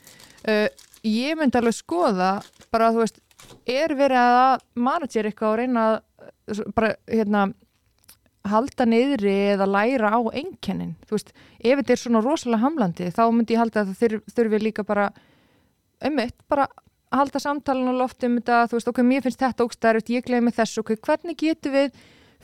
Uh, 0.44 0.68
ég 1.06 1.38
myndi 1.38 1.60
alveg 1.60 1.76
skoða 1.76 2.30
bara 2.72 2.92
þú 2.94 3.04
veist, 3.04 3.22
er 3.66 3.96
verið 3.96 4.20
að 4.20 4.62
manager 4.74 5.30
eitthvað 5.30 5.54
og 5.54 5.58
reyna 5.60 5.88
að 5.88 5.98
uh, 6.60 6.62
bara 6.76 6.94
hérna 7.08 7.48
halda 8.48 8.86
niðri 8.88 9.34
eða 9.54 9.66
læra 9.68 10.14
á 10.16 10.20
einkennin, 10.32 10.94
þú 11.04 11.18
veist, 11.18 11.34
ef 11.60 11.80
þetta 11.80 11.92
er 11.92 12.00
svona 12.00 12.22
rosalega 12.24 12.64
hamlandi, 12.64 13.10
þá 13.12 13.24
myndi 13.28 13.56
ég 13.56 13.60
halda 13.60 13.82
að 13.82 13.90
það 13.90 13.98
þurf, 14.00 14.30
þurfi 14.36 14.60
líka 14.62 14.84
bara 14.88 15.10
ummitt, 16.08 16.36
bara 16.48 16.66
að 17.10 17.22
halda 17.22 17.42
samtalinu 17.42 17.94
á 17.96 18.00
lofti 18.00 18.28
um 18.28 18.38
þetta, 18.38 18.62
þú 18.70 18.78
veist, 18.78 18.90
ok, 18.92 19.02
mér 19.06 19.24
finnst 19.24 19.42
þetta 19.42 19.66
ógstæðaritt, 19.66 20.12
ég 20.14 20.26
gleymi 20.26 20.52
þessu, 20.54 20.84
ok, 20.84 20.92
hvernig 21.06 21.38
getum 21.40 21.74
við 21.74 21.98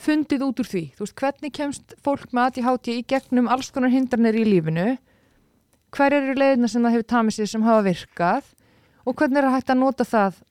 fundið 0.06 0.44
út 0.46 0.62
úr 0.62 0.68
því, 0.68 0.82
þú 0.96 1.04
veist, 1.04 1.16
hvernig 1.20 1.54
kemst 1.54 1.94
fólk 2.04 2.34
með 2.34 2.50
ADHD 2.50 2.90
í 2.96 3.04
gegnum 3.08 3.48
alls 3.52 3.70
konar 3.72 3.94
hindranir 3.94 4.36
í 4.36 4.44
lífinu? 4.48 4.88
Hver 5.94 6.18
eru 6.18 6.34
leiðina 6.36 6.68
sem 6.68 6.82
það 6.82 6.96
hefur 6.96 7.08
tamið 7.14 7.38
sér 7.38 7.50
sem 7.52 7.64
hafa 7.64 7.86
virkað? 7.86 8.50
Og 9.06 9.14
hvernig 9.16 9.38
er 9.40 9.46
það 9.46 9.56
hægt 9.56 9.72
að 9.72 9.80
nota 9.80 10.04
það 10.04 10.42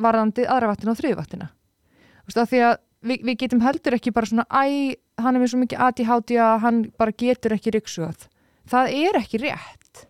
varðandi 0.00 0.46
aðravaktina 0.50 0.92
og 0.92 0.98
þriðvaktina 0.98 1.48
þú 1.50 2.30
veist, 2.30 2.42
af 2.42 2.50
því 2.50 2.60
að 2.66 2.74
við, 3.06 3.22
við 3.28 3.38
getum 3.44 3.62
heldur 3.64 3.96
ekki 3.96 4.12
bara 4.14 4.30
svona, 4.30 4.46
æ, 4.50 4.98
hann 5.20 5.36
er 5.36 5.42
með 5.42 5.52
svo 5.52 5.62
mikið 5.62 5.86
ADHD 5.86 6.34
að 6.42 6.58
hann 6.64 6.82
bara 7.00 7.16
getur 7.16 7.56
ekki 7.56 7.74
ryksuð. 7.76 8.26
Það 8.70 8.92
er 8.98 9.20
ekki 9.20 9.40
rétt. 9.42 10.04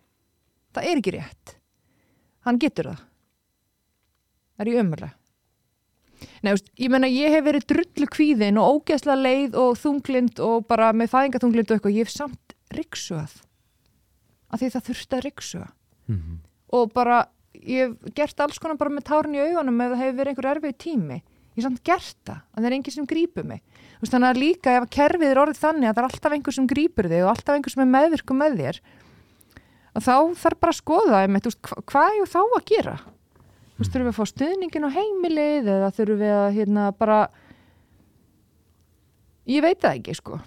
Það 0.75 0.89
er 0.89 1.01
ekki 1.01 1.15
rétt. 1.15 1.55
Hann 2.45 2.59
getur 2.61 2.91
það 2.91 3.07
það 4.61 4.67
er 4.67 4.71
í 4.71 4.79
ömurlega 4.81 5.17
Nei, 6.41 6.51
veist, 6.53 6.67
ég 6.77 6.91
menna 6.93 7.09
ég 7.09 7.33
hef 7.33 7.45
verið 7.45 7.67
drullu 7.69 8.07
kvíðin 8.13 8.59
og 8.61 8.81
ógeðslega 8.81 9.17
leið 9.25 9.57
og 9.57 9.77
þunglind 9.81 10.41
og 10.45 10.67
bara 10.69 10.91
með 10.93 11.13
fæðingaþunglind 11.15 11.71
og 11.71 11.77
eitthvað, 11.77 11.95
ég 11.97 12.05
hef 12.05 12.13
samt 12.13 12.55
ryksuð 12.77 13.35
af 14.51 14.61
því 14.61 14.69
það 14.73 14.87
þurfti 14.89 15.17
að 15.17 15.25
ryksuga. 15.25 15.67
Mhm. 16.11 16.39
og 16.71 16.93
bara, 16.93 17.25
ég 17.57 17.89
hef 17.89 18.13
gert 18.15 18.39
alls 18.39 18.59
konar 18.59 18.77
bara 18.77 18.93
með 18.93 19.07
tárin 19.09 19.35
í 19.35 19.41
augunum 19.43 19.81
það 19.81 20.01
hefur 20.01 20.17
verið 20.19 20.31
einhver 20.31 20.49
erfið 20.51 20.77
tími. 20.77 21.17
Ég 21.51 21.59
hef 21.59 21.65
samt 21.65 21.83
gert 21.83 22.17
það, 22.25 22.41
að 22.53 22.61
það 22.61 22.67
er 22.69 22.75
enginn 22.77 22.95
sem 22.95 23.07
grípur 23.07 23.45
mig. 23.45 23.61
Veist, 23.99 24.13
þannig 24.13 24.29
að 24.29 24.41
líka 24.41 24.75
ef 24.77 24.85
að 24.85 24.93
kerfið 24.95 25.31
er 25.31 25.41
orðið 25.41 25.59
þannig 25.61 25.89
að 25.89 25.95
það 25.95 26.03
er 26.03 26.07
alltaf 26.09 26.35
einhver 26.37 26.55
sem 26.55 26.67
grípur 26.67 27.09
þig 27.11 27.23
og 27.25 27.31
alltaf 27.33 27.55
einhver 27.55 27.73
sem 27.73 27.83
er 27.83 27.91
meðvirkum 27.91 28.39
með 28.39 28.55
þér 28.61 28.79
og 29.91 30.05
þá 30.05 30.15
þarf 30.41 30.59
bara 30.61 30.71
að 30.71 30.79
skoða 30.79 31.19
einmitt, 31.25 31.49
veist, 31.49 31.59
hva, 31.67 31.83
hvað 31.91 32.21
er 32.21 32.31
þá 32.31 32.39
að 32.41 32.65
gera 32.71 32.95
þú 33.81 33.85
veist, 33.87 33.93
þurfum 33.95 34.07
við 34.07 34.13
að 34.13 34.17
fá 34.19 34.29
stuðningin 34.29 34.85
á 34.85 34.89
heimilið 34.93 35.69
eða 35.73 35.87
þurfum 35.97 36.19
við 36.21 36.33
að 36.37 36.49
hérna 36.59 36.87
bara 37.01 37.19
ég 39.49 39.63
veit 39.65 39.79
það 39.81 39.95
ekki 39.97 40.17
sko. 40.19 40.37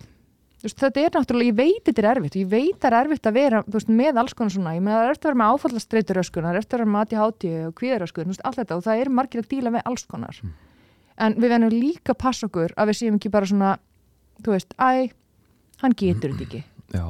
Þú 0.65 0.69
veist, 0.69 0.79
þetta 0.81 1.01
er 1.03 1.17
náttúrulega, 1.19 1.51
ég 1.51 1.57
veit 1.59 1.89
þetta 1.89 2.01
er 2.03 2.09
erfitt. 2.15 2.37
Ég 2.39 2.47
veit 2.49 2.77
það 2.81 2.87
er 2.89 2.97
erfitt 3.03 3.27
að 3.29 3.35
vera 3.37 3.63
þú 3.67 3.75
veist, 3.75 3.91
með 3.99 4.21
alls 4.23 4.37
konar 4.39 4.55
svona, 4.55 4.77
ég 4.77 4.85
meina 4.85 5.01
það 5.01 5.09
er 5.09 5.17
eftir 5.17 5.27
að 5.27 5.33
vera 5.35 5.41
með 5.43 5.57
áfallastreituröskun 5.59 6.47
það 6.47 6.55
er 6.55 6.61
eftir 6.63 6.79
að 6.79 6.85
vera 6.85 6.93
með 6.95 7.03
ADHD 7.05 7.51
og 7.67 7.75
kvíðaröskun 7.81 8.33
allt 8.39 8.61
þetta. 8.61 8.79
Og 8.79 8.87
það 8.87 9.03
er 9.03 9.11
margir 9.19 9.43
að 9.43 9.51
díla 9.51 9.75
með 9.75 9.85
alls 9.91 10.07
konar. 10.09 10.39
En 11.21 11.37
við 11.37 11.53
venum 11.53 11.75
líka 11.75 12.15
að 12.15 12.23
passa 12.23 12.49
okkur 12.49 12.73
að 12.79 12.91
við 12.91 13.01
séum 13.03 13.19
ekki 13.19 13.35
bara 13.35 13.51
svona 13.51 13.75
þú 14.41 14.55
veist, 14.55 14.73
æ, 14.81 15.11
hann 15.83 15.99
getur 15.99 16.33
þetta 16.33 16.47
ekki. 16.49 16.65
Já, 16.95 17.05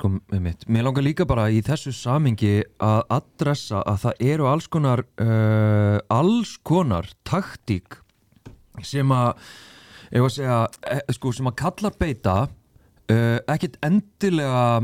sko, 0.00 0.10
með 0.32 0.44
mitt 0.46 0.66
Mér 0.66 0.86
langar 0.88 1.04
líka 1.04 1.26
bara 1.28 1.50
í 1.52 1.60
þessu 1.64 1.92
samingi 1.94 2.62
að 2.80 3.02
adressa 3.20 3.84
að 3.84 4.06
það 4.06 4.24
eru 4.32 4.48
alls 4.50 4.70
konar 4.72 5.04
uh, 5.20 5.98
alls 6.08 6.56
konar 6.66 7.10
taktík 7.28 8.00
sem 8.86 9.12
að 9.12 9.44
ef 10.10 10.24
að 10.24 10.32
segja, 10.34 10.58
e, 10.88 10.98
sko, 11.14 11.34
sem 11.36 11.50
að 11.50 11.58
kallar 11.60 11.96
beita 12.00 12.36
uh, 12.48 13.38
ekkit 13.44 13.76
endilega 13.86 14.80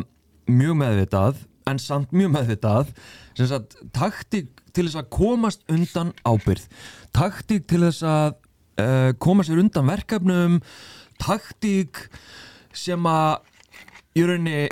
mjög 0.46 0.80
meðvitað 0.84 1.42
en 1.66 1.80
samt 1.82 2.12
mjög 2.14 2.36
meðvitað 2.36 2.92
sem 3.34 3.48
sagt, 3.50 3.80
taktík 3.96 4.52
til 4.76 4.84
þess 4.84 5.00
að 5.00 5.10
komast 5.16 5.64
undan 5.72 6.12
ábyrð 6.28 6.68
taktík 7.16 7.64
til 7.70 7.80
þess 7.86 8.04
að 8.04 8.36
uh, 8.80 9.10
koma 9.22 9.44
sér 9.46 9.60
undan 9.62 9.88
verkefnum. 9.88 10.58
Taktík 11.22 12.06
sem 12.76 13.06
að 13.08 13.46
í 14.16 14.24
rauninni 14.26 14.66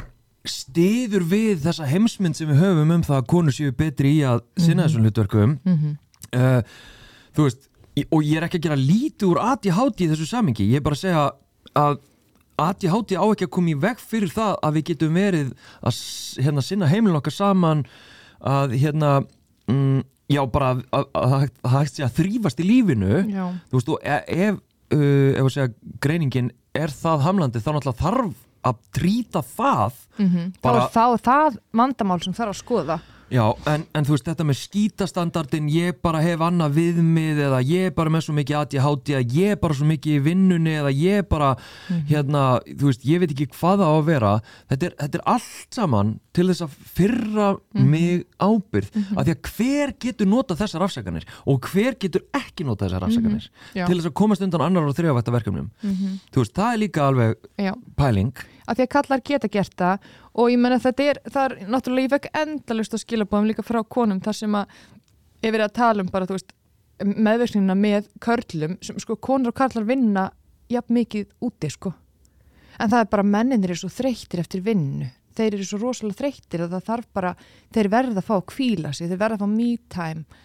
stiður 0.45 1.25
við 1.29 1.63
þessa 1.65 1.87
heimsmynd 1.89 2.37
sem 2.37 2.51
við 2.51 2.61
höfum 2.61 2.91
um 2.99 3.05
það 3.05 3.21
að 3.21 3.29
konur 3.33 3.55
séu 3.57 3.73
betri 3.77 4.19
í 4.19 4.25
að 4.29 4.43
sinna 4.61 4.87
þessum 4.87 5.07
hlutverkum. 5.07 5.55
Mm 5.65 5.79
-hmm. 5.79 5.95
uh, 6.37 6.61
þú 7.37 7.47
veist 7.49 7.71
og 8.11 8.25
ég 8.27 8.37
er 8.37 8.47
ekki 8.49 8.59
að 8.59 8.67
gera 8.67 8.81
lítið 8.81 9.29
úr 9.31 9.41
ADHD 9.41 10.05
í 10.05 10.11
þessu 10.11 10.27
samingi, 10.27 10.67
ég 10.73 10.83
er 10.83 10.85
bara 10.85 10.99
að 10.99 11.05
segja 11.05 11.23
að 11.79 12.01
ADHD 12.65 13.17
á 13.19 13.25
ekki 13.27 13.47
að 13.47 13.55
koma 13.55 13.71
í 13.71 13.79
veg 13.79 14.03
fyrir 14.03 14.31
það 14.35 14.59
að 14.63 14.75
við 14.75 14.85
getum 14.91 15.15
verið 15.15 15.55
að 15.83 16.03
hérna, 16.43 16.63
sinna 16.63 16.91
heimilin 16.91 17.19
okkar 17.19 17.35
saman 17.35 17.85
að 18.41 18.77
hérna 18.79 19.11
mm, 19.71 20.03
já 20.31 20.43
bara 20.51 20.75
að, 20.75 20.85
að, 20.91 21.07
að, 21.15 21.35
að 21.35 21.71
það 21.71 21.79
hægt 21.79 21.97
sé 21.97 22.05
að 22.05 22.17
þrýfast 22.19 22.63
í 22.63 22.69
lífinu. 22.69 23.17
Já, 23.31 23.45
þú 23.71 23.79
veist 23.79 23.93
og 23.95 24.07
e- 24.07 24.25
ef 24.49 24.61
uh, 24.95 25.31
ef 25.39 25.53
segja 25.55 25.71
greiningin 26.03 26.51
er 26.75 26.95
það 26.95 27.27
hamlandi 27.29 27.63
þá 27.63 27.71
náttúrulega 27.75 28.03
þarf 28.03 28.44
að 28.65 28.77
trýta 28.93 29.43
það 29.57 29.93
mm 30.19 30.53
Bara- 30.63 30.89
þá 30.89 31.03
er 31.15 31.19
það, 31.27 31.59
vandamál 31.75 32.23
sem 32.23 32.33
þarf 32.33 32.55
að 32.55 32.63
skoða 32.65 33.01
Já, 33.33 33.49
en, 33.67 33.87
en 33.97 34.05
þú 34.05 34.13
veist, 34.15 34.27
þetta 34.29 34.45
með 34.47 34.59
skítastandardin 34.61 35.69
ég 35.73 35.97
bara 36.05 36.21
hef 36.23 36.43
annað 36.45 36.75
viðmið 36.77 37.39
eða 37.47 37.61
ég 37.67 37.87
er 37.89 37.95
bara 37.97 38.11
með 38.13 38.27
svo 38.27 38.35
mikið 38.37 38.59
ADHD 38.61 39.09
eða 39.17 39.23
ég 39.35 39.55
er 39.55 39.57
bara 39.63 39.75
svo 39.75 39.87
mikið 39.89 40.13
í 40.19 40.23
vinnunni 40.27 40.75
eða 40.77 40.93
ég 40.95 41.23
er 41.23 41.27
bara, 41.27 41.49
hérna, 42.11 42.43
þú 42.69 42.91
veist, 42.91 43.03
ég 43.09 43.23
veit 43.25 43.33
ekki 43.35 43.49
hvað 43.57 43.81
það 43.81 43.91
á 43.91 43.95
að 43.97 44.05
vera 44.11 44.33
þetta 44.71 44.87
er, 44.91 44.95
þetta 45.01 45.19
er 45.19 45.25
allt 45.35 45.75
saman 45.81 46.13
til 46.37 46.47
þess 46.53 46.63
að 46.69 46.77
fyrra 47.01 47.49
Mhm. 47.75 47.91
mig 47.91 48.27
ábyrð 48.39 48.91
af 49.17 49.25
því 49.27 49.35
að 49.35 49.51
hver 49.57 49.95
getur 50.05 50.27
notað 50.31 50.61
þessar 50.63 50.85
afsakanir 50.87 51.25
og 51.47 51.61
hver 51.73 51.97
getur 51.99 52.23
ekki 52.35 52.63
notað 52.69 52.93
þessar 52.93 53.09
Mhm. 53.09 53.49
Já. 53.75 53.87
til 53.87 53.97
þess 53.99 54.07
að 54.13 54.15
komast 54.15 54.43
undan 54.43 54.61
annar 54.61 54.85
og 54.87 54.95
þrjávætta 54.95 55.33
verkefnum 55.33 55.71
Mhm. 55.83 56.21
þú 56.31 56.45
veist, 56.45 56.53
það 56.55 56.75
er 56.75 56.79
líka 56.79 57.09
alveg 57.09 57.35
Já, 57.59 57.73
pæling 57.97 58.33
að 58.65 58.79
því 58.79 58.87
að 58.87 58.93
kallar 58.95 59.23
geta 59.25 59.51
gert 59.53 59.75
það. 59.79 60.11
Og 60.35 60.51
ég 60.53 60.61
menna 60.61 60.81
þetta 60.83 61.09
er, 61.11 61.21
það 61.31 61.47
er 61.47 61.73
náttúrulega 61.73 62.09
ég 62.09 62.15
fekk 62.15 62.29
endalust 62.43 62.97
að 62.97 63.05
skilabóðum 63.05 63.51
líka 63.51 63.67
frá 63.67 63.81
konum 63.85 64.23
þar 64.25 64.39
sem 64.41 64.59
að 64.59 64.79
ég 65.45 65.53
verið 65.53 65.67
að 65.67 65.77
tala 65.81 66.05
um 66.05 66.13
bara, 66.13 66.29
þú 66.29 66.39
veist, 66.39 66.55
meðverknina 67.05 67.77
með 67.79 68.09
körlum, 68.23 68.79
sem 68.85 68.99
sko 69.03 69.19
konur 69.21 69.53
og 69.53 69.59
karlar 69.59 69.87
vinna 69.89 70.29
jafn 70.73 70.97
mikið 70.97 71.29
úti, 71.45 71.71
sko. 71.73 71.93
En 72.81 72.91
það 72.91 73.05
er 73.05 73.13
bara 73.13 73.27
menninir 73.27 73.75
er 73.75 73.79
svo 73.79 73.91
þreyttir 73.93 74.43
eftir 74.43 74.65
vinnu, 74.65 75.11
þeir 75.37 75.59
eru 75.59 75.67
svo 75.69 75.81
rosalega 75.83 76.23
þreyttir 76.23 76.65
að 76.65 76.77
það 76.77 76.89
þarf 76.89 77.13
bara, 77.19 77.35
þeir 77.75 77.91
verða 77.93 78.23
að 78.23 78.29
fá 78.31 78.37
kvíla 78.55 78.93
sig, 78.95 79.11
þeir 79.11 79.21
verða 79.21 79.39
að 79.39 79.45
fá 79.45 79.55
me 79.55 79.71
time. 79.93 80.43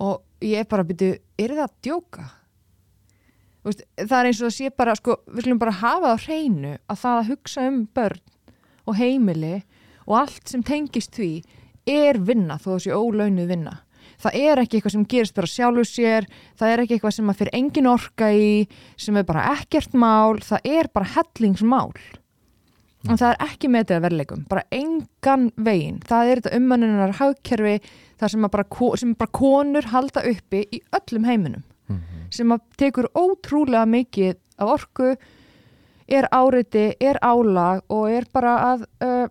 Og 0.00 0.46
ég 0.46 0.62
er 0.62 0.70
bara 0.70 0.86
að 0.86 0.92
byrja 0.94 1.18
er 1.44 1.56
það 1.56 1.64
að 1.66 1.76
djóka? 1.86 2.28
Veist, 3.66 3.82
það 3.98 4.16
er 4.16 4.28
eins 4.30 4.40
og 4.40 4.46
það 4.46 4.54
sé 4.56 4.70
bara 4.72 4.96
sko, 4.96 5.16
við 5.28 5.46
slum 5.46 5.58
bara 5.60 5.76
hafa 5.82 6.14
það 6.14 6.16
á 6.16 6.24
hreinu 6.24 6.72
að 6.88 7.00
það 7.02 7.18
að 7.18 7.28
hugsa 7.28 7.64
um 7.68 7.80
börn 7.98 8.22
og 8.88 8.96
heimili 8.96 9.56
og 10.06 10.14
allt 10.22 10.48
sem 10.48 10.62
tengist 10.64 11.12
því 11.18 11.32
er 11.90 12.20
vinna 12.24 12.56
þó 12.60 12.72
sé 12.80 12.94
ólaunuð 12.96 13.50
vinna. 13.52 13.74
Það 14.20 14.38
er 14.40 14.60
ekki 14.62 14.78
eitthvað 14.78 14.94
sem 14.94 15.04
gerist 15.12 15.36
bara 15.36 15.50
sjálfur 15.50 15.88
sér 15.88 16.26
það 16.60 16.72
er 16.72 16.82
ekki 16.82 16.96
eitthvað 16.96 17.14
sem 17.18 17.32
að 17.32 17.38
fyrir 17.40 17.58
engin 17.60 17.90
orka 17.90 18.30
í 18.32 18.50
sem 19.00 19.20
er 19.20 19.28
bara 19.28 19.44
ekkert 19.52 19.96
mál 19.96 20.40
það 20.44 20.72
er 20.72 20.90
bara 20.92 21.12
hellingsmál. 21.16 21.92
En 23.08 23.16
það 23.16 23.30
er 23.32 23.44
ekki 23.46 23.68
metið 23.72 23.96
að 23.96 24.04
verðleikum 24.08 24.46
bara 24.48 24.64
engan 24.76 25.46
veginn. 25.56 26.00
Það 26.04 26.30
er 26.30 26.40
þetta 26.40 26.56
ummannunar 26.56 27.16
hagkerfi 27.20 27.76
sem 28.20 28.48
bara, 28.48 28.66
sem 29.00 29.14
bara 29.16 29.36
konur 29.36 29.92
halda 29.92 30.24
uppi 30.28 30.64
í 30.68 30.80
öllum 30.96 31.28
heiminum 31.28 31.64
sem 32.30 32.52
að 32.52 32.60
tekur 32.76 33.08
ótrúlega 33.14 33.86
mikið 33.86 34.36
af 34.58 34.68
orku 34.68 35.14
er 36.10 36.28
áreiti, 36.32 36.94
er 37.00 37.18
álag 37.22 37.82
og 37.88 38.10
er 38.10 38.26
bara 38.32 38.54
að 38.72 38.86
uh, 39.04 39.26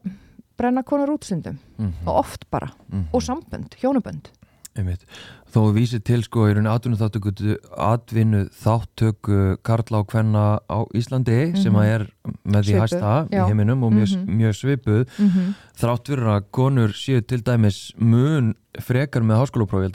brenna 0.58 0.84
konur 0.84 1.16
útsundum 1.16 1.60
og 2.06 2.16
oft 2.16 2.50
bara, 2.52 2.70
og 3.14 3.22
sambönd, 3.22 3.76
hjónubönd 3.80 4.32
Einmitt. 4.80 5.04
Þó 5.50 5.64
vísið 5.74 6.04
til 6.06 6.20
sko 6.24 6.44
í 6.46 6.54
rauninni 6.54 6.70
atvinnu 6.70 8.44
þáttöku 8.54 9.38
Karla 9.66 10.02
og 10.04 10.08
Kvenna 10.12 10.44
á 10.70 10.78
Íslandi 10.94 11.56
sem 11.58 11.74
að 11.74 11.88
er 11.96 12.04
með 12.46 12.68
því 12.70 12.76
hæsta 12.84 13.14
í 13.34 13.40
heiminum 13.48 13.84
og 13.88 13.94
mjög, 13.96 14.14
Mhm. 14.18 14.38
mjög 14.42 14.54
svipuð. 14.62 15.08
Mm 15.20 15.56
þrátt 15.80 16.10
fyrir 16.12 16.28
að 16.28 16.44
konur 16.52 16.90
séu 16.92 17.22
til 17.26 17.40
dæmis 17.42 17.94
mun 17.98 18.54
frekar 18.84 19.24
með 19.24 19.40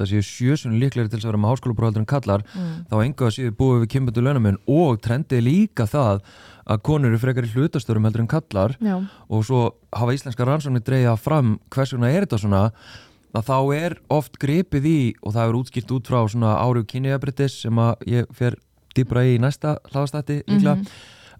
að 0.00 0.08
séu 0.08 0.22
sjösun 0.24 0.78
líklegri 0.80 1.10
til 1.10 1.18
að 1.20 1.26
vera 1.28 1.36
með 1.36 1.50
háskólaprófi 1.52 1.84
heldur 1.92 2.00
en 2.00 2.06
kallar 2.06 2.42
Mm. 2.56 2.86
þá 2.88 3.04
enga 3.04 3.28
séu 3.30 3.50
búið 3.52 3.84
við 3.84 3.90
kynbundu 3.92 4.22
launamun 4.24 4.56
og 4.66 5.02
trendið 5.02 5.42
líka 5.44 5.84
það 5.86 6.22
að 6.66 6.82
konur 6.82 7.08
eru 7.12 7.18
frekar 7.18 7.44
í 7.44 7.52
hlutastörum 7.52 8.02
heldur 8.08 8.20
en 8.20 8.26
kallar 8.28 8.76
Já, 8.80 9.06
og 9.28 9.44
svo 9.44 9.72
hafa 9.92 10.12
íslenska 10.16 10.46
rannsóknir 10.46 10.80
dreyja 10.82 11.18
fram 11.18 11.58
hvers 11.70 11.92
vegna 11.92 12.08
er 12.08 12.24
þetta 12.24 12.40
svona 12.40 12.72
að 13.34 13.48
þá 13.48 13.58
er 13.76 13.96
oft 14.12 14.38
gripið 14.42 14.86
í 14.90 15.00
og 15.22 15.34
það 15.34 15.48
er 15.48 15.58
útskilt 15.60 15.96
út 15.96 16.10
frá 16.10 16.20
svona 16.30 16.54
árið 16.60 16.86
kynniðabritis 16.92 17.58
sem 17.64 17.80
að 17.82 18.06
ég 18.10 18.30
fer 18.34 18.58
dýbra 18.94 19.26
í 19.26 19.40
næsta 19.42 19.78
hlaðastætti 19.90 20.44
líklega. 20.46 20.94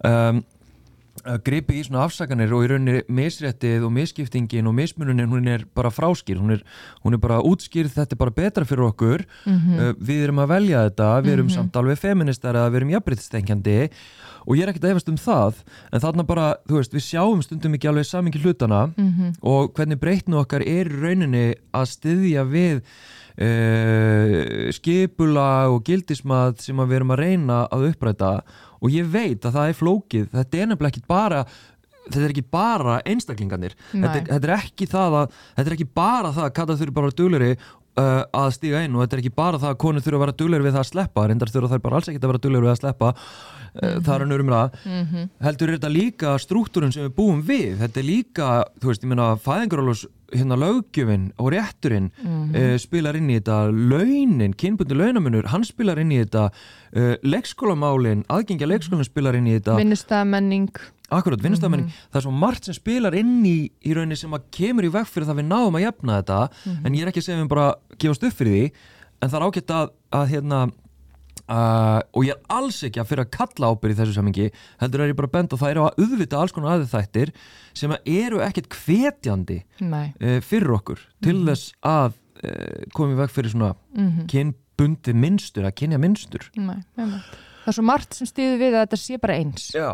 Um, 0.04 0.42
að 1.24 1.38
gripið 1.46 1.78
í 1.78 1.83
svona 1.87 2.02
afsakanir 2.04 2.52
og 2.52 2.64
í 2.66 2.68
rauninni 2.72 3.02
misréttið 3.14 3.87
og 3.87 3.92
misskiptingin 3.94 4.66
og 4.68 4.74
mismununin 4.76 5.30
hún 5.30 5.46
er 5.48 5.62
bara 5.76 5.92
fráskýr, 5.94 6.40
hún 6.42 6.57
er, 6.57 6.64
hún 7.04 7.16
er 7.16 7.22
bara 7.22 7.38
útskýrð, 7.46 7.94
þetta 7.94 8.16
er 8.16 8.20
bara 8.20 8.35
betra 8.35 8.66
fyrir 8.68 8.88
okkur. 8.90 9.24
Uh, 9.46 9.94
við 9.94 10.26
erum 10.26 10.42
að 10.42 10.52
velja 10.57 10.85
þetta, 10.88 11.11
við 11.24 11.37
erum 11.38 11.52
samt 11.54 11.78
alveg 11.80 12.02
feministar 12.02 12.59
eða 12.59 12.72
við 12.74 12.83
erum 12.83 12.94
jafnbrytstengjandi 12.96 13.78
og 13.85 14.34
ég 14.52 14.62
er 14.62 14.68
ekkert 14.68 14.85
að 14.85 14.92
efast 14.94 15.09
um 15.09 15.16
það 15.16 15.62
en 15.90 16.02
þarna 16.04 16.24
bara, 16.28 16.46
þú 16.68 16.76
veist, 16.76 16.92
við 16.92 17.07
sjáum 17.07 17.40
stundum 17.42 17.74
ekki 17.78 17.88
alveg 17.88 18.04
samingi 18.04 18.42
hlutana 18.44 18.83
og 19.40 19.72
hvernig 19.72 20.00
breytnu 20.02 20.37
okkar 20.42 20.61
er 20.68 20.90
rauninni 20.92 21.54
að 21.72 21.88
styðja 21.94 22.44
við 22.44 22.83
uh, 23.40 24.70
skipula 24.76 25.48
og 25.72 25.83
gildismat 25.87 26.61
sem 26.62 26.76
við 26.85 26.98
erum 27.00 27.14
að 27.16 27.22
reyna 27.24 27.64
að 27.72 27.88
uppræta. 27.92 28.35
Og 28.85 28.92
ég 28.92 29.07
veit 29.09 29.44
að 29.48 29.54
það 29.57 29.68
er 29.70 29.78
flókið. 29.78 30.26
Þetta 30.35 30.59
er 30.61 30.66
nefnilega 30.68 30.92
ekki 30.92 31.09
bara 31.09 31.44
þetta 32.04 32.20
er 32.26 32.35
ekki 32.35 32.44
bara 32.52 32.98
einstaklingarnir. 33.09 33.74
Þetta 33.92 34.18
er, 34.18 34.26
þetta 34.28 34.48
er 34.50 34.54
ekki 34.59 34.88
það 34.90 35.18
að 35.22 35.38
þetta 35.40 35.70
er 35.70 35.76
ekki 35.78 35.90
bara 35.96 36.33
það 36.37 36.48
að 36.48 36.54
kalla 36.59 36.76
þurfi 36.80 36.96
bara 36.98 37.14
dugleri 37.16 37.50
uh, 38.00 38.22
að 38.35 38.54
stíga 38.57 38.83
inn 38.85 38.94
og 38.96 39.04
þetta 39.04 39.16
er 39.16 39.22
ekki 39.24 39.35
bara 39.37 39.61
það 39.62 39.74
að 39.74 39.80
konur 39.85 40.04
þurfa 40.04 40.18
að 40.18 40.24
vera 40.24 40.37
dugleri 40.40 40.66
við 40.66 40.76
það 40.76 40.85
að 40.85 40.90
sleppa 40.90 41.26
reyndar 41.28 41.52
þurfa 41.54 41.72
þær 41.74 41.85
bara 41.85 42.00
alls 42.00 42.11
ekki 42.11 42.22
að 42.22 42.33
vera 42.33 42.42
dugleri 42.46 42.66
við 42.66 42.72
að 42.74 42.80
sleppa 42.80 43.12
uh, 43.14 43.94
það 44.00 44.12
er 44.16 44.26
önnur 44.26 44.44
umræða. 44.44 44.90
Heldur 45.46 45.70
er 45.70 45.78
þetta 45.78 45.92
líka 45.94 46.35
struktúrun 46.42 46.94
sem 46.94 47.07
við 47.07 47.16
búum 47.18 47.42
við? 47.46 47.78
Þetta 47.83 48.02
er 48.02 48.09
líka, 48.09 48.50
þú 48.83 48.92
veist, 48.92 49.07
ég 49.07 49.14
meina 49.14 49.30
fæðingarálfs 49.44 50.07
hérna 50.35 50.59
löggjöfin 50.61 51.29
og 51.38 51.53
rétturinn 51.55 52.11
uh, 52.25 52.75
spilar 52.83 53.18
inn 53.18 53.31
í 53.31 53.38
þetta. 53.38 53.61
Launin, 53.70 54.57
kynbundi 54.59 54.99
launamunur 54.99 55.49
hann 55.53 55.64
spilar 55.66 56.01
inn 56.03 56.12
í 56.14 56.20
þetta. 56.25 56.49
Uh, 56.94 57.14
leikskólamálin, 57.27 58.27
aðgengja 58.33 58.68
leikskólan 58.70 59.07
spilar 59.07 59.38
inn 59.38 59.49
í 59.51 59.57
þetta. 59.59 59.79
Vinnustæðamenning 59.81 60.75
Akkurat, 61.12 61.42
vinnustafmenning, 61.44 61.90
það 62.11 62.18
er 62.18 62.25
svo 62.25 62.33
margt 62.35 62.66
sem 62.66 62.75
spilar 62.77 63.14
inn 63.18 63.42
í, 63.47 63.68
í 63.85 63.92
rauninni 63.94 64.16
sem 64.18 64.33
að 64.35 64.47
kemur 64.57 64.87
í 64.88 64.92
veg 64.94 65.05
fyrir 65.07 65.29
það 65.29 65.42
við 65.42 65.47
náum 65.51 65.77
að 65.77 65.85
jafna 65.85 66.16
þetta. 66.20 66.38
En 66.81 66.97
ég 66.97 67.05
er 67.05 67.11
ekki 67.11 67.20
að 67.20 67.27
segja 67.29 67.42
við 67.42 67.51
bara 67.53 67.66
gefast 68.01 68.25
upp 68.25 68.38
fyrir 68.38 68.57
því. 68.57 68.87
En 69.20 69.31
það 69.31 69.37
er 69.38 69.44
ágætt 69.47 69.75
að, 69.77 69.92
að 70.18 70.33
hérna 70.33 70.62
uh, 71.48 72.00
og 72.14 72.24
ég 72.26 72.35
er 72.35 72.40
alls 72.57 72.83
ekki 72.87 73.00
að 73.02 73.09
fyrir 73.11 73.24
að 73.26 73.30
kalla 73.37 73.70
ábyrð 73.74 73.94
í 73.94 73.98
þessu 74.00 74.16
samingi, 74.16 74.50
heldur 74.80 75.00
er 75.04 75.12
ég 75.12 75.16
bara 75.18 75.28
að 75.30 75.37
benda 75.37 75.54
og 75.57 75.61
það 75.62 75.70
eru 75.74 75.85
að 75.85 75.98
auðvita 76.04 76.40
alls 76.40 76.52
konar 76.57 76.74
aðeins 76.74 76.94
þættir 76.94 77.33
sem 77.74 77.90
að 77.94 78.12
eru 78.14 78.40
ekkert 78.46 78.68
hvetjandi 78.85 79.59
Nei, 79.80 80.07
uh, 80.20 80.40
fyrir 80.40 80.74
okkur 80.78 81.00
til 81.24 81.38
þess 81.48 81.72
að 81.83 82.12
uh, 82.44 82.85
komum 82.94 83.14
í 83.16 83.20
veg 83.22 83.30
fyrir 83.35 83.50
svona 83.54 83.74
Mhm. 83.94 84.24
kynbundi 84.30 85.12
minnstur, 85.14 85.64
að 85.68 85.74
kynja 85.78 85.98
minnstur 86.02 86.48
nei. 86.57 86.80
Það 86.96 87.68
er 87.70 87.76
svo 87.78 87.85
margt 87.87 88.14
sem 88.14 88.26
stýður 88.26 88.59
við 88.61 88.74
að 88.74 88.83
þetta 88.85 88.96
sé 89.00 89.16
bara 89.22 89.35
eins. 89.40 89.70
Já, 89.72 89.92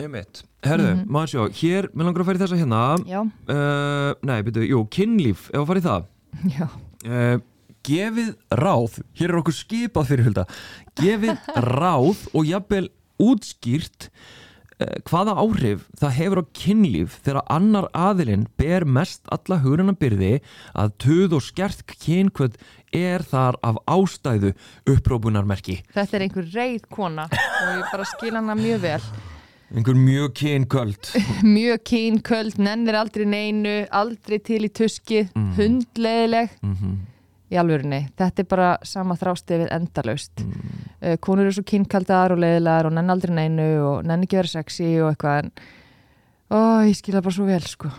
einmitt. 0.00 0.42
Herðu, 0.64 0.86
mm 0.94 1.00
-hmm. 1.02 1.10
maður 1.12 1.28
sjá, 1.32 1.42
hér, 1.60 1.88
mér 1.92 2.04
langar 2.06 2.22
að 2.22 2.28
fara 2.30 2.38
í 2.38 2.42
þessa 2.44 2.56
hérna. 2.56 2.82
Já, 3.04 3.20
uh, 3.20 4.14
Nei, 4.22 4.42
byrju, 4.42 4.68
jú, 4.70 4.78
kynlíf, 4.88 5.50
ef 5.52 5.60
að 5.60 5.66
fara 5.66 5.80
í 5.80 5.84
það. 5.84 6.06
Já, 6.58 6.68
uh, 7.04 7.40
Gefið 7.84 8.30
ráð, 8.56 9.00
hér 9.18 9.32
er 9.34 9.40
okkur 9.42 9.56
skipað 9.58 10.08
fyrir 10.12 10.28
hulda 10.30 10.46
Gefið 11.00 11.50
ráð 11.74 12.22
og 12.32 12.48
jafnvel 12.48 12.88
útskýrt 13.22 14.08
uh, 14.08 14.94
hvaða 15.06 15.34
áhrif 15.42 15.84
það 16.00 16.16
hefur 16.18 16.40
á 16.42 16.44
kynlíf 16.56 17.18
þegar 17.26 17.44
annar 17.54 17.90
aðilinn 17.94 18.46
ber 18.58 18.86
mest 18.88 19.22
alla 19.34 19.60
hugurina 19.62 19.94
byrði 20.00 20.38
að 20.74 20.96
töð 21.04 21.36
og 21.38 21.44
skert 21.46 21.84
kynkvöld 21.92 22.56
er 22.94 23.24
þar 23.26 23.56
af 23.66 23.78
ástæðu 23.90 24.52
upprópunarmerki. 24.90 25.80
Þetta 25.94 26.16
er 26.18 26.24
einhver 26.28 26.50
reið 26.54 26.84
kona 26.94 27.24
og 27.30 27.70
ég 27.80 27.88
bara 27.90 28.04
skil 28.06 28.34
hana 28.36 28.54
mjög 28.58 28.84
vel. 28.84 29.00
Einhver 29.74 29.96
mjög 29.98 30.34
kynköld. 30.38 31.08
Mjög 31.56 31.80
kynköld, 31.90 32.60
nennir 32.62 32.94
aldrei 33.00 33.24
neinu 33.26 33.72
aldrei 33.90 34.38
til 34.46 34.60
í 34.68 34.70
tuskið 34.70 35.32
Mm. 35.34 35.50
hundleðileg 35.58 36.54
mm 36.62 36.94
í 37.54 37.58
alvörinni, 37.60 38.00
þetta 38.18 38.42
er 38.42 38.48
bara 38.50 38.70
sama 38.86 39.16
þrástefið 39.20 39.70
endalaust. 39.74 40.42
Mm. 40.42 40.80
uh, 41.00 41.14
konur 41.22 41.46
eru 41.46 41.54
svo 41.56 41.64
kynkaldar 41.68 42.34
og 42.34 42.42
leiðilegar 42.42 42.88
og 42.88 42.96
nenn 42.96 43.14
aldrei 43.14 43.34
neinu 43.36 43.68
og 43.84 44.08
nenn 44.08 44.26
ekki 44.26 44.40
vera 44.40 44.52
sexy 44.56 44.90
og 45.02 45.12
eitthvað 45.12 45.44
en 45.44 45.54
ó, 46.50 46.58
ég 46.88 46.98
skil 46.98 47.14
það 47.16 47.26
bara 47.28 47.36
svo 47.38 47.46
vel 47.48 47.62
sko. 47.68 47.92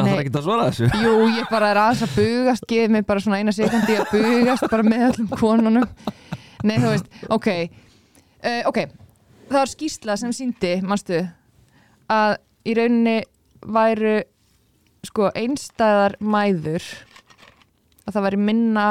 Það 0.00 0.08
þarf 0.08 0.22
ekki 0.22 0.32
að 0.38 0.46
svara 0.46 0.66
þessu. 0.70 0.88
Jú, 1.04 1.14
ég 1.36 1.50
bara 1.50 1.70
er 1.74 1.80
aðeins 1.82 2.06
að 2.06 2.16
bugast 2.16 2.66
gefið 2.70 2.94
mig 2.94 3.06
bara 3.08 3.24
svona 3.24 3.40
eina 3.42 3.52
sekundi 3.52 3.98
að 4.00 4.14
bugast 4.14 4.66
bara 4.72 4.86
með 4.86 5.06
öllum 5.10 5.28
konunum. 5.34 5.88
Nei, 6.64 6.76
þú 6.78 6.94
veist, 6.94 7.12
ok. 7.36 7.48
Uh, 8.40 8.62
Ok, 8.70 8.78
það 9.50 9.58
var 9.58 9.70
skýrsla 9.74 10.16
sem 10.16 10.32
síndi, 10.32 10.78
manstu 10.86 11.20
að 12.10 12.38
í 12.64 12.74
rauninni 12.78 13.18
væru 13.60 14.20
sko 15.06 15.30
einstæðar 15.36 16.16
mæður 16.20 16.84
að 18.06 18.16
það 18.16 18.26
væri 18.28 18.40
minna 18.48 18.86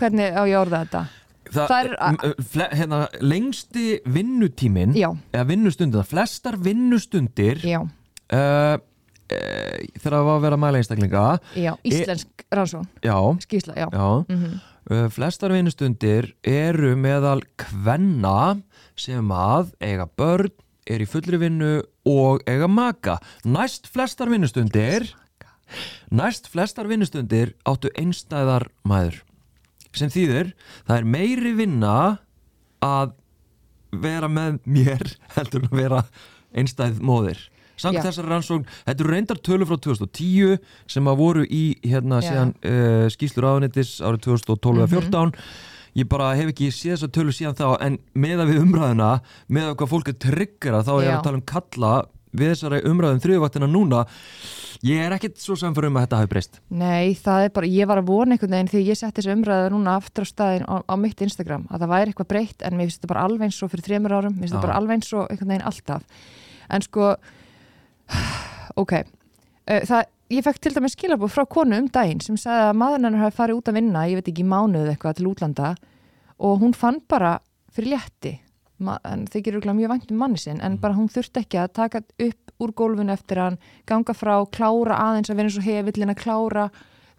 hvernig 0.00 0.36
á 0.36 0.42
ég 0.48 0.58
orða 0.60 0.84
þetta? 0.84 1.02
Það, 1.50 1.72
Það 1.72 1.88
er- 2.62 2.74
hérna, 2.78 2.98
lengsti 3.26 3.86
vinnutíminn 4.06 4.92
Já, 4.94 5.08
eða 5.34 5.46
vinnustundir, 5.48 6.04
flestar 6.06 6.56
vinnustundir 6.62 7.58
já, 7.66 7.80
uh, 7.80 8.76
uh, 8.78 9.76
þegar 9.98 10.14
það 10.14 10.26
var 10.28 10.36
að 10.36 10.44
vera 10.44 10.58
mæla 10.62 10.78
einstaklinga. 10.82 11.24
Já, 11.58 11.72
íslensk 11.82 12.44
rannsón 12.54 12.86
já, 13.02 13.16
skýrsla, 13.42 13.74
já, 13.74 13.88
já. 13.90 14.06
Mhm. 14.30 14.60
uh, 14.92 15.08
flestar 15.10 15.50
vinnustundir 15.56 16.30
eru 16.46 16.94
meðal 16.96 17.42
kvenna 17.58 18.60
sem 18.94 19.28
að 19.34 19.72
eiga 19.82 20.06
börn 20.06 20.52
er 20.86 21.02
í 21.02 21.06
fullri 21.08 21.38
vinnu 21.38 21.80
og 22.06 22.42
eiga 22.46 22.68
maka. 22.70 23.18
Næst 23.44 23.88
flestar 23.90 24.30
vinnustundir 24.30 25.10
næst 26.10 26.48
flestar 26.52 26.88
vinnustundir 26.90 27.54
áttu 27.68 27.90
einstæðar 27.98 28.68
maður 28.88 29.20
sem 29.96 30.10
þýðir 30.12 30.52
það 30.86 30.96
er 31.00 31.08
meiri 31.16 31.54
vinna 31.58 31.94
að 32.84 33.16
vera 33.90 34.28
með 34.30 34.60
mér 34.70 35.02
heldur 35.36 35.66
að 35.70 35.80
vera 35.82 36.02
einstæð 36.54 37.00
móðir 37.02 37.40
samt 37.80 37.96
Já. 37.96 38.02
þessari 38.04 38.28
rannsókn, 38.28 38.66
þetta 38.84 39.02
eru 39.04 39.12
reyndar 39.14 39.38
tölur 39.40 39.68
frá 39.70 39.78
2010 39.80 40.58
sem 40.92 41.06
að 41.08 41.16
voru 41.22 41.44
í 41.48 41.62
hérna 41.88 42.18
síðan 42.20 42.50
uh, 42.60 43.06
skýslur 43.08 43.46
áðunitis 43.54 43.94
árið 44.04 44.26
2012 44.26 44.82
eða 44.82 44.88
Mhm. 44.90 44.96
14 45.08 45.32
ég 45.98 46.06
bara 46.12 46.28
hef 46.38 46.52
ekki 46.52 46.68
séð 46.70 46.92
þessar 46.98 47.12
tölur 47.16 47.34
síðan 47.34 47.56
þá 47.58 47.64
en 47.82 47.96
með 48.14 48.42
að 48.44 48.50
við 48.52 48.60
umræðuna 48.66 49.08
með 49.48 49.70
að 49.70 49.78
hvað 49.80 49.90
fólk 49.94 50.10
er 50.12 50.18
tryggjara 50.26 50.82
þá 50.86 50.92
er 51.00 51.06
Já. 51.08 51.14
að 51.16 51.24
tala 51.24 51.40
um 51.40 51.46
kalla 51.54 51.92
við 52.36 52.52
þessari 52.52 52.82
umræðum 52.90 53.22
þriðvaktina 53.24 53.68
núna 53.70 54.04
ég 54.86 55.02
er 55.04 55.14
ekkit 55.16 55.40
svo 55.42 55.56
samfyrir 55.58 55.90
um 55.90 55.98
að 55.98 56.06
þetta 56.06 56.20
hafi 56.20 56.30
breyst. 56.30 56.60
Nei, 56.72 57.16
það 57.18 57.46
er 57.46 57.52
bara, 57.56 57.70
ég 57.70 57.90
var 57.90 58.00
að 58.00 58.10
vona 58.10 58.36
einhvern 58.36 58.54
veginn 58.56 58.70
þegar 58.70 58.86
ég 58.88 59.00
setti 59.00 59.20
þessu 59.20 59.34
umræðu 59.34 59.72
núna 59.74 59.96
aftur 60.00 60.24
á 60.24 60.30
staðin 60.30 60.64
á, 60.64 60.74
á 60.86 60.94
mitt 61.00 61.24
Instagram, 61.26 61.66
að 61.68 61.84
það 61.84 61.92
væri 61.94 62.12
eitthvað 62.14 62.30
breytt 62.32 62.64
en 62.64 62.78
mér 62.78 62.88
finnst 62.88 63.00
þetta 63.00 63.12
bara 63.12 63.26
alveg 63.28 63.48
eins 63.48 63.60
og 63.60 63.72
fyrir 63.74 63.86
þremur 63.88 64.16
árum 64.16 64.36
mér 64.36 64.46
finnst 64.46 64.54
þetta 64.56 64.66
bara 64.68 64.78
alveg 64.80 64.96
eins 64.96 65.12
og 65.12 65.26
einhvern 65.26 65.52
veginn 65.52 65.68
alltaf. 65.70 66.24
En 66.70 66.86
sko 66.86 67.10
ok 68.82 68.96
uh, 69.00 69.82
það, 69.90 70.02
ég 70.30 70.46
fekk 70.46 70.62
til 70.62 70.74
dæmis 70.76 70.96
skilabúð 70.96 71.34
frá 71.34 71.46
konu 71.50 71.80
um 71.82 71.90
daginn 71.92 72.22
sem 72.24 72.38
sagði 72.40 72.70
að 72.70 72.80
maðurinn 72.80 73.10
hennar 73.10 73.26
hafi 73.26 73.38
farið 73.40 73.60
út 73.60 73.70
að 73.70 73.80
vinna 73.80 74.06
ég 74.08 74.20
veit 74.20 74.30
ekki 74.32 74.46
mánuð 74.46 74.92
eitthvað 74.92 75.18
til 75.18 75.30
útlanda 75.30 75.74
og 76.40 76.62
hún 76.62 76.76
fann 76.76 77.02
bara 77.10 77.36
fyrir 77.74 77.96
létti 77.96 78.38
Gerur 78.80 79.60
örugglega 79.60 79.76
mjög 79.76 79.92
vænt 79.94 80.10
um 80.14 80.20
manni 80.22 80.40
sinn 80.40 80.60
en 80.64 80.78
bara 80.80 80.96
hún 80.96 81.10
þurfti 81.12 81.44
ekki 81.44 81.60
að 81.60 81.74
taka 81.76 82.02
upp 82.02 82.50
úr 82.60 82.72
gólfinu 82.76 83.12
eftir 83.14 83.40
hann, 83.40 83.60
ganga 83.88 84.14
frá 84.16 84.34
klára 84.52 84.98
aðeins 85.08 85.30
að 85.32 85.40
vera 85.40 85.50
eins 85.50 85.60
og 85.60 85.68
hefillin 85.68 86.12
að 86.12 86.20
klára 86.20 86.66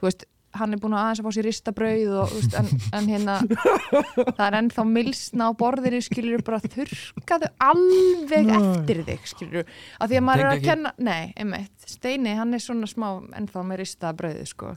þú 0.02 0.08
veist, 0.08 0.26
hann 0.58 0.76
er 0.76 0.82
búin 0.82 0.96
að 0.98 1.06
aðeins 1.06 1.22
að 1.22 1.28
fá 1.28 1.36
sér 1.36 1.48
ristabrauð 1.48 2.16
og, 2.22 2.34
veist, 2.36 2.58
en, 2.60 2.70
en 2.98 3.08
hérna 3.10 3.38
það 4.38 4.44
er 4.48 4.58
ennþá 4.60 4.86
milsna 4.90 5.48
á 5.48 5.52
borðinu 5.62 6.02
skilur 6.04 6.44
bara 6.48 6.60
þurrkaðu 6.66 7.52
alveg 7.70 8.52
eftir 8.58 9.04
þig 9.08 9.30
skilur 9.32 9.72
að 9.98 10.12
því 10.12 10.20
að 10.20 10.26
maður 10.28 10.44
er 10.44 10.50
Tengi 10.50 10.52
að 10.52 10.58
ekki. 10.58 10.70
kenna 10.72 10.94
nei, 10.98 11.34
einmitt, 11.40 11.88
Steini 11.88 12.36
hann 12.38 12.58
er 12.58 12.64
svona 12.64 12.90
smá 12.92 13.08
ennþá 13.40 13.66
með 13.68 13.82
ristabrauði 13.84 14.48
sko. 14.50 14.76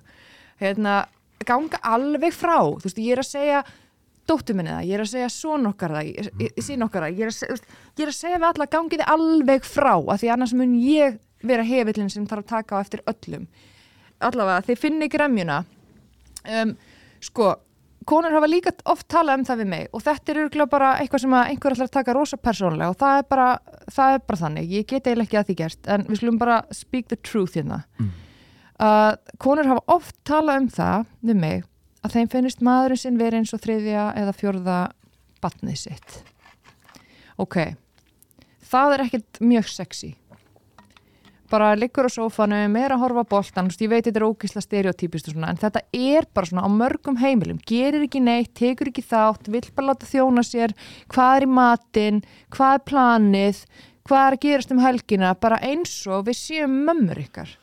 Hérna, 0.62 1.00
ganga 1.44 1.80
alveg 1.82 2.36
frá 2.36 2.58
þú 2.62 2.86
veist, 2.86 3.02
ég 3.02 3.16
er 3.16 3.24
að 3.24 3.32
segja 3.32 3.64
dóttur 4.30 4.56
minni 4.58 4.72
það, 4.72 4.86
ég 4.88 4.94
er 4.98 5.04
að 5.04 5.10
segja 5.12 5.28
son 5.32 5.66
okkar 5.70 5.94
það 5.98 6.08
ég, 6.44 6.54
sín 6.64 6.84
okkar 6.86 7.06
það, 7.06 7.18
ég 7.18 7.26
er 7.26 7.32
að, 7.32 7.36
seg- 7.38 7.50
þú 7.50 7.56
veist, 7.58 7.68
ég 7.98 8.04
er 8.06 8.12
að 8.12 8.18
segja 8.20 8.38
við 8.40 8.48
alla 8.50 8.66
gangið 8.76 9.02
þið 9.04 9.12
alveg 9.14 9.68
frá 9.68 9.92
af 9.98 10.20
því 10.22 10.32
annars 10.34 10.54
mun 10.56 10.74
ég 10.80 11.18
vera 11.44 11.66
hefillin 11.68 12.10
sem 12.12 12.26
þarf 12.30 12.44
að 12.46 12.50
taka 12.54 12.78
á 12.78 12.82
eftir 12.84 13.02
öllum. 13.10 13.44
Allavega, 14.24 14.62
þið 14.70 14.78
finni 14.80 15.08
gremjuna. 15.12 15.58
Um, 16.48 16.74
sko 17.24 17.54
konur 18.04 18.34
hafa 18.36 18.48
líka 18.48 18.72
oft 18.92 19.06
talað 19.08 19.38
um 19.40 19.44
það 19.48 19.60
við 19.62 19.68
mig 19.70 19.84
og 19.96 20.02
þetta 20.04 20.32
er 20.34 20.40
örgulega 20.42 20.70
bara 20.74 20.88
eitthvað 21.00 21.22
sem 21.22 21.36
að 21.38 21.46
einhver 21.54 21.72
ætlar 21.72 21.88
að 21.88 21.94
taka 21.94 22.14
rosa 22.18 22.36
persónlega 22.36 22.90
og 22.92 22.98
það 23.00 23.20
er 23.22 23.28
bara, 23.32 23.46
það 23.96 24.16
er 24.16 24.24
bara 24.28 24.40
þannig, 24.42 24.66
ég 24.76 24.84
get 24.90 25.06
eiginlega 25.08 25.24
ekki 25.24 25.38
að 25.40 25.46
því 25.48 25.56
gert 25.62 25.88
en 25.94 26.04
við 26.10 26.18
skulum 26.20 26.40
bara 26.42 26.58
speak 26.76 27.08
the 27.08 27.16
truth 27.24 27.56
hérna. 27.56 27.78
Uh, 28.74 29.14
konur 29.40 29.70
hafa 29.70 29.84
oft 29.94 30.16
talað 30.28 30.60
um 30.64 30.68
það 30.74 31.06
við 31.30 31.40
mig 31.46 31.64
að 32.04 32.18
þeim 32.18 32.32
finnist 32.32 32.64
maðurinn 32.64 33.00
sinn 33.00 33.20
verið 33.20 33.42
eins 33.42 33.54
og 33.56 33.62
þriðja 33.64 34.10
eða 34.20 34.36
fjórða 34.36 34.80
batnið 35.44 35.80
sitt. 35.86 36.18
Ok. 37.40 37.56
Það 38.64 38.94
er 38.94 39.04
ekkert 39.06 39.40
mjög 39.44 39.70
sexy. 39.72 40.12
Bara 41.52 41.74
liggur 41.76 42.08
á 42.08 42.10
sófanum, 42.10 42.76
er 42.80 42.94
að 42.94 43.02
horfa 43.04 43.24
veist, 43.30 43.82
ég 43.82 43.90
veit 43.92 44.06
þetta 44.06 44.18
er 44.18 44.26
ógísla 44.26 44.62
stereotypist 44.64 45.28
og 45.28 45.34
svona, 45.36 45.50
en 45.52 45.60
þetta 45.60 45.82
er 45.92 46.26
bara 46.34 46.48
svona 46.48 46.64
á 46.66 46.70
mörgum 46.72 47.18
heimilum, 47.20 47.60
gerir 47.68 48.02
ekki 48.06 48.22
neitt, 48.24 48.54
tekur 48.56 48.88
ekki 48.90 49.04
þátt, 49.04 49.50
vill 49.52 49.68
bara 49.76 49.92
láta 49.92 50.08
þjóna 50.08 50.42
sér 50.42 50.74
hvað 51.12 51.36
er 51.36 51.46
í 51.46 51.50
matinn, 51.52 52.22
hvað 52.50 52.78
er 52.78 52.86
planið, 52.90 53.60
hvað 54.08 54.24
er 54.24 54.38
að 54.38 54.42
gerast 54.46 54.72
um 54.74 54.82
helgina, 54.82 55.34
bara 55.36 55.60
eins 55.62 55.94
og 56.08 56.26
við 56.26 56.40
séum 56.40 56.80
mömmur 56.88 57.22
ykkar 57.22 57.54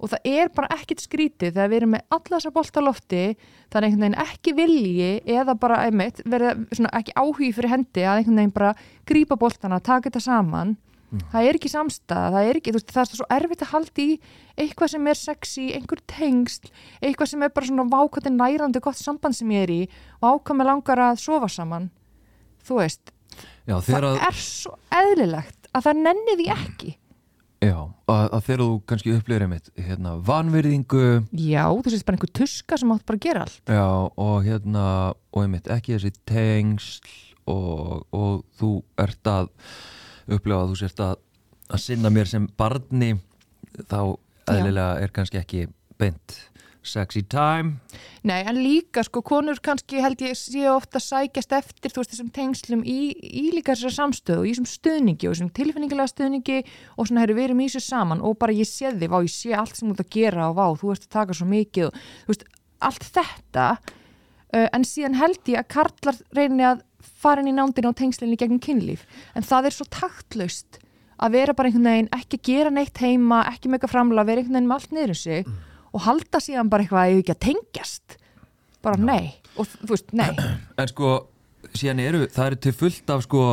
og 0.00 0.10
það 0.14 0.28
er 0.32 0.50
bara 0.56 0.70
ekkit 0.78 1.02
skrítið 1.04 1.54
þegar 1.54 1.70
við 1.70 1.80
erum 1.80 1.94
með 1.94 2.04
alla 2.16 2.36
þessa 2.36 2.52
boltalofti 2.56 3.24
það 3.70 3.78
er 3.80 3.86
einhvern 3.86 4.04
veginn 4.06 4.20
ekki 4.24 4.54
vilji 4.56 5.10
eða 5.36 5.56
bara 5.60 5.80
einmitt, 5.86 6.22
verða 6.24 6.54
ekki 6.96 7.16
áhugi 7.16 7.50
fyrir 7.56 7.74
hendi 7.74 8.04
að 8.06 8.22
einhvern 8.22 8.40
veginn 8.40 8.54
bara 8.56 8.70
grípa 9.08 9.36
boltana, 9.40 9.80
taka 9.80 10.08
þetta 10.08 10.24
saman. 10.24 10.78
Það 11.10 11.46
er 11.48 11.56
ekki 11.58 11.68
samstæða, 11.72 12.26
það 12.30 12.48
er 12.48 12.58
ekki 12.60 12.72
veist, 12.76 12.92
það 12.94 13.00
er 13.02 13.18
svo 13.18 13.24
erfitt 13.34 13.62
að 13.64 13.70
halda 13.72 14.02
í 14.04 14.10
eitthvað 14.62 14.92
sem 14.92 15.08
er 15.10 15.18
sexy, 15.18 15.64
einhver 15.74 16.02
tengsl 16.06 16.68
eitthvað 17.00 17.32
sem 17.32 17.42
er 17.42 17.50
bara 17.56 17.66
svona 17.66 17.86
vákvæði 17.90 18.32
nærandi 18.36 18.82
gott 18.84 19.00
samband 19.00 19.34
sem 19.34 19.50
ég 19.50 19.66
er 19.66 19.72
í 19.74 19.80
og 20.20 20.36
ákvæmi 20.36 20.68
langar 20.68 21.02
að 21.08 21.18
sofa 21.24 21.50
saman. 21.50 21.90
Þú 22.62 22.78
veist, 22.78 23.10
Já, 23.66 23.74
það 23.82 24.06
að, 24.12 24.20
er 24.28 24.38
svo 24.38 24.76
eðlilegt 25.00 25.70
að 25.74 25.88
það 25.88 26.02
nenni 26.06 26.38
því 26.38 26.48
ekki 26.54 26.94
já, 27.60 27.76
að, 28.10 28.26
að 28.26 28.44
þegar 28.46 28.62
þú 28.62 28.68
kannski 28.90 29.14
upplifir 29.16 29.44
einmitt 29.46 29.72
hérna, 29.78 30.14
vanvirðingu. 30.26 31.06
Já, 31.36 31.64
þú 31.68 31.94
veist 31.94 32.06
bara 32.08 32.18
einhver 32.18 32.34
tuska 32.40 32.78
sem 32.80 32.94
átt 32.94 33.06
bara 33.08 33.20
að 33.20 33.26
gera 33.26 33.46
allt. 33.46 33.60
Já, 33.68 33.88
og 34.26 34.36
hérna 34.46 34.84
og 35.30 35.42
einmitt 35.44 35.70
ekki 35.72 35.96
þessi 35.96 36.14
tengsl 36.28 37.10
og, 37.50 38.06
og 38.14 38.44
þú 38.60 38.72
ert 39.00 39.30
að 39.30 39.50
upplifa 40.30 40.62
að 40.62 40.72
þú 40.72 40.80
sért 40.82 41.04
að, 41.04 41.20
að 41.70 41.84
sinna 41.84 42.12
mér 42.14 42.30
sem 42.30 42.48
barni 42.60 43.14
þá 43.90 44.00
eðlilega 44.50 45.04
er 45.04 45.14
kannski 45.14 45.40
ekki 45.40 45.66
beint 46.00 46.36
sexy 46.82 47.22
time. 47.22 47.78
Nei, 48.24 48.40
en 48.48 48.58
líka 48.60 49.02
sko, 49.04 49.22
konur 49.26 49.60
kannski 49.62 50.00
held 50.00 50.22
ég 50.24 50.36
sé 50.38 50.64
ofta 50.70 51.00
sækjast 51.02 51.52
eftir 51.56 51.92
þú 51.92 52.02
veist 52.02 52.14
þessum 52.14 52.32
tengslum 52.34 52.82
í, 52.88 53.12
í 53.16 53.46
líka 53.54 53.74
þessar 53.74 53.96
samstöðu 53.98 54.46
í 54.48 54.54
þessum 54.54 54.68
stuðningi 54.70 55.28
og 55.28 55.36
þessum 55.36 55.52
tilfinningilega 55.56 56.12
stuðningi 56.12 56.58
og 56.96 57.08
svona 57.08 57.26
við 57.28 57.44
erum 57.46 57.62
í 57.62 57.68
þessu 57.68 57.84
saman 57.86 58.24
og 58.24 58.38
bara 58.40 58.56
ég 58.56 58.68
sé 58.68 58.92
þig, 58.94 59.12
vá 59.12 59.20
ég 59.20 59.32
sé 59.32 59.54
allt 59.56 59.76
sem 59.76 59.88
þú 59.88 59.96
ert 59.96 60.04
að 60.06 60.12
gera 60.16 60.50
og 60.50 60.58
vá 60.58 60.66
þú 60.80 60.92
ert 60.94 61.08
að 61.08 61.16
taka 61.16 61.36
svo 61.36 61.48
mikið 61.50 61.88
og 61.88 61.96
þú 62.02 62.34
veist, 62.34 62.46
allt 62.80 63.08
þetta 63.16 63.66
uh, 63.78 64.68
en 64.72 64.86
síðan 64.88 65.18
held 65.20 65.52
ég 65.52 65.60
að 65.60 65.72
karlar 65.76 66.20
reyni 66.36 66.68
að 66.68 66.84
fara 67.00 67.44
inn 67.44 67.52
í 67.52 67.56
nándina 67.56 67.92
og 67.92 67.98
tengslinni 68.00 68.38
gegnum 68.40 68.60
kynlíf 68.62 69.04
en 69.36 69.44
það 69.44 69.68
er 69.68 69.76
svo 69.76 69.88
taktlaust 69.92 70.80
að 71.20 71.36
vera 71.36 71.56
bara 71.56 71.68
einhvern 71.68 71.88
veginn 71.90 72.14
ekki 72.16 72.40
gera 72.48 72.72
neitt 72.72 73.00
heima, 73.00 73.42
ekki 73.50 73.68
með 73.68 73.80
eitthvað 73.80 73.92
framlega, 73.92 74.28
vera 74.28 74.40
einhvern 74.40 74.56
veginn 74.56 74.70
með 74.70 74.78
allt 74.78 74.94
niður 74.96 75.12
um 75.12 75.20
sig 75.20 75.50
og 75.92 76.04
halda 76.06 76.40
síðan 76.42 76.70
bara 76.70 76.84
eitthvað 76.84 77.02
að 77.02 77.12
ég 77.12 77.20
ekki 77.24 77.34
að 77.34 77.42
tengjast. 77.48 78.16
Bara 78.84 79.02
nei. 79.02 79.34
Og 79.58 79.68
þú 79.68 79.92
veist, 79.92 80.14
nei. 80.16 80.30
En 80.80 80.88
sko, 80.90 81.12
síðan 81.74 82.02
eru, 82.04 82.24
það 82.32 82.50
eru 82.50 82.60
til 82.66 82.74
fullt 82.80 83.12
af 83.14 83.26
sko 83.26 83.44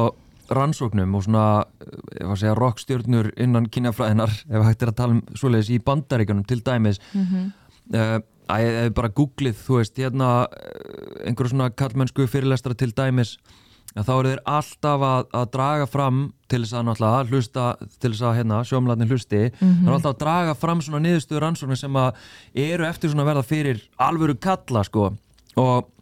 rannsóknum 0.54 1.18
og 1.18 1.26
svona, 1.26 1.66
eh, 1.84 2.24
að 2.24 2.40
segja 2.40 2.56
rockstjörnur 2.56 3.34
innan 3.36 3.68
kynjafræðinar, 3.74 4.34
ef 4.56 4.66
hægt 4.70 4.86
er 4.86 4.94
að 4.94 5.00
tala 5.02 5.18
um 5.18 5.22
svoleiðis 5.36 5.74
í 5.76 5.84
bandaríkjunum 5.84 6.48
til 6.48 6.64
dæmis. 6.64 7.02
Mm 7.14 7.26
-hmm. 7.26 7.54
uh, 8.00 8.90
bara 8.96 9.10
googlið, 9.10 9.56
þú 9.68 9.82
veist, 9.82 9.98
hérna 9.98 10.48
eh, 10.48 11.28
einhverju 11.28 11.50
svona 11.50 11.70
kallmennsku 11.70 12.28
fyrirlestra 12.28 12.74
til 12.74 12.94
dæmis, 12.96 13.38
að 13.38 13.67
þá 13.96 14.14
eru 14.14 14.32
þeir 14.32 14.42
alltaf 14.46 15.06
að, 15.08 15.28
að 15.40 15.46
draga 15.56 15.90
fram 15.90 16.24
til 16.48 16.62
þess 16.64 16.76
að 16.78 16.88
náttúrulega 16.88 17.28
hlusta, 17.32 17.68
til 17.98 18.12
þess 18.12 18.26
að 18.28 18.38
hérna 18.38 18.62
sjómlarnir 18.68 19.12
hlusti, 19.12 19.44
það 19.58 19.88
er 19.88 19.96
alltaf 19.96 20.14
að 20.14 20.24
draga 20.24 20.56
fram 20.58 20.82
svona 20.86 21.04
niðurstöður 21.04 21.46
rannsóknir 21.46 21.80
sem 21.82 22.00
að 22.00 22.24
eru 22.68 22.88
eftir 22.88 23.14
svona 23.14 23.28
verða 23.28 23.46
fyrir 23.48 23.84
alvöru 24.08 24.38
kalla 24.40 24.84
sko. 24.88 25.12
Og 25.58 25.94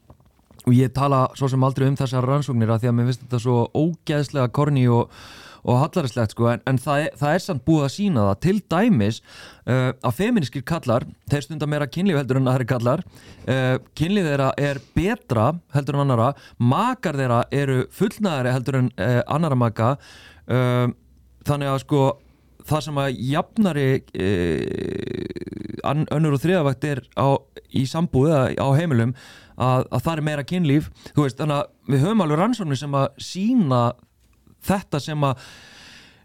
og 0.66 0.74
ég 0.74 0.94
tala 0.96 1.28
svo 1.38 1.50
sem 1.52 1.64
aldrei 1.66 1.88
um 1.90 1.98
þessar 1.98 2.26
rannsóknir 2.26 2.72
að 2.74 2.84
því 2.84 2.90
að 2.90 2.96
mér 2.98 3.10
finnst 3.10 3.26
þetta 3.26 3.40
svo 3.44 3.58
ógeðslega 3.78 4.54
korni 4.56 4.88
og, 4.90 5.12
og 5.66 5.80
hallarislegt 5.82 6.36
sko 6.36 6.50
en, 6.54 6.64
en 6.70 6.80
það, 6.82 7.06
er, 7.08 7.16
það 7.20 7.38
er 7.38 7.44
samt 7.46 7.66
búið 7.68 7.86
að 7.88 7.94
sína 7.96 8.26
það. 8.30 8.42
Til 8.46 8.56
dæmis 8.72 9.22
uh, 9.22 9.92
að 9.92 10.18
feminiskir 10.20 10.66
kallar 10.68 11.08
þeir 11.32 11.48
stundar 11.48 11.72
meira 11.72 11.90
kynlíf 11.90 12.20
heldur 12.22 12.42
en 12.42 12.52
aðri 12.52 12.68
kallar 12.70 13.06
uh, 13.50 13.78
kynlíf 13.98 14.30
þeirra 14.30 14.52
er 14.62 14.82
betra 14.98 15.48
heldur 15.76 15.98
en 15.98 16.06
annara 16.06 16.34
makar 16.58 17.18
þeirra 17.20 17.42
eru 17.56 17.82
fullnaðari 17.96 18.54
heldur 18.56 18.82
en 18.84 18.92
uh, 19.00 19.22
annara 19.26 19.58
maka 19.60 19.96
uh, 19.96 20.86
þannig 21.46 21.74
að 21.74 21.82
sko 21.86 22.06
það 22.66 22.86
sem 22.88 23.02
að 23.02 23.18
jafnari 23.30 23.90
uh, 24.02 25.26
önnur 25.86 26.38
og 26.38 26.42
þriðavakt 26.42 26.88
er 26.90 27.02
á, 27.14 27.38
í 27.70 27.86
sambúð 27.90 28.32
eða 28.32 28.46
á 28.58 28.68
heimilum 28.78 29.14
að, 29.56 29.86
að 29.90 30.02
það 30.02 30.14
er 30.16 30.26
meira 30.30 30.46
kynlíf. 30.48 30.90
Veist, 31.18 31.38
þannig 31.40 31.62
að 31.62 31.94
við 31.94 32.06
höfum 32.06 32.24
alveg 32.26 32.42
rannsóknir 32.42 32.80
sem 32.82 32.98
að 32.98 33.08
sína 33.22 33.82
þetta 34.66 35.02
sem 35.04 35.26
að 35.28 35.48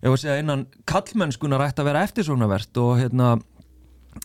ef 0.01 0.11
að 0.11 0.21
segja 0.23 0.41
innan 0.41 0.67
kallmennskunar 0.89 1.65
ætti 1.67 1.83
að 1.83 1.91
vera 1.91 2.05
eftirsóknarvert 2.09 2.83
og 2.83 2.93
hérna 3.01 3.33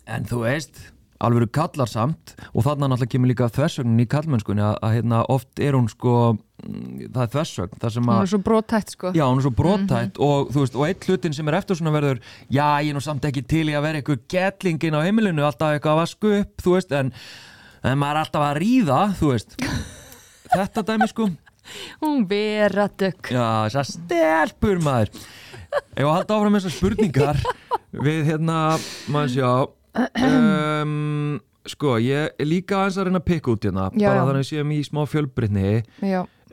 en 0.10 0.28
þú 0.30 0.44
veist 0.46 0.84
alvöru 1.24 1.48
kallar 1.52 1.90
samt 1.90 2.34
og 2.52 2.66
þarna 2.66 2.90
náttúrulega 2.92 3.14
kemur 3.14 3.32
líka 3.32 3.48
þversögnin 3.54 4.04
í 4.04 4.08
kallmennskunni 4.12 4.64
að, 4.66 4.76
að 4.84 4.96
hérna, 4.98 5.22
oft 5.32 5.62
er 5.64 5.78
hún 5.78 5.88
sko 5.92 6.16
mm, 6.34 7.06
það 7.16 7.22
er 7.24 7.32
þversögn 7.36 7.82
þar 7.82 7.96
sem 7.96 8.06
hún 8.06 8.14
að 8.16 8.26
er 8.26 8.32
svo 8.34 8.42
brótætt 8.50 8.94
sko. 8.96 9.14
Já, 9.16 9.24
hún 9.24 9.40
er 9.40 9.48
svo 9.48 9.54
brottætt 9.56 10.20
og 10.26 10.52
þú 10.52 10.66
veist, 10.66 10.78
og 10.80 10.88
eitt 10.90 11.08
hlutin 11.08 11.38
sem 11.38 11.52
er 11.52 11.60
eftir 11.62 11.80
svona 11.80 11.96
verður 11.96 12.22
já, 12.50 12.68
ég 12.84 12.92
er 12.92 12.98
nú 12.98 13.04
samt 13.04 13.28
ekki 13.30 13.46
til 13.48 13.66
í 13.72 13.78
að 13.78 13.88
vera 13.88 14.02
eitthvað 14.02 14.26
gettlingin 14.36 15.00
á 15.00 15.06
heimilinu, 15.06 15.46
alltaf 15.48 15.76
eitthvað 15.76 15.96
að 15.96 16.02
vasku 16.04 16.34
upp 16.42 16.66
þú 16.68 16.76
veist, 16.76 16.96
en, 17.00 17.14
en 17.84 18.02
maður 18.02 18.20
er 18.20 18.24
alltaf 18.26 18.48
að 18.50 18.62
ríða, 18.66 19.02
þú 19.22 19.32
veist. 19.32 19.58
Þetta 20.56 20.84
dæmi 20.92 21.10
sko, 21.10 21.30
hún 22.04 22.26
vera 22.30 22.88
dökk. 22.92 23.32
Já, 23.34 23.48
þessar 23.70 23.90
stelpur 23.94 24.84
maður. 24.86 25.14
Ef 25.96 26.06
að 26.06 26.14
halda 26.14 26.38
áfram 26.38 26.60
þessar 26.60 26.76
spurningar? 26.78 27.42
Við 27.96 28.22
hérna, 28.30 28.60
maður 29.12 29.34
sjá 29.34 29.50
um, 30.28 31.40
sko, 31.68 31.98
ég 32.04 32.32
er 32.40 32.48
líka 32.48 32.82
aðeins 32.84 33.00
að 33.00 33.10
reyna 33.10 33.22
að 33.22 33.28
pikka 33.32 33.54
út 33.56 33.68
hérna, 33.68 33.90
Já, 33.96 34.08
bara 34.10 34.16
já. 34.16 34.24
þannig 34.24 34.36
að 34.36 34.42
við 34.44 34.50
séum 34.52 34.74
í 34.76 34.80
smá 34.86 35.04
fjölbreytni. 35.10 35.76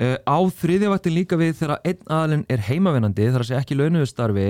Uh, 0.03 0.17
á 0.25 0.39
þriðjavaktin 0.57 1.13
líka 1.15 1.37
við 1.37 1.51
þegar 1.59 1.83
einn 1.85 2.07
aðalinn 2.17 2.45
er 2.51 2.63
heimavinnandi 2.65 3.27
þar 3.29 3.43
að 3.45 3.49
segja 3.51 3.61
ekki 3.61 3.77
launuðu 3.77 4.07
starfi 4.09 4.47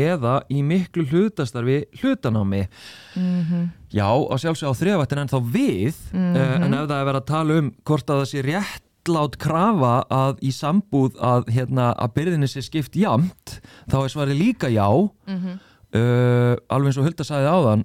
eða 0.00 0.32
í 0.48 0.62
miklu 0.64 1.04
hlutastarfi 1.10 1.76
hlutanámi. 2.00 2.62
Já, 3.92 4.08
á 4.08 4.34
sjálfsög 4.40 4.72
á 4.72 4.78
þriðjavaktin 4.80 5.20
en 5.26 5.30
þá 5.34 5.38
við 5.44 6.00
uh, 6.14 6.56
en 6.64 6.72
ef 6.72 6.88
það 6.88 6.96
er 7.02 7.08
verið 7.10 7.20
að 7.20 7.28
tala 7.34 7.58
um 7.60 7.70
hvort 7.84 8.10
að 8.14 8.22
það 8.22 8.30
sé 8.32 8.46
réttlát 9.08 9.36
krafa 9.40 9.94
að 10.12 10.42
í 10.44 10.50
sambúð 10.52 11.16
að, 11.20 11.48
hérna, 11.52 11.92
að 11.96 12.12
byrðinni 12.16 12.48
sé 12.48 12.62
skipt 12.62 12.96
jamt 12.96 13.60
þá 13.88 14.02
er 14.04 14.12
svarið 14.12 14.40
líka 14.42 14.68
já. 14.68 14.86
Uh, 15.88 16.54
alveg 16.68 16.90
eins 16.90 16.98
og 17.00 17.06
Hulda 17.06 17.24
sagði 17.24 17.48
áðan 17.48 17.84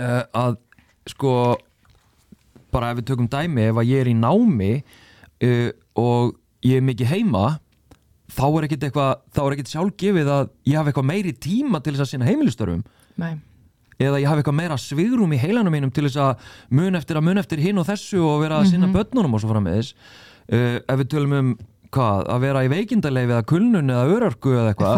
uh, 0.00 0.22
að 0.32 0.56
sko 1.12 1.58
bara 2.72 2.92
ef 2.92 3.02
við 3.02 3.10
tökum 3.10 3.28
dæmi 3.28 3.66
ef 3.68 3.76
að 3.76 3.90
ég 3.90 4.00
er 4.00 4.08
í 4.08 4.16
námi 4.16 4.72
uh, 4.80 5.70
og 6.00 6.38
ég 6.64 6.80
er 6.80 6.86
mikið 6.86 7.12
heima 7.12 7.44
þá 8.32 8.46
er 8.48 8.64
ekkit 8.64 8.88
eitthvað 8.88 9.12
þá 9.28 9.42
er 9.44 9.56
ekkit 9.58 9.74
sjálfgefið 9.74 10.32
að 10.32 10.44
ég 10.64 10.78
hafi 10.80 10.92
eitthvað 10.94 11.10
meiri 11.12 11.36
tíma 11.36 11.82
til 11.84 11.92
þess 11.92 12.06
að 12.06 12.12
sinna 12.14 12.30
heimilistörfum. 12.30 12.86
Nei 13.20 13.34
eða 13.98 14.20
ég 14.22 14.28
hafi 14.30 14.42
eitthvað 14.42 14.58
meira 14.60 14.78
svigrum 14.80 15.34
í 15.34 15.40
heilanum 15.40 15.74
mínum 15.74 15.92
til 15.92 16.06
þess 16.06 16.20
að 16.22 16.46
mun 16.70 16.98
eftir 16.98 17.18
að 17.20 17.26
mun 17.28 17.42
eftir 17.42 17.62
hinn 17.64 17.80
og 17.82 17.88
þessu 17.88 18.22
og 18.24 18.40
vera 18.44 18.60
að 18.62 18.70
sinna 18.72 18.88
börnunum 18.94 19.36
og 19.36 19.42
svo 19.42 19.52
frammiðis 19.52 19.92
uh, 20.52 20.78
ef 20.80 21.02
við 21.02 21.10
tölum 21.12 21.36
um 21.38 21.52
hvað, 21.92 22.22
að 22.32 22.46
vera 22.46 22.64
í 22.64 22.70
veikindaleif 22.72 23.34
eða 23.34 23.44
kulnun 23.52 23.92
eða 23.92 24.16
örarku 24.16 24.54
eða 24.54 24.72
eitthvað. 24.72 24.96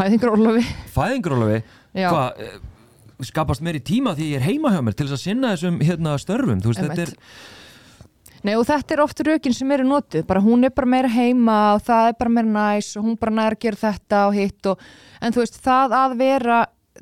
Hvað, 2.14 2.44
eh, 2.44 3.26
skapast 3.30 3.62
meiri 3.64 3.82
tíma 3.82 4.14
því 4.14 4.30
ég 4.32 4.40
er 4.40 4.46
heima 4.48 4.72
hjá 4.74 4.80
mér 4.82 4.96
til 4.98 5.08
þess 5.08 5.18
að 5.18 5.26
sinna 5.28 5.52
þessum 5.54 5.82
hérna, 5.82 6.16
störfum 6.22 6.62
þú 6.62 6.72
veist, 6.72 6.82
þetta 6.86 7.06
er, 7.08 7.14
Nei 8.44 8.58
og 8.60 8.66
þetta 8.68 8.92
er 8.92 9.00
oft 9.00 9.20
rökin 9.24 9.54
sem 9.56 9.70
eru 9.72 9.86
notuð, 9.88 10.26
bara 10.28 10.42
hún 10.44 10.66
er 10.66 10.72
bara 10.76 10.90
meira 10.92 11.08
heima 11.08 11.58
og 11.78 11.84
það 11.86 12.10
er 12.10 12.16
bara 12.18 12.32
meira 12.34 12.50
næs 12.52 12.90
og 12.98 13.06
hún 13.06 13.14
bara 13.16 13.46
gera 13.56 13.80
þetta 13.80 14.26
og 14.28 14.34
hitt 14.36 14.68
og 14.68 14.82
en 15.24 15.32
þú 15.32 15.40
veist 15.40 15.56
það 15.64 15.94
að 15.96 16.16
vera 16.20 16.58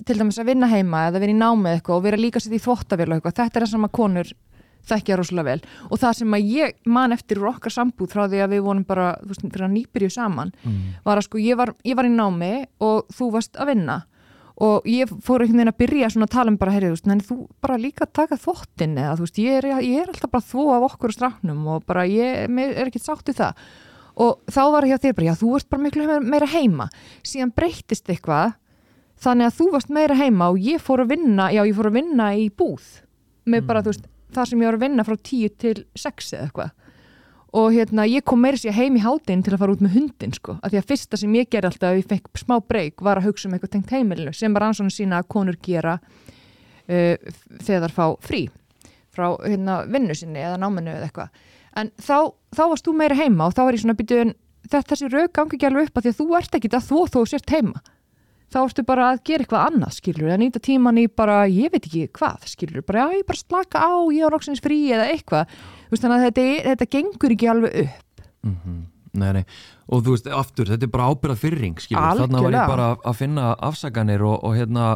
til 0.06 0.16
dæmis 0.18 0.38
að 0.40 0.48
vinna 0.52 0.68
heima 0.72 1.06
eða 1.10 1.20
vera 1.22 1.34
í 1.34 1.38
námið 1.38 1.74
eitthvað 1.76 1.98
og 1.98 2.06
vera 2.06 2.16
líka 2.20 2.40
sér 2.40 2.56
í 2.56 2.62
þvottavél 2.64 3.10
og 3.10 3.18
eitthvað, 3.18 3.36
þetta 3.42 3.58
er 3.60 3.64
það 3.66 3.72
sem 3.74 3.86
að 3.88 3.92
konur 3.98 4.32
þekkja 4.82 5.16
rosalega 5.20 5.46
vel. 5.46 5.60
Og 5.92 5.98
það 6.02 6.14
sem 6.18 6.32
að 6.34 6.46
ég 6.56 6.72
man 6.90 7.12
eftir 7.14 7.38
úr 7.38 7.50
okkar 7.52 7.70
sambúð 7.70 8.08
frá 8.10 8.24
því 8.26 8.40
að 8.42 8.54
við 8.56 8.62
vorum 8.66 8.86
bara, 8.88 9.10
þú 9.22 9.28
veist, 9.30 9.44
fyrir 9.46 9.66
að 9.68 9.74
nýbyrju 9.76 10.10
saman 10.10 10.50
var 11.04 11.20
að 11.20 11.26
sko 11.28 11.38
ég 11.38 11.56
var, 11.60 11.70
ég 11.86 11.94
var 12.00 12.08
í 12.08 12.10
námi 12.16 12.48
og 12.82 13.06
þú 13.14 13.28
varst 13.36 13.60
að 13.62 13.70
vinna. 13.74 14.00
Og 14.62 14.84
ég 14.86 15.08
fór 15.24 15.42
einhvern 15.42 15.58
veginn 15.62 15.70
að 15.72 15.78
byrja 15.80 16.08
svona 16.12 16.26
að 16.28 16.34
tala 16.34 16.50
um 16.52 16.56
bara, 16.60 16.72
herri, 16.74 16.90
þú 16.90 16.96
veist, 16.96 17.06
en 17.14 17.22
þú 17.24 17.36
bara 17.62 17.78
líka 17.80 18.06
taka 18.06 18.36
þvottin 18.36 18.98
eða, 18.98 19.14
þú 19.16 19.24
veist, 19.24 19.38
ég 19.38 19.56
er, 19.60 19.68
ég 19.86 20.02
er 20.02 20.10
alltaf 20.12 20.30
bara 20.34 20.48
þvó 20.50 20.66
af 20.76 20.84
okkur 20.90 21.14
strafnum 21.14 21.62
og 21.72 21.86
bara 21.86 22.04
ég 22.06 22.50
er 22.50 22.86
ekki 22.90 23.00
sátt 23.02 23.24
við 23.30 23.38
það. 23.40 23.62
Og 24.22 24.42
þá 24.52 24.60
var 24.74 24.84
hjá 24.90 24.98
þér 25.00 25.14
bara, 25.16 25.26
já, 25.30 25.34
þú 25.40 25.54
ert 25.56 25.68
bara 25.72 25.82
miklu 25.86 26.18
meira- 26.26 26.50
heima. 26.52 26.88
Síðan 27.24 27.54
breyttist 27.56 28.10
eitthvað 28.12 28.52
þannig 29.22 29.48
að 29.48 29.58
þú 29.58 29.68
varst 29.74 29.92
meira 29.92 30.18
heima 30.18 30.50
og 30.52 30.60
ég 30.62 30.82
fór 30.82 31.04
að 31.04 31.14
vinna, 31.16 31.48
já, 31.54 31.62
ég 31.66 31.76
fór 31.76 31.90
að 31.90 31.98
vinna 32.00 32.28
í 32.38 32.48
búð. 32.50 32.86
Með 33.50 33.66
bara, 33.68 33.82
þú 33.82 33.92
veist, 33.92 34.06
það 34.34 34.48
sem 34.48 34.62
ég 34.62 34.70
var 34.70 34.78
að 34.78 34.86
vinna 34.86 35.04
frá 35.06 35.18
10 35.18 35.58
til 35.62 35.74
6 35.98 36.32
eða 36.32 36.46
eitthvað. 36.46 36.72
Og 37.62 37.74
hérna, 37.74 38.06
ég 38.08 38.24
kom 38.24 38.40
meira 38.40 38.56
sér 38.56 38.72
heim 38.72 38.96
í 38.96 39.02
hátinn 39.04 39.42
til 39.44 39.52
að 39.52 39.60
fara 39.60 39.74
út 39.74 39.82
með 39.84 39.96
hundin, 39.98 40.32
sko, 40.32 40.56
af 40.56 40.72
því 40.72 40.80
að 40.80 40.88
fyrsta 40.88 41.18
sem 41.20 41.34
ég 41.36 41.50
gerði 41.52 41.68
alltaf 41.68 41.92
ef 41.92 42.00
ég 42.00 42.10
fekk 42.14 42.40
smá 42.40 42.54
breyk 42.64 43.04
var 43.04 43.20
að 43.20 43.28
hugsa 43.28 43.48
um 43.48 43.56
eitthvað 43.56 43.74
tengt 43.74 43.92
heimilinu, 43.92 44.32
sem 44.32 44.54
var 44.56 44.64
ansvona 44.70 44.94
sína 44.94 45.18
að 45.20 45.28
konur 45.34 45.58
gera 45.60 45.98
uh, 46.00 47.32
þegar 47.60 47.92
fá 47.92 48.06
frí 48.24 48.46
frá 49.12 49.26
hérna, 49.44 49.82
vinnu 49.84 50.16
sinni 50.16 50.40
eða 50.40 50.56
náminu 50.62 50.94
eða 50.94 51.10
eitthvað, 51.10 51.42
en 51.76 51.92
þá, 52.00 52.32
þá 52.56 52.62
varst 52.72 52.88
þú 52.88 52.96
meira 53.02 53.18
heima 53.20 53.50
og 53.50 53.52
þá 53.58 53.62
var 53.66 53.76
ég 53.76 53.84
svona 53.84 53.98
býtu 54.00 54.22
þetta 54.62 54.94
þessi 54.94 55.12
rauk 55.12 55.34
gangi 55.36 55.58
ekki 55.58 55.68
alveg 55.68 55.90
upp 55.90 56.00
að 56.00 56.06
því 56.06 56.14
að 56.14 56.20
þú 56.22 56.28
ert 56.38 56.56
ekki 56.56 56.72
að 56.72 56.88
þú 56.88 57.02
þú 57.12 57.26
sért 57.28 57.52
heima 57.52 57.84
þá 58.52 58.60
ertu 58.62 58.84
bara 58.86 59.08
að 59.12 59.22
gera 59.28 59.44
eitthvað 59.44 59.66
annað, 59.70 59.96
skilur 59.98 60.30
að 60.32 60.40
nýta 60.42 60.62
tíman 60.62 61.00
í 61.02 61.08
bara, 61.08 61.42
ég 61.50 61.72
veit 61.72 61.88
ekki 61.88 62.06
hvað 62.18 62.46
skilur, 62.52 62.84
bara, 62.86 63.06
já, 63.06 63.18
ég 63.20 63.26
bara 63.28 63.40
slaka 63.40 63.82
á 63.82 63.92
ég 64.12 64.28
á 64.28 64.32
loksins 64.32 64.62
frí 64.64 64.78
eða 64.92 65.10
eitthvað. 65.12 65.58
Þú 65.88 65.96
veist, 65.96 66.06
þannig 66.06 66.16
að 66.18 66.26
þetta, 66.28 66.46
þetta 66.70 66.90
gengur 66.96 67.36
ekki 67.36 67.50
alveg 67.52 67.76
upp. 67.86 68.08
Nei, 69.12 69.28
nei. 69.36 69.42
og 69.92 70.00
þú 70.06 70.14
veist, 70.14 70.30
aftur, 70.32 70.70
þetta 70.72 70.88
er 70.88 70.92
bara 70.94 71.10
ábyrðað 71.12 71.42
fyrring 71.42 71.82
skilur, 71.82 72.00
þarna 72.00 72.40
var 72.40 72.54
ég 72.56 72.62
Algjörlega. 72.62 72.70
bara 72.70 72.86
að 73.10 73.18
finna 73.18 73.50
afsakanir 73.68 74.24
og, 74.24 74.38
og 74.40 74.56
hérna 74.56 74.86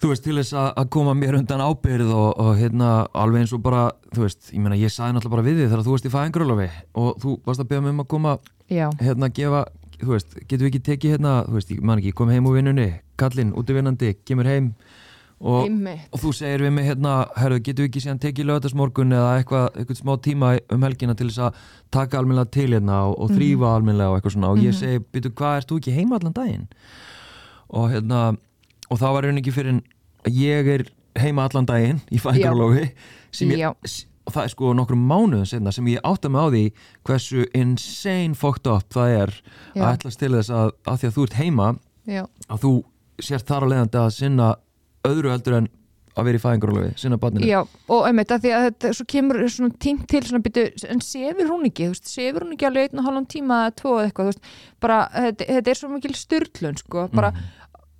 þú 0.00 0.10
veist, 0.10 0.24
til 0.24 0.36
þess 0.38 0.56
að, 0.56 0.70
að 0.80 0.88
koma 0.96 1.14
mér 1.18 1.38
undan 1.38 1.62
ábyrð 1.64 2.10
og, 2.12 2.30
og 2.40 2.50
hérna, 2.58 2.90
alveg 3.16 3.44
eins 3.44 3.54
og 3.56 3.62
bara 3.64 3.84
þú 4.14 4.26
veist, 4.26 4.50
ég 4.52 4.64
meina, 4.64 4.80
ég 4.80 4.92
sagði 4.92 5.16
náttúrulega 5.16 5.36
bara 5.36 5.46
við 5.46 5.60
þig 5.60 5.70
þegar 5.70 5.84
þú 5.84 5.94
varst 5.94 6.08
í 6.08 6.12
fæðingrölofi 6.14 6.68
og 7.04 7.22
þú 7.22 7.36
varst 7.46 7.64
að 7.64 7.70
beða 7.70 7.84
mig 7.84 7.94
um 7.94 8.04
að 8.04 8.10
koma 8.14 8.34
Já, 8.72 8.86
hérna 9.00 9.30
gefa, 9.36 9.64
þú 10.00 10.12
veist, 10.12 10.36
getum 10.42 10.66
við 10.66 10.70
ekki 10.72 10.84
tekið 10.90 11.16
hérna, 11.16 11.38
þú 11.48 11.56
veist, 11.58 11.72
ég 11.74 11.86
man 11.86 12.02
ekki, 12.02 12.12
kom 12.18 12.32
heim 12.32 12.46
úr 12.50 12.58
vinnunni 12.58 12.90
kallinn, 13.20 13.54
útivinnandi, 13.58 14.14
kemur 14.26 14.48
heim 14.48 14.70
og, 15.44 15.68
og 15.68 16.20
þú 16.22 16.32
segir 16.36 16.64
við 16.64 16.72
mig 16.76 16.88
hérna, 16.88 17.14
herru, 17.38 17.58
getum 17.60 17.84
við 17.84 17.90
ekki 17.90 18.02
síðan 18.04 18.22
tekið 18.22 18.48
lögðasmorgun 18.50 19.16
eða 19.18 19.32
eitthvað, 19.40 19.66
eitthvað 19.80 20.00
smá 20.00 20.14
tíma 20.24 20.52
um 20.72 20.86
helgina 20.86 21.16
til 21.18 21.28
þess 21.28 21.42
að 21.48 21.60
taka 21.94 22.20
almennilega 22.20 22.54
til 22.54 22.70
hérna 22.70 23.00
og, 23.10 23.18
og 23.18 23.34
þrýfa 23.34 23.74
almennilega 23.74 24.12
og 24.12 24.18
eitthvað 24.18 24.36
svona? 24.36 24.52
Og 24.54 24.62
ég 24.64 24.78
segi, 24.78 25.02
byrju, 25.14 25.34
hvað, 25.40 25.58
ert 25.60 25.70
þú 25.70 25.80
ekki 25.82 25.96
heima 25.98 26.20
allan 26.20 26.36
daginn? 26.38 26.66
Og 27.74 27.90
hérna 27.92 28.24
og 28.90 29.00
það 29.00 29.16
var 29.16 29.28
raun 29.28 29.42
ekki 29.42 29.54
fyrir 29.54 29.74
en 29.74 29.84
ég 30.30 30.72
er 30.74 30.88
heima 31.20 31.46
allan 31.48 31.68
daginn 31.68 32.02
í 32.10 32.20
fæðingarlofi 32.22 32.88
sem 33.34 33.52
ég, 33.54 33.74
og 34.24 34.34
það 34.34 34.42
er 34.46 34.52
sko 34.54 34.72
nokkrum 34.76 35.04
mánuðum 35.10 35.48
senna 35.48 35.72
sem 35.74 35.88
ég 35.92 36.04
átta 36.06 36.30
mig 36.32 36.40
á 36.40 36.48
því 36.54 36.64
hversu 37.04 37.46
insane 37.56 38.38
fucked 38.38 38.68
up 38.70 38.88
það 38.94 39.16
er 39.20 39.34
Já. 39.74 39.82
að 39.82 39.88
ætlast 39.92 40.22
til 40.22 40.32
þess 40.34 40.52
að, 40.54 40.74
að 40.88 41.00
því 41.00 41.10
að 41.10 41.16
þú 41.16 41.28
ert 41.28 41.38
heima 41.40 41.70
Já, 42.04 42.22
að 42.48 42.64
þú 42.64 42.74
sért 43.24 43.48
þar 43.48 43.66
á 43.68 43.70
leiðandi 43.72 44.00
að 44.00 44.12
sinna 44.18 44.50
öðru 45.04 45.34
heldur 45.34 45.58
en 45.60 45.72
að 46.14 46.28
vera 46.28 46.38
í 46.38 46.42
fæðingarlofi, 46.42 46.90
sinna 47.00 47.16
barninu. 47.18 47.46
Já, 47.48 47.60
og 47.90 48.04
einmitt 48.06 48.30
að 48.30 48.44
því 48.44 48.52
að 48.54 48.64
þetta 48.68 48.90
svo 48.94 49.06
kemur 49.10 49.40
svona 49.50 49.78
tímt 49.82 50.04
til 50.10 50.20
svona 50.22 50.44
byttu, 50.44 50.64
en 50.92 51.02
sefur 51.02 51.50
hún 51.50 51.66
ekki, 51.66 51.88
veist, 51.90 52.06
sefur 52.10 52.46
hún 52.46 52.54
ekki 52.54 52.68
alveg 52.68 52.92
einn 52.92 53.02
og 53.02 53.08
halvan 53.08 53.26
tíma 53.34 53.58
eða 53.64 53.74
tvo 53.80 53.96
eða 53.96 54.04
eitthvað, 54.06 54.28
þú 54.28 54.30
veist, 54.30 54.52
bara 54.84 54.98
þetta, 55.16 55.48
þetta 55.56 55.72
er 55.72 55.80
svo 55.80 55.90
mikil 55.90 56.14
styrlun, 56.18 56.78
sko, 56.84 57.06
bara 57.14 57.32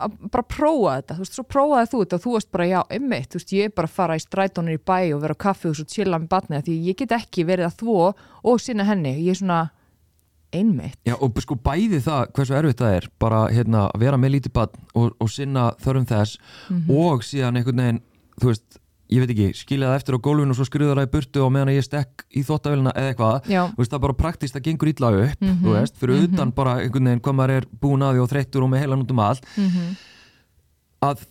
að 0.00 0.16
bara 0.32 0.42
prófa 0.42 0.94
þetta, 0.98 1.14
þú 1.14 1.22
veist, 1.24 1.34
svo 1.38 1.44
prófaði 1.44 1.90
þú 1.92 2.00
þetta 2.02 2.16
og 2.18 2.22
þú 2.24 2.32
veist 2.34 2.50
bara, 2.52 2.66
já, 2.66 2.80
einmitt, 2.90 3.28
þú 3.30 3.38
veist, 3.38 3.52
ég 3.54 3.64
er 3.70 3.74
bara 3.76 3.86
að 3.90 3.94
fara 3.94 4.16
í 4.18 4.22
strætónir 4.24 4.74
í 4.78 4.82
bæ 4.90 4.98
og 5.14 5.20
vera 5.22 5.36
á 5.38 5.42
kaffi 5.44 5.68
og 5.70 5.76
svo 5.78 5.84
chilla 5.86 6.18
með 6.18 6.28
barnið, 6.34 6.64
því 6.66 6.74
ég 6.88 6.96
get 6.98 7.14
ekki 7.18 7.44
verið 7.46 7.68
að 7.70 7.76
þvó 7.84 8.14
og 8.44 8.60
sinna 8.60 8.84
henni, 8.88 9.14
ég 9.22 9.30
er 9.36 9.40
svona 9.40 9.60
einmitt, 10.54 10.98
Já, 11.06 11.14
og 11.18 11.38
sko 11.42 11.56
bæði 11.58 11.98
það 12.04 12.28
hversu 12.36 12.54
erfitt 12.54 12.78
það 12.82 12.96
er 13.00 13.08
bara 13.22 13.40
hérna 13.50 13.88
að 13.90 14.04
vera 14.04 14.18
með 14.22 14.36
lítið 14.36 14.52
barn 14.54 14.84
og, 14.94 15.14
og 15.18 15.30
sinna 15.34 15.70
þörfum 15.82 16.06
þess 16.10 16.38
Mhm. 16.70 16.90
og 16.94 17.22
síðan 17.26 17.58
einhvern 17.58 17.82
veginn, 17.82 18.02
þú 18.40 18.50
veist 18.52 18.78
ég 19.12 19.20
veit 19.20 19.30
ekki, 19.34 19.48
skilja 19.54 19.88
það 19.90 19.98
eftir 20.00 20.16
á 20.16 20.24
gólfinu 20.24 20.50
og 20.50 20.56
svo 20.56 20.64
skriður 20.64 20.96
það 21.00 21.06
í 21.08 21.12
burtu 21.12 21.42
og 21.44 21.52
meðan 21.52 21.74
ég 21.74 21.84
stekk 21.84 22.24
í 22.34 22.42
þóttavélina 22.42 22.92
eða 22.96 23.12
eitthvað, 23.12 23.50
veist 23.76 23.90
það 23.92 23.98
er 23.98 24.04
bara 24.06 24.16
praktist 24.22 24.54
það 24.56 24.64
gengur 24.68 24.88
illa 24.94 25.10
upp, 25.24 25.40
Mhm. 25.44 25.58
þú 25.64 25.74
veist, 25.76 25.96
fyrir 26.00 26.22
utan 26.28 26.50
bara 26.54 26.76
einhvern 26.80 27.04
veginn 27.04 27.20
hvað 27.20 27.34
maður 27.34 27.50
er 27.58 27.64
búin 27.80 28.00
að 28.02 28.14
því 28.14 28.22
og 28.24 28.30
þreyttur 28.32 28.62
og 28.64 28.70
með 28.70 28.80
heilan 28.84 29.02
út 29.04 29.10
um 29.10 29.18
allt 29.20 29.44
Mhm. 29.56 29.96
að 31.02 31.26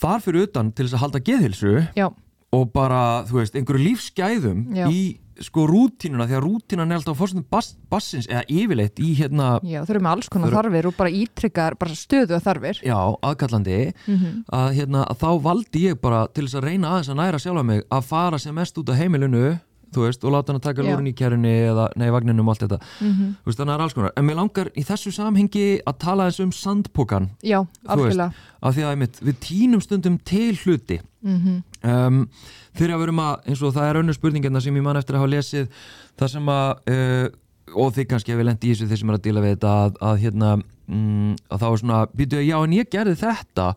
þar 0.00 0.20
fyrir 0.20 0.42
utan 0.48 0.72
til 0.72 0.86
þess 0.86 0.94
að 0.94 1.02
halda 1.04 1.20
geðhilsu 1.20 1.88
já, 1.96 2.12
og 2.52 2.72
bara, 2.72 3.24
þú 3.26 3.40
veist, 3.40 3.54
einhverju 3.56 3.84
lífsgæðum 3.88 4.74
Já. 4.76 4.86
í 4.90 5.18
sko 5.42 5.66
rútínuna 5.66 6.26
því 6.28 6.36
að 6.38 6.44
rútínan 6.44 6.92
er 6.92 7.00
alltaf 7.00 7.18
fórstum 7.18 7.44
bass, 7.50 7.74
bassins 7.90 8.28
eða 8.30 8.44
yfirleitt 8.48 9.00
í 9.02 9.14
hérna 9.18 9.58
já, 9.66 9.82
þau 9.82 9.94
eru 9.96 10.04
með 10.06 10.12
alls 10.12 10.30
konar 10.32 10.54
þarfir 10.54 10.88
og 10.90 10.96
bara 10.98 11.10
ítrykkar, 11.10 11.78
bara 11.80 11.98
stöðu 11.98 12.40
þarfir. 12.44 12.80
Já, 12.86 12.98
aðkallandi. 13.22 13.78
Mhm. 14.06 14.44
að, 14.52 14.72
hérna, 14.78 15.04
að 15.10 15.20
þá 15.24 15.30
valdi 15.42 15.86
ég 15.88 16.00
bara 16.00 16.26
til 16.28 16.46
þess 16.46 16.60
að 16.60 16.68
reyna 16.70 16.94
aðeins 16.94 17.12
að 17.12 17.20
næra 17.22 17.42
sjálfa 17.42 17.64
mig 17.64 17.84
að 17.90 18.04
fara 18.04 18.38
sem 18.38 18.54
mest 18.54 18.78
út 18.78 18.88
af 18.88 18.98
heimilinu 18.98 19.60
þú 19.94 20.08
veist, 20.08 20.24
og 20.26 20.34
láta 20.34 20.52
hann 20.52 20.60
að 20.60 20.66
taka 20.66 20.84
lúrin 20.84 21.10
í 21.10 21.14
kærunni 21.16 21.52
eða, 21.68 21.86
nei, 22.00 22.08
vagninum 22.10 22.48
og 22.48 22.54
allt 22.54 22.64
þetta. 22.66 22.78
Mhm. 23.00 23.28
þú 23.44 23.50
veist, 23.50 23.58
þannig 23.60 23.70
að 23.70 23.74
það 23.74 23.78
er 23.78 23.84
alls 23.86 23.96
konar, 23.98 24.12
en 24.16 24.26
mér 24.26 24.38
langar 24.40 24.70
í 24.74 24.84
þessu 24.88 25.12
samhengi 25.14 25.66
að 25.86 25.98
tala 25.98 26.28
þess 26.28 26.44
um 26.44 26.52
sandpokan. 26.52 27.30
Já, 27.42 27.60
algjörlega. 27.86 28.32
af 28.62 28.74
því 28.74 28.82
að 28.82 28.92
einmitt, 28.94 29.20
við 29.20 29.36
tínum 29.44 29.82
stundum 29.82 30.18
til 30.24 30.54
hluti. 30.56 31.00
Mhm. 31.22 31.62
um, 31.84 32.28
þegar 32.74 32.98
við 32.98 33.06
erum 33.08 33.24
að, 33.24 33.34
eins 33.48 33.64
og 33.64 33.74
það 33.76 33.88
er 33.90 34.00
önnur 34.02 34.18
spurningina 34.18 34.62
sem 34.64 34.76
ég 34.76 34.84
man 34.86 35.00
eftir 35.00 35.16
að 35.16 35.24
hafa 35.24 35.34
lesið 35.34 35.82
það 36.20 36.32
sem 36.34 36.52
að 36.54 36.94
uh, 36.94 37.26
og 37.74 37.92
þið 37.96 38.08
kannski 38.10 38.34
hefur 38.34 38.48
lent 38.48 38.64
í 38.64 38.72
þessu 38.72 38.88
þeir 38.90 39.00
sem 39.00 39.10
er 39.10 39.18
að 39.18 39.26
díla 39.26 39.42
við 39.44 39.54
þetta 39.56 39.74
að, 39.82 39.98
að 40.08 40.22
hérna 40.24 40.54
mm, 40.58 41.34
að 41.48 41.62
þá 41.62 41.66
er 41.68 41.82
svona, 41.82 42.00
býtu, 42.14 42.40
já 42.44 42.56
en 42.60 42.76
ég 42.76 42.90
gerði 42.92 43.14
þetta 43.20 43.68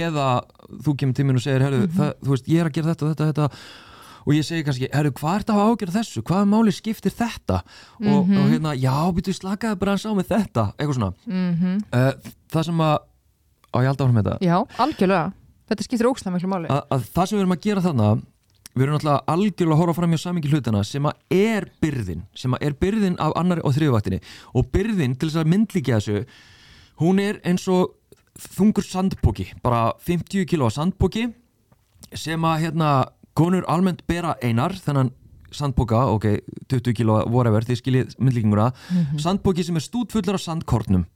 eða 0.00 0.28
þú 0.84 0.94
kemur 1.00 1.18
tíminn 1.18 1.40
og 1.40 1.44
segir 1.44 1.66
herru, 1.66 1.82
það, 1.96 2.14
þú 2.22 2.34
veist, 2.34 2.48
ég 2.52 2.62
er 2.62 2.70
að 2.70 2.78
gera 2.78 2.94
þetta, 2.94 3.10
þetta, 3.12 3.28
þetta. 3.30 3.48
Og 4.26 4.34
ég 4.34 4.42
segi 4.42 4.64
kannski, 4.66 4.88
herru, 4.90 5.12
hvað 5.14 5.36
er 5.36 5.44
þetta 5.44 5.56
að 5.56 5.68
ágjöra 5.70 5.92
þessu? 6.00 6.22
Hvaða 6.26 6.46
máli 6.50 6.72
skiptir 6.74 7.14
þetta? 7.14 7.60
Og, 8.02 8.24
og 8.26 8.48
hérna, 8.50 8.72
já, 8.74 8.94
býtu, 9.14 9.34
slakaði 9.36 9.78
bara 9.78 9.94
hans 9.94 10.02
á 10.02 10.10
með 10.18 10.32
þetta. 10.32 10.64
Eitthvað 10.74 10.96
svona. 10.98 11.12
Mhm. 11.30 11.76
uh, 11.94 12.32
það 12.50 12.66
sem 12.66 12.82
að, 12.88 12.96
á 13.70 13.76
ég 13.84 13.90
áfram 13.92 14.16
með 14.16 14.26
þetta? 14.26 14.48
Já, 14.48 14.56
algjörlega. 14.82 15.28
Þetta 15.70 15.86
skiptir 15.86 16.10
ókslega 16.10 16.34
miklu 16.34 16.50
máli. 16.50 16.70
Að, 16.74 16.82
að 16.96 17.06
það 17.14 17.28
sem 17.30 17.38
við 17.38 17.44
erum 17.44 17.54
að 17.54 17.62
gera 17.68 17.84
þarna 17.86 18.08
við 18.76 18.84
erum 18.84 18.96
náttúrulega 18.96 19.32
algjörlega 19.32 19.76
að 19.76 19.80
horfa 19.82 19.96
fram 19.96 20.14
hjá 20.14 20.22
samingi 20.22 20.52
hlutina 20.52 20.82
sem 20.84 21.08
að 21.08 21.36
er 21.36 21.68
byrðin 21.82 22.26
sem 22.36 22.54
að 22.54 22.66
er 22.68 22.76
byrðin 22.84 23.18
af 23.24 23.34
annari 23.40 23.64
og 23.64 23.74
þriðuvaktinni 23.76 24.20
og 24.52 24.70
byrðin 24.74 25.16
til 25.16 25.30
þess 25.30 25.40
að 25.40 25.52
myndlíkja 25.54 26.00
þessu 26.00 26.24
hún 27.00 27.20
er 27.22 27.40
eins 27.48 27.66
og 27.72 27.96
þungur 28.36 28.84
sandbóki, 28.84 29.50
bara 29.64 29.94
50 30.04 30.44
kilo 30.48 30.68
sandbóki 30.72 31.30
sem 32.12 32.44
að 32.44 32.66
hérna 32.66 32.90
konur 33.36 33.64
almennt 33.68 34.04
bera 34.08 34.34
einar 34.44 34.76
þennan 34.76 35.12
sandbóka, 35.56 36.02
ok, 36.12 36.26
20 36.68 36.96
kilo 36.96 37.20
whatever, 37.30 37.64
þið 37.64 37.80
skiljið 37.80 38.16
myndlíkinguna. 38.20 38.70
Sandbóki 39.22 39.64
sem 39.64 39.78
er 39.78 39.84
stútfullur 39.84 40.36
af 40.36 40.42
sandkornum. 40.42 41.06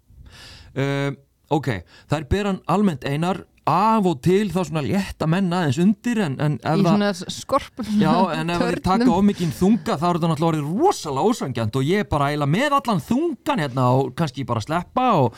Uh, 0.70 1.12
ok, 1.50 1.70
það 2.10 2.18
er 2.20 2.28
beran 2.30 2.60
almennt 2.70 3.06
einar 3.08 3.44
af 3.70 4.06
og 4.08 4.20
til 4.24 4.48
þá 4.50 4.62
svona 4.66 4.82
létta 4.82 5.26
menn 5.30 5.52
aðeins 5.52 5.78
undir 5.82 6.18
en, 6.24 6.36
en 6.42 6.54
ef 6.58 6.80
það 6.80 6.86
svona 6.86 7.10
skorpum 7.36 7.90
Já, 8.00 8.12
en 8.34 8.52
ef 8.54 8.62
þeir 8.64 8.80
taka 8.86 9.08
of 9.12 9.24
mikinn 9.26 9.52
þunga 9.54 9.96
þá 10.00 10.06
er 10.08 10.18
þetta 10.18 10.30
náttúrulega 10.30 10.50
orðið 10.50 10.70
rosalega 10.80 11.26
ósangjant 11.30 11.78
og 11.78 11.86
ég 11.86 12.04
er 12.04 12.08
bara 12.10 12.30
eiginlega 12.30 12.54
með 12.54 12.76
allan 12.78 13.02
þungan 13.04 13.62
hérna 13.64 13.84
og 13.98 14.14
kannski 14.18 14.46
bara 14.48 14.64
sleppa 14.64 15.06
og 15.20 15.36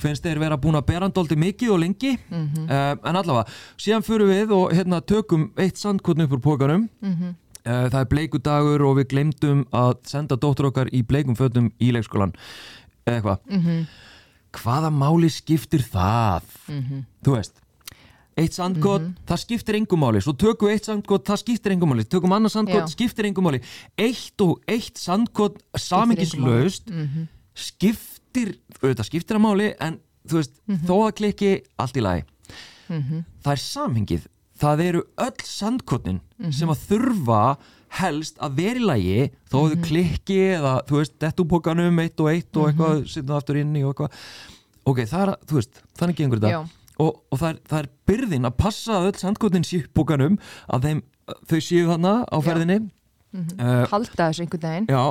finnst 0.00 0.24
þeir 0.26 0.40
vera 0.42 0.58
búin 0.58 0.80
að 0.80 0.88
bera 0.88 1.10
andóldi 1.10 1.38
mikið 1.38 1.74
og 1.74 1.82
lengi. 1.84 2.14
Uh, 2.32 2.96
en 3.04 3.20
allavega, 3.20 3.46
síðan 3.76 4.06
fyrir 4.06 4.32
við 4.32 4.56
og 4.56 4.72
hérna 4.74 5.02
tökum 5.04 5.50
eitt 5.60 5.78
sandkotn 5.78 6.24
upp 6.24 6.34
úr 6.38 6.44
pókanum 6.48 6.88
uh, 7.04 7.86
það 7.92 8.00
er 8.00 8.10
bleikudagur 8.14 8.86
og 8.88 8.98
við 9.02 9.10
glemdum 9.12 9.64
að 9.76 9.94
senda 10.08 10.40
dóttur 10.40 10.72
okkar 10.72 10.90
í 10.90 11.04
bleikum 11.06 11.36
fötum 11.38 11.70
í 11.78 11.92
leikskólan 11.94 12.32
eða 13.06 13.18
eitthvað 13.20 13.38
hvaða 14.58 14.90
máli 14.94 15.30
skiptir 15.32 15.82
það? 15.86 16.46
Þú 17.24 17.34
veist 17.38 17.64
eitt 18.38 18.54
sandkot, 18.54 19.06
það 19.26 19.40
skiptir 19.42 19.78
engum 19.80 20.02
máli. 20.04 20.20
Svo 20.22 20.34
tökum 20.38 20.70
eitt 20.70 20.86
sandkot, 20.86 21.24
það 21.26 21.40
skiptir 21.42 21.74
engum 21.74 21.90
máli. 21.90 22.04
Tökum 22.06 22.34
annað 22.36 22.54
sandkot, 22.54 22.84
Já. 22.86 22.92
skiptir 22.92 23.26
engum 23.26 23.48
máli. 23.48 23.60
Eitt 23.98 24.44
og 24.44 24.60
eitt 24.70 25.00
sandkot 25.00 25.58
samingislaust 25.74 26.92
skiptir, 27.58 28.54
auðvitað 28.78 29.08
skiptir 29.10 29.38
að 29.38 29.44
máli 29.44 29.70
en 29.82 29.98
þú 30.28 30.38
veist, 30.38 30.54
þó 30.86 30.94
að 31.00 31.14
klikki 31.18 31.52
allt 31.82 31.98
í 31.98 32.04
lagi. 32.04 32.26
Það 32.88 33.52
er 33.54 33.62
samhengið. 33.64 34.28
Það 34.58 34.80
eru 34.84 35.02
öll 35.22 35.42
sandkotin 35.46 36.20
sem 36.54 36.70
að 36.72 36.86
þurfa 36.88 37.42
helst 37.98 38.38
að 38.44 38.58
vera 38.58 38.80
í 38.80 38.84
lagi 38.84 39.26
þó 39.48 39.58
að 39.62 39.72
þau 39.72 39.84
klikki 39.88 40.38
eða 40.58 40.74
þú 40.88 41.00
veist, 41.00 41.14
dettúpokanum 41.22 42.02
eitt 42.02 42.22
og 42.22 42.30
eitt 42.32 42.60
og 42.60 42.70
eitthvað, 42.70 43.02
setjum 43.08 43.28
það 43.30 43.40
aftur 43.40 43.60
inn 43.62 43.76
í 43.76 43.84
og 43.84 43.92
eitthvað. 43.92 44.22
Ok, 44.88 45.02
það 45.08 45.24
er, 45.24 45.32
þú 45.48 45.58
veist, 45.58 45.82
þannig 46.00 46.20
gengur 46.20 46.42
þetta. 46.42 46.62
Og, 46.98 47.20
og 47.30 47.40
það, 47.40 47.50
er, 47.50 47.60
það 47.70 47.80
er 47.80 47.90
byrðin 48.10 48.48
að 48.48 48.56
passa 48.58 48.98
að 48.98 49.10
öll 49.12 49.60
í 49.62 49.82
pokanum 49.94 50.38
að 50.66 50.88
þeim, 50.88 51.04
þau 51.50 51.58
séu 51.62 51.84
þarna 51.90 52.14
á 52.26 52.36
ferðinni. 52.44 52.80
Uh, 53.36 53.84
Halda 53.92 54.28
þessu 54.28 54.44
einhvern 54.44 54.64
veginn. 54.64 54.88
Já, 54.88 55.04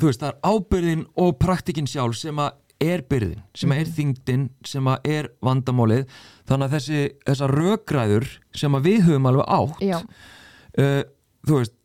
þú 0.00 0.08
veist, 0.08 0.22
það 0.22 0.30
er 0.32 0.52
ábyrðin 0.52 1.06
og 1.20 1.32
praktikin 1.42 1.88
sjálf 1.90 2.18
sem 2.18 2.40
að 2.42 2.58
er 2.82 3.04
byrðin, 3.06 3.42
sem 3.54 3.70
að 3.70 3.82
er 3.82 3.90
þingdin 3.96 4.46
sem 4.66 4.88
að 4.90 5.10
er 5.12 5.28
vandamálið. 5.44 6.16
Þannig 6.48 6.66
að 6.66 6.76
þessi, 6.78 7.02
þessar 7.28 7.54
rökræður 7.60 8.30
sem 8.58 8.78
að 8.78 8.88
við 8.88 9.04
höfum 9.06 9.28
alveg 9.30 9.52
átt 9.58 9.84
uh, 9.86 11.02
þú 11.46 11.60
veist, 11.60 11.76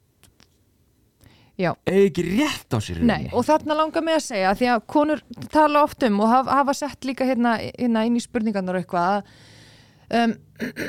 ekki 1.58 2.26
rétt 2.28 2.74
á 2.74 2.80
sér 2.84 3.02
Nei, 3.02 3.28
og 3.34 3.46
þarna 3.48 3.78
langar 3.80 4.06
mig 4.06 4.20
að 4.20 4.26
segja 4.28 4.56
því 4.58 4.72
að 4.74 4.84
konur 4.94 5.22
tala 5.54 5.84
oft 5.88 6.04
um 6.06 6.20
og 6.22 6.32
hafa, 6.32 6.58
hafa 6.62 6.76
sett 6.78 7.08
líka 7.10 7.26
hérna, 7.26 7.58
hérna 7.66 8.06
inn 8.06 8.20
í 8.20 8.24
spurningarnar 8.24 8.78
og 8.78 8.84
eitthvað 8.84 9.16
að, 9.16 9.32
um, 10.20 10.36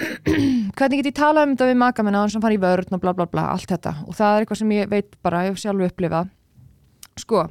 hvernig 0.76 1.00
get 1.00 1.12
ég 1.12 1.16
talað 1.16 1.48
um 1.48 1.54
þetta 1.54 1.70
við 1.70 1.80
maka 1.84 2.04
minna 2.04 2.24
hann 2.24 2.34
sem 2.34 2.44
fara 2.44 2.58
í 2.58 2.60
vörn 2.60 2.98
og 2.98 3.04
bla 3.04 3.14
bla 3.16 3.28
bla, 3.28 3.48
allt 3.54 3.70
þetta. 3.70 3.94
Og 4.04 4.18
það 4.18 4.34
er 4.34 4.44
eitthvað 4.44 4.60
sem 4.62 4.76
ég 4.76 4.92
veit 4.92 5.16
bara, 5.24 5.46
ég 5.46 5.56
hef 5.56 5.62
sjálfu 5.64 5.88
upplifað. 5.88 6.30
Sko 7.18 7.46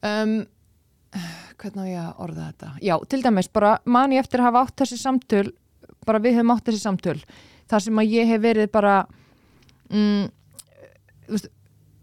um, 0.00 0.34
hvernig 1.60 1.84
á 1.84 1.90
ég 1.90 2.02
að 2.02 2.24
orða 2.24 2.48
þetta? 2.50 2.72
Já, 2.84 2.94
til 3.10 3.22
dæmis, 3.24 3.48
bara 3.52 3.76
man 3.84 4.12
ég 4.14 4.24
eftir 4.24 4.42
að 4.42 4.50
hafa 4.50 4.64
átt 4.64 4.82
þessi 4.82 5.00
samtöl 5.00 5.46
bara 6.06 6.20
við 6.22 6.38
höfum 6.38 6.52
átt 6.54 6.68
þessi 6.68 6.82
samtöl 6.82 7.18
þar 7.70 7.84
sem 7.84 8.02
að 8.02 8.14
ég 8.14 8.30
hef 8.30 8.42
verið 8.42 8.70
bara 8.72 8.94
mm, 9.90 10.30
þú 11.26 11.34
veist, 11.36 11.50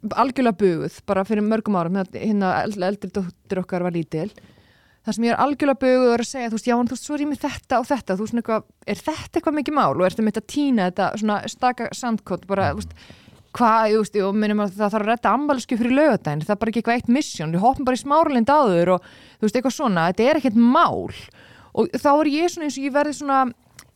algjörlega 0.06 0.58
buguð 0.62 1.00
bara 1.10 1.26
fyrir 1.28 1.46
mörgum 1.46 1.78
árum 1.80 1.98
hérna 2.14 2.54
eldri 2.66 3.10
dóttir 3.10 3.62
okkar 3.62 3.86
var 3.88 3.96
lítil. 3.96 4.30
Það 5.08 5.16
sem 5.16 5.28
ég 5.28 5.34
er 5.34 5.42
algjörlega 5.44 5.82
buguð 5.82 6.08
og 6.08 6.14
er 6.14 6.24
að 6.24 6.30
segja 6.30 6.50
þú 6.52 6.58
veist, 6.58 6.68
já, 6.68 6.76
en 6.78 6.90
þú 6.90 6.98
veist, 6.98 7.06
svo 7.08 7.16
er 7.16 7.24
ég 7.24 7.30
með 7.32 7.44
þetta 7.46 7.80
og 7.80 7.88
þetta 7.88 8.18
þú 8.18 8.26
veist, 8.26 8.34
svona 8.34 8.44
eitthvað, 8.44 8.66
er 8.86 9.04
þetta 9.08 9.40
eitthvað 9.40 9.58
mikið 9.58 9.78
mál? 9.78 9.94
Og 9.96 10.04
ertu 10.08 10.26
með 10.26 10.36
þetta 10.36 10.54
tína 10.54 10.90
þetta 10.90 11.08
svona 11.22 11.38
staka 11.54 11.88
sandkott 11.96 12.48
bara, 12.50 12.72
þú 12.74 12.82
veist, 12.82 12.98
hvað, 13.58 13.94
þú 13.94 14.02
veist, 14.04 14.18
og 14.28 14.40
minnum 14.42 14.64
að 14.66 14.74
það 14.76 14.96
þarf 14.96 15.00
að 15.00 15.12
redda 15.12 15.36
ambalsku 15.38 15.80
fyrir 15.80 15.96
lögadaginn, 15.98 16.44
það 16.44 16.56
er 16.56 16.60
bara 16.62 16.74
ekki 16.74 16.84
eitthvað 16.84 17.00
eitt 17.00 17.14
mission, 17.18 17.56
við 17.56 17.64
hoppum 17.64 17.88
bara 17.88 17.98
í 17.98 18.04
smáralind 18.04 18.52
áður 18.52 18.94
og 18.98 19.08
þú 19.08 19.48
veist, 19.48 19.56
eitthvað 19.62 19.78
svona, 19.78 20.10
þetta 20.12 20.28
er 20.28 20.42
ekkert 20.42 20.60
mál. 20.60 21.08
Og 21.78 21.96
þá 21.96 22.12
er 22.12 22.30
ég 22.34 22.52
svona 22.52 22.68
eins 22.68 22.78
og 22.78 22.90
ég 22.90 22.98
verði 22.98 23.16
svona 23.18 23.40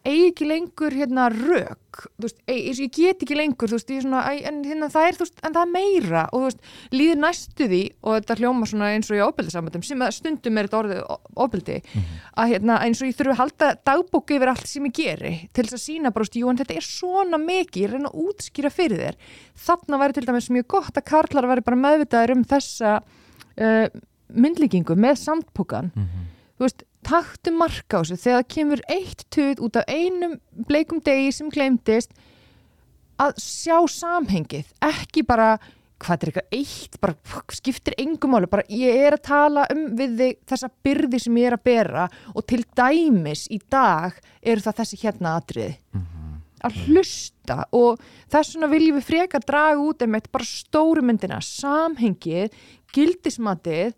eigi 0.07 0.27
ekki 0.31 0.47
lengur 0.49 0.93
hérna 0.95 1.27
rök. 1.33 1.99
Veist, 2.21 2.37
eigi, 2.49 2.85
ég 2.85 2.93
get 2.95 3.23
ekki 3.25 3.35
lengur 3.37 3.69
veist, 3.69 3.91
svona, 4.01 4.23
en 4.33 4.61
hérna 4.65 4.89
það 4.91 5.07
er 5.07 5.19
veist, 5.19 5.37
en 5.45 5.55
það 5.55 5.61
er 5.61 5.71
meira. 5.75 6.23
Og 6.31 6.41
þú 6.41 6.47
veist, 6.47 6.61
líður 6.95 7.19
næstu 7.21 7.67
því 7.69 7.81
og 8.01 8.17
þetta 8.17 8.37
hljóma 8.39 8.69
svona 8.71 8.89
eins 8.95 9.11
og 9.11 9.19
í 9.19 9.23
óbyldisamöndum 9.25 9.85
sem 9.85 10.05
stundum 10.17 10.57
er 10.57 10.69
þetta 10.69 10.81
orðið 10.81 11.01
óbyldi 11.45 11.77
að 12.41 12.53
hérna 12.55 12.79
eins 12.85 13.01
og 13.01 13.11
ég 13.11 13.19
þurfi 13.19 13.35
að 13.35 13.41
halda 13.43 13.71
dagbók 13.91 14.35
yfir 14.37 14.53
allt 14.53 14.67
sem 14.71 14.89
ég 14.89 14.97
geri 14.97 15.33
til 15.53 15.67
þess 15.67 15.77
að 15.77 15.85
sína 15.85 16.13
bara, 16.15 16.31
jú 16.33 16.49
en 16.49 16.61
þetta 16.61 16.77
er 16.79 16.87
svona 16.87 17.41
mikið 17.41 17.85
ég 17.85 17.93
reyna 17.93 18.11
að 18.11 18.21
útskýra 18.25 18.73
fyrir 18.73 19.05
þér. 19.05 19.19
Þarna 19.67 20.01
væri 20.01 20.17
til 20.17 20.27
dæmis 20.27 20.49
mjög 20.49 20.69
gott 20.77 20.97
að 20.97 21.09
karlar 21.11 21.49
væri 21.51 21.67
bara 21.67 21.83
meðvitaður 21.85 22.35
um 22.37 22.45
þessa 22.47 22.97
uh, 23.01 23.87
myndlíkingu 24.31 24.95
með 24.95 25.19
sandpókan 25.21 25.91
þú 26.61 26.67
veist, 26.67 26.83
taktu 27.05 27.53
marka 27.55 27.99
á 27.99 28.01
þessu. 28.03 28.19
Þegar 28.21 28.41
það 28.41 28.49
kemur 28.55 28.81
eitt 28.91 29.25
tuð 29.33 29.63
út 29.67 29.79
af 29.81 29.91
einum 29.91 30.37
bleikum 30.67 31.01
degi 31.03 31.31
sem 31.35 31.51
glemdist 31.53 32.13
að 33.21 33.37
sjá 33.41 33.77
samhengið 33.91 34.71
ekki 34.85 35.23
bara, 35.27 35.55
hvað 36.01 36.23
er 36.23 36.31
eitthvað 36.31 36.55
eitt 36.57 36.97
bara 37.03 37.43
skiptir 37.53 37.97
engum 38.01 38.33
máli 38.33 38.49
bara 38.49 38.65
ég 38.71 39.03
er 39.05 39.17
að 39.17 39.25
tala 39.27 39.67
um 39.73 39.83
við 39.97 40.15
þig 40.21 40.39
þessa 40.49 40.71
byrði 40.85 41.19
sem 41.21 41.37
ég 41.41 41.51
er 41.51 41.57
að 41.57 41.67
bera 41.69 42.07
og 42.33 42.47
til 42.49 42.63
dæmis 42.77 43.45
í 43.53 43.59
dag 43.69 44.17
eru 44.41 44.65
það 44.65 44.81
þessi 44.81 45.01
hérna 45.03 45.35
atriði. 45.37 45.75
Að 46.61 46.75
hlusta 46.85 47.63
og 47.73 48.01
þess 48.29 48.53
vegna 48.53 48.67
viljum 48.69 48.99
við 48.99 49.07
frekar 49.07 49.45
draga 49.45 49.81
út 49.81 50.03
um 50.05 50.17
eitt 50.17 50.27
bara 50.33 50.45
stóru 50.45 51.01
myndina, 51.05 51.39
samhengið 51.41 52.53
gildismatið 52.93 53.95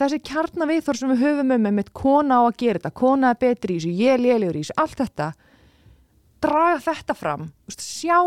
þessi 0.00 0.20
kjarnaviðþór 0.30 0.98
sem 1.00 1.12
við 1.12 1.22
höfum 1.24 1.54
um 1.56 1.68
einmitt 1.70 1.92
kona 1.96 2.40
á 2.40 2.42
að 2.46 2.58
gera 2.62 2.80
þetta, 2.80 2.96
kona 3.02 3.32
er 3.34 3.40
betri 3.40 3.76
í 3.76 3.80
þessu 3.80 3.94
ég 4.00 4.16
er 4.16 4.24
lélegur 4.24 4.58
í 4.58 4.64
þessu, 4.64 4.76
allt 4.80 4.98
þetta 5.02 5.28
draga 6.40 6.80
þetta 6.86 7.16
fram 7.18 7.46
sjá 7.74 8.18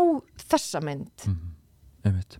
þessa 0.44 0.80
mynd. 0.84 1.26
Einmitt. 2.04 2.38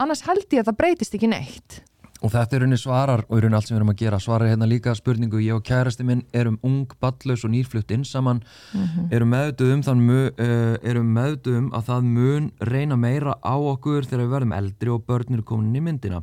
annars 0.00 0.24
held 0.26 0.46
ég 0.48 0.62
að 0.62 0.70
það 0.70 0.78
breytist 0.80 1.16
ekki 1.18 1.30
neitt 1.30 1.82
og 2.22 2.30
þetta 2.30 2.54
er 2.56 2.62
rauninni 2.62 2.78
svarar 2.78 3.24
og 3.28 3.34
er 3.36 3.42
rauninni 3.42 3.56
allt 3.58 3.66
sem 3.68 3.74
við 3.74 3.80
erum 3.80 3.90
að 3.92 3.98
gera 4.02 4.18
svarar 4.22 4.50
hérna 4.52 4.66
líka 4.70 4.92
spurningu 4.94 5.40
ég 5.42 5.56
og 5.56 5.64
kærasti 5.66 6.04
minn 6.06 6.20
erum 6.32 6.58
ung, 6.62 6.84
ballaus 7.02 7.42
og 7.44 7.50
nýrflutt 7.50 7.90
inn 7.96 8.04
saman. 8.06 8.40
Erum 9.10 9.32
meðutuð 9.34 9.72
um, 9.74 9.82
þann, 9.88 10.04
mu- 10.06 10.30
uh, 10.30 10.76
erum 10.86 11.08
meðutuð 11.16 11.56
um 11.58 11.70
að 11.74 11.88
það 11.90 12.06
mun 12.12 12.50
reyna 12.70 12.96
meira 12.96 13.34
á 13.42 13.54
okkur 13.58 14.06
þegar 14.06 14.22
við 14.24 14.34
verðum 14.36 14.54
eldri 14.58 14.92
og 14.94 15.02
börn 15.08 15.34
eru 15.34 15.42
komin 15.50 15.74
í 15.74 15.82
myndina. 15.82 16.22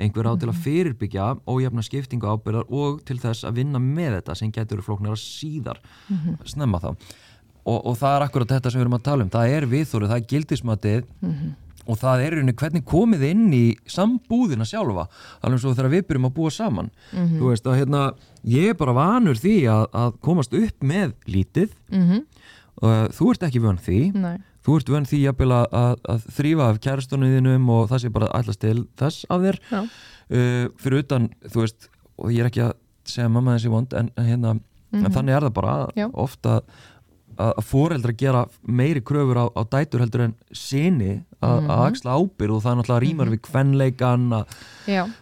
Einhver 0.00 0.30
á 0.30 0.34
til 0.40 0.48
að 0.52 0.60
fyrirbyggja 0.64 1.32
ójafna 1.50 1.82
skiptingu 1.84 2.30
ábyrðar 2.30 2.70
og 2.70 3.02
til 3.04 3.18
þess 3.20 3.44
að 3.44 3.58
vinna 3.60 3.82
með 3.82 4.20
þetta 4.20 4.38
sem 4.38 4.52
getur 4.54 4.84
flóknara 4.86 5.18
síðar. 5.18 5.82
Snemma 6.48 6.78
þá. 6.80 6.92
Og, 7.68 7.76
og 7.90 7.98
það 8.00 8.14
er 8.16 8.22
akkurat 8.24 8.54
þetta 8.54 8.70
sem 8.72 8.80
við 8.80 8.86
erum 8.86 8.94
að 8.96 9.02
tala 9.10 9.26
um. 9.26 9.30
Það 9.34 9.50
er 9.58 9.66
viðþórið, 9.68 10.08
það 10.14 10.22
er 10.22 10.30
gildismatið 10.30 11.10
og 11.86 11.96
það 12.00 12.20
er 12.24 12.32
í 12.32 12.36
rauninni 12.40 12.56
hvernig 12.60 12.84
komið 12.88 13.22
inn 13.30 13.46
í 13.56 13.64
sambúðina 13.90 14.66
sjálfa 14.68 15.06
alveg 15.40 15.62
svo 15.62 15.72
þegar 15.74 15.90
við 15.94 16.06
byrjum 16.10 16.28
að 16.30 16.34
búa 16.36 16.50
saman 16.54 16.90
þú 17.12 17.48
veist 17.50 17.66
að 17.70 17.78
hérna 17.80 18.02
ég 18.44 18.70
er 18.74 18.78
bara 18.80 18.92
vanur 18.96 19.38
því 19.40 19.56
að, 19.72 19.86
að 19.92 20.14
komast 20.20 20.54
upp 20.56 20.82
með 20.92 21.14
lítið 21.26 21.74
mm 21.92 22.22
og 22.80 23.10
þú 23.12 23.26
ert 23.34 23.42
ekki 23.44 23.60
vön 23.60 23.76
því 23.76 23.96
Nei. 24.16 24.36
þú 24.64 24.74
ert 24.78 24.88
vön 24.88 25.04
því 25.10 25.18
að, 25.28 25.66
að, 26.08 26.22
þrýfa 26.32 26.68
af 26.70 26.78
kærastunuðinum 26.80 27.66
og 27.74 27.90
það 27.90 27.98
sé 28.00 28.10
bara 28.14 28.28
ætlast 28.38 28.60
til 28.62 28.86
þess 28.96 29.26
af 29.28 29.42
þér 29.44 29.58
Já. 29.68 29.80
uh, 29.82 30.64
fyrir 30.80 31.02
utan, 31.02 31.26
þú 31.44 31.60
veist 31.66 31.90
og 32.16 32.30
ég 32.32 32.40
er 32.40 32.48
ekki 32.48 32.62
að 32.64 32.72
segja 33.04 33.28
mamma 33.34 33.58
þessi 33.58 33.72
vond 33.74 33.92
en, 34.00 34.08
hérna, 34.16 34.54
en 34.96 35.10
þannig 35.12 35.36
er 35.36 35.46
það 35.48 35.54
bara 35.58 35.74
Mhm. 35.90 35.98
Já. 36.00 36.06
ofta 36.24 36.54
að, 37.36 37.52
að 37.58 37.64
foreldra 37.68 38.16
gera 38.16 38.46
meiri 38.64 39.02
kröfur 39.04 39.42
á, 39.44 39.46
á 39.52 39.62
dætur 39.76 40.00
heldur 40.06 40.24
en 40.30 40.34
sinni 40.56 41.18
að, 41.42 41.60
Mhm. 41.60 41.70
að 41.70 41.84
axla 41.88 42.16
ábyrð 42.20 42.54
og 42.56 42.62
það 42.62 42.70
er 42.72 42.78
náttúrulega 42.80 43.04
rýmar 43.06 43.30
við 43.32 43.40
kvenleikan 43.48 44.24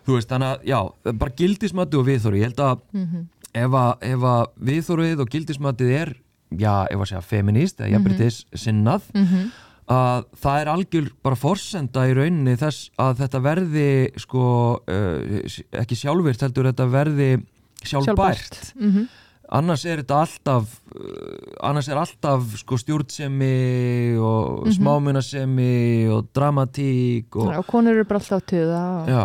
þú 0.07 0.17
veist, 0.17 0.29
þannig 0.29 0.51
að 0.51 0.65
já, 0.65 0.81
bara 1.19 1.31
gildismati 1.39 1.95
og 1.99 2.07
viðþóri, 2.07 2.39
ég 2.41 2.49
held 2.49 2.57
að 2.57 2.81
Mhm. 2.93 3.27
ef 3.55 3.71
að, 3.71 4.47
viðþórið 4.63 5.21
og 5.21 5.31
gildismatið 5.31 5.91
er 6.01 6.15
já, 6.53 6.87
ef 6.91 6.99
að 6.99 7.07
segja 7.13 7.23
feminist 7.23 7.79
eða 7.81 7.91
jafnbritis 7.93 8.45
sinnað 8.55 9.03
Mhm. 9.15 9.51
að 9.89 10.25
það 10.37 10.61
er 10.61 10.67
algjör 10.67 11.11
bara 11.23 11.37
forsenda 11.37 12.01
í 12.09 12.15
rauninni 12.15 12.57
þess 12.59 12.91
að 12.99 13.17
þetta 13.23 13.41
verði 13.43 14.19
sko 14.21 14.81
uh, 14.89 15.81
ekki 15.81 15.97
sjálfvirt 15.97 16.41
heldur 16.41 16.73
þetta 16.73 16.91
verði 16.91 17.43
sjálfbært 17.85 18.75
Mhm. 18.77 19.09
Annars 19.53 19.85
er 19.89 20.03
þetta 20.03 20.19
alltaf 20.25 20.73
uh, 20.93 21.69
annars 21.69 21.89
er 21.89 21.97
alltaf 22.01 22.43
sko 22.61 22.77
stjórnsemi 22.83 24.17
og 24.21 24.67
Mhm. 24.67 24.75
smámunasemi 24.77 26.09
og 26.13 26.29
dramatík 26.37 27.37
og, 27.37 27.53
og 27.63 27.67
konur 27.71 27.95
eru 27.97 28.05
bara 28.05 28.21
alltaf 28.21 28.43
að 28.43 28.47
tuða 28.53 28.83
og... 29.03 29.09
já, 29.09 29.25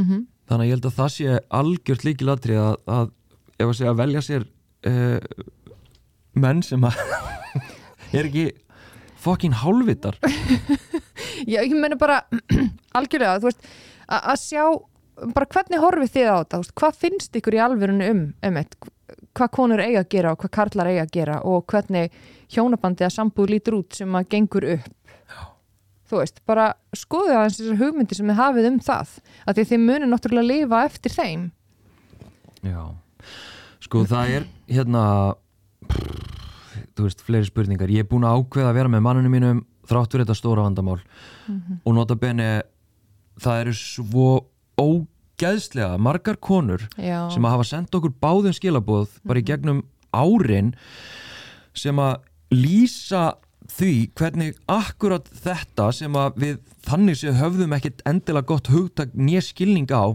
Mhm. 0.00 0.26
þannig 0.50 0.64
að 0.64 0.68
ég 0.70 0.74
held 0.76 0.86
að 0.90 0.98
það 0.98 1.10
sé 1.16 1.38
algjört 1.60 2.04
líkilatri 2.08 2.56
að, 2.58 2.76
að 2.86 3.10
ef 3.60 3.66
að 3.68 3.76
segja 3.78 3.90
að 3.94 4.00
velja 4.02 4.20
sér 4.26 4.46
uh, 4.86 5.18
menn 6.34 6.62
sem 6.62 6.84
að 6.86 6.96
er 8.16 8.24
ekki 8.30 8.46
fokkin 9.20 9.52
hálfvitar 9.60 10.16
Já, 11.50 11.60
ég 11.64 11.74
meina 11.76 11.96
bara 12.00 12.22
algjörlega, 12.96 13.38
þú 13.40 13.48
veist, 13.50 13.66
að 14.10 14.38
sjá 14.42 14.64
bara 15.36 15.46
hvernig 15.52 15.80
horfið 15.82 16.12
þið 16.14 16.28
á 16.32 16.36
þetta, 16.40 16.60
hvað 16.80 16.98
finnst 17.02 17.36
ykkur 17.36 17.56
í 17.56 17.60
alvörinu 17.64 18.06
um, 18.12 18.22
um 18.48 18.56
eitt, 18.60 18.76
hvað 19.36 19.52
konur 19.56 19.82
eiga 19.82 20.02
að 20.02 20.10
gera 20.14 20.32
og 20.34 20.40
hvað 20.42 20.54
karlar 20.56 20.90
eiga 20.90 21.04
að 21.06 21.12
gera 21.16 21.36
og 21.46 21.66
hvernig 21.70 22.16
hjónabandi 22.50 23.06
að 23.06 23.14
sambúð 23.14 23.52
lítur 23.54 23.78
út 23.80 24.00
sem 24.00 24.16
að 24.18 24.28
gengur 24.34 24.66
upp. 24.76 24.90
Já. 25.30 25.40
Þú 26.10 26.22
veist, 26.22 26.42
bara 26.48 26.66
skoðu 26.96 27.36
aðeins 27.36 27.60
þessar 27.60 27.80
hugmyndi 27.84 28.18
sem 28.18 28.32
þið 28.32 28.40
hafið 28.42 28.70
um 28.72 28.80
það, 28.88 29.14
að 29.46 29.60
því 29.60 29.66
þið 29.70 29.84
munir 29.86 30.10
náttúrulega 30.10 30.50
lifa 30.50 30.82
eftir 30.88 31.14
þeim. 31.14 31.46
Já, 32.66 32.82
sko 33.86 34.04
það 34.08 34.34
er 34.38 34.48
hérna 34.68 35.04
þú 36.96 37.06
veist, 37.06 37.22
fleiri 37.24 37.48
spurningar 37.48 37.92
ég 37.92 38.04
er 38.04 38.10
búin 38.10 38.26
að 38.28 38.42
ákveða 38.42 38.72
að 38.72 38.78
vera 38.80 38.92
með 38.92 39.04
manninu 39.06 39.32
mínum 39.32 39.62
þrátt 39.88 40.12
fyrir 40.12 40.26
þetta 40.26 40.38
stóra 40.38 40.66
vandamál 40.66 40.98
og 41.84 41.94
nota 41.96 42.16
bene 42.20 42.48
það 43.40 43.62
eru 43.64 43.74
svo 43.78 44.28
ógeðslega 45.40 45.96
margar 46.00 46.36
konur 46.36 46.82
Já. 47.00 47.30
sem 47.32 47.44
að 47.44 47.54
hafa 47.54 47.68
sendt 47.68 47.94
okkur 47.96 48.12
báðum 48.20 48.54
skilabóð 48.56 49.14
bara 49.24 49.40
í 49.40 49.46
gegnum 49.48 49.84
árin 50.12 50.74
sem 51.76 51.96
að 52.02 52.20
lýsa 52.52 53.38
því 53.70 54.10
hvernig 54.18 54.58
akkurat 54.68 55.28
þetta 55.30 55.90
sem 55.94 56.16
að 56.18 56.40
við 56.42 56.58
þannig 56.88 57.20
séð 57.20 57.38
höfðum 57.40 57.76
ekkert 57.76 58.02
endilega 58.10 58.50
gott 58.50 58.70
hugtak 58.72 59.14
nýja 59.14 59.44
skilning 59.46 59.88
á 59.94 60.12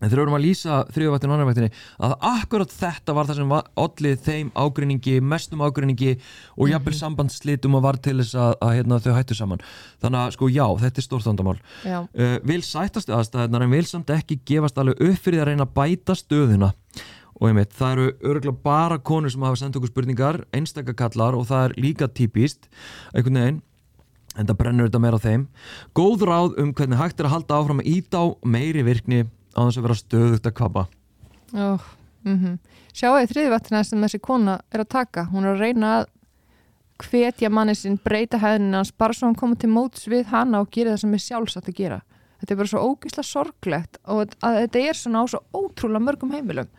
en 0.00 0.10
þegar 0.10 0.18
við 0.18 0.24
erum 0.24 0.36
að 0.36 0.44
lýsa 0.44 0.76
þriðavættinu 0.90 1.30
og 1.30 1.36
annarvættinu 1.36 1.68
að 2.06 2.14
akkurat 2.28 2.72
þetta 2.74 3.14
var 3.14 3.28
það 3.28 3.38
sem 3.38 3.52
allir 3.54 4.16
þeim 4.24 4.48
ágreiningi, 4.58 5.14
mestum 5.22 5.62
ágreiningi 5.62 6.14
og 6.58 6.70
jafnvel 6.72 6.94
sambandsslitum 6.98 7.76
og 7.78 7.84
var 7.86 7.98
til 8.02 8.16
þess 8.18 8.34
að, 8.34 8.54
að 8.58 8.72
hérna, 8.78 8.98
þau 9.04 9.12
hættu 9.14 9.36
saman. 9.38 9.62
Þannig 10.02 10.20
að 10.20 10.32
sko 10.34 10.48
já, 10.50 10.64
þetta 10.82 11.04
er 11.04 11.60
Já. 11.84 11.98
uh, 12.02 12.38
vil 12.50 12.62
sættast 12.66 13.12
aðstæðnar 13.14 13.66
en 13.66 13.74
vil 13.74 13.84
samt 13.88 14.10
ekki 14.10 14.40
gefast 14.50 14.80
alveg 14.82 14.98
upp 14.98 15.20
fyrir 15.22 15.44
að 15.44 15.52
reyna 15.52 15.68
að 15.68 15.76
bæta 15.78 16.16
stöðuna. 16.18 16.72
Og 17.34 17.48
einmitt, 17.50 17.72
það 17.74 17.94
eru 17.94 18.08
örgulega 18.30 18.62
bara 18.66 18.98
konur 18.98 19.32
sem 19.32 19.42
hafa 19.42 19.58
sendt 19.58 19.78
okkur 19.78 19.90
spurningar, 19.90 20.42
einstakakallar 20.54 21.38
og 21.38 21.48
það 21.48 21.68
er 21.68 21.78
líka 21.82 22.10
típist 22.10 22.68
einhvern 23.14 23.40
veginn 23.40 23.62
en 24.34 24.48
það 24.48 24.58
brennur 24.58 24.88
þetta 24.88 25.00
meira 25.02 25.18
á 25.18 25.24
þeim. 25.24 25.46
Góð 25.94 26.26
ráð 26.26 26.58
um 26.62 26.74
hvernig 26.74 26.98
hægt 26.98 27.20
er 27.22 27.28
að 27.28 27.34
halda 27.36 27.58
áfram 27.58 27.82
að 27.82 27.90
íta 27.90 28.22
á 28.22 28.26
meiri 28.42 28.82
virkni 28.86 29.24
á 29.54 29.60
þess 29.62 29.78
að 29.78 29.86
vera 29.86 30.00
stöðugt 30.02 30.50
að 30.50 30.56
kvapa 30.60 30.86
Oh, 31.54 31.82
mm 32.26 32.58
Sjáu 32.94 33.14
þið 33.18 33.30
þriðvættina 33.30 33.80
sem 33.84 34.02
þessi 34.04 34.18
kona 34.22 34.60
er 34.70 34.82
að 34.84 34.90
taka. 34.94 35.24
Hún 35.30 35.44
er 35.44 35.56
að 35.56 35.62
reyna 35.64 35.88
að 35.98 36.04
hvetja 37.02 37.50
manni 37.50 37.74
sinn 37.74 37.96
breyta 37.98 38.38
hæðinu 38.38 38.76
hans 38.78 38.92
bara 38.94 39.12
svo 39.12 39.26
hann 39.26 39.38
komið 39.38 39.64
til 39.64 39.70
móts 39.74 40.06
við 40.06 40.28
hana 40.30 40.60
og 40.62 40.70
gera 40.70 40.94
það 40.94 41.00
sem 41.02 41.16
er 41.16 41.24
sjálfsagt 41.24 41.70
að 41.72 41.78
gera. 41.80 41.98
Þetta 42.38 42.54
er 42.54 42.60
bara 42.60 42.70
svo 42.70 42.82
ógislega 42.86 43.26
sorglegt 43.26 43.98
og 44.04 44.36
að 44.46 44.60
þetta 44.60 44.84
er 44.84 44.98
svona 44.98 45.22
á 45.22 45.24
svo 45.32 45.40
ótrúlega 45.50 46.06
mörgum 46.06 46.34
heimilum. 46.34 46.70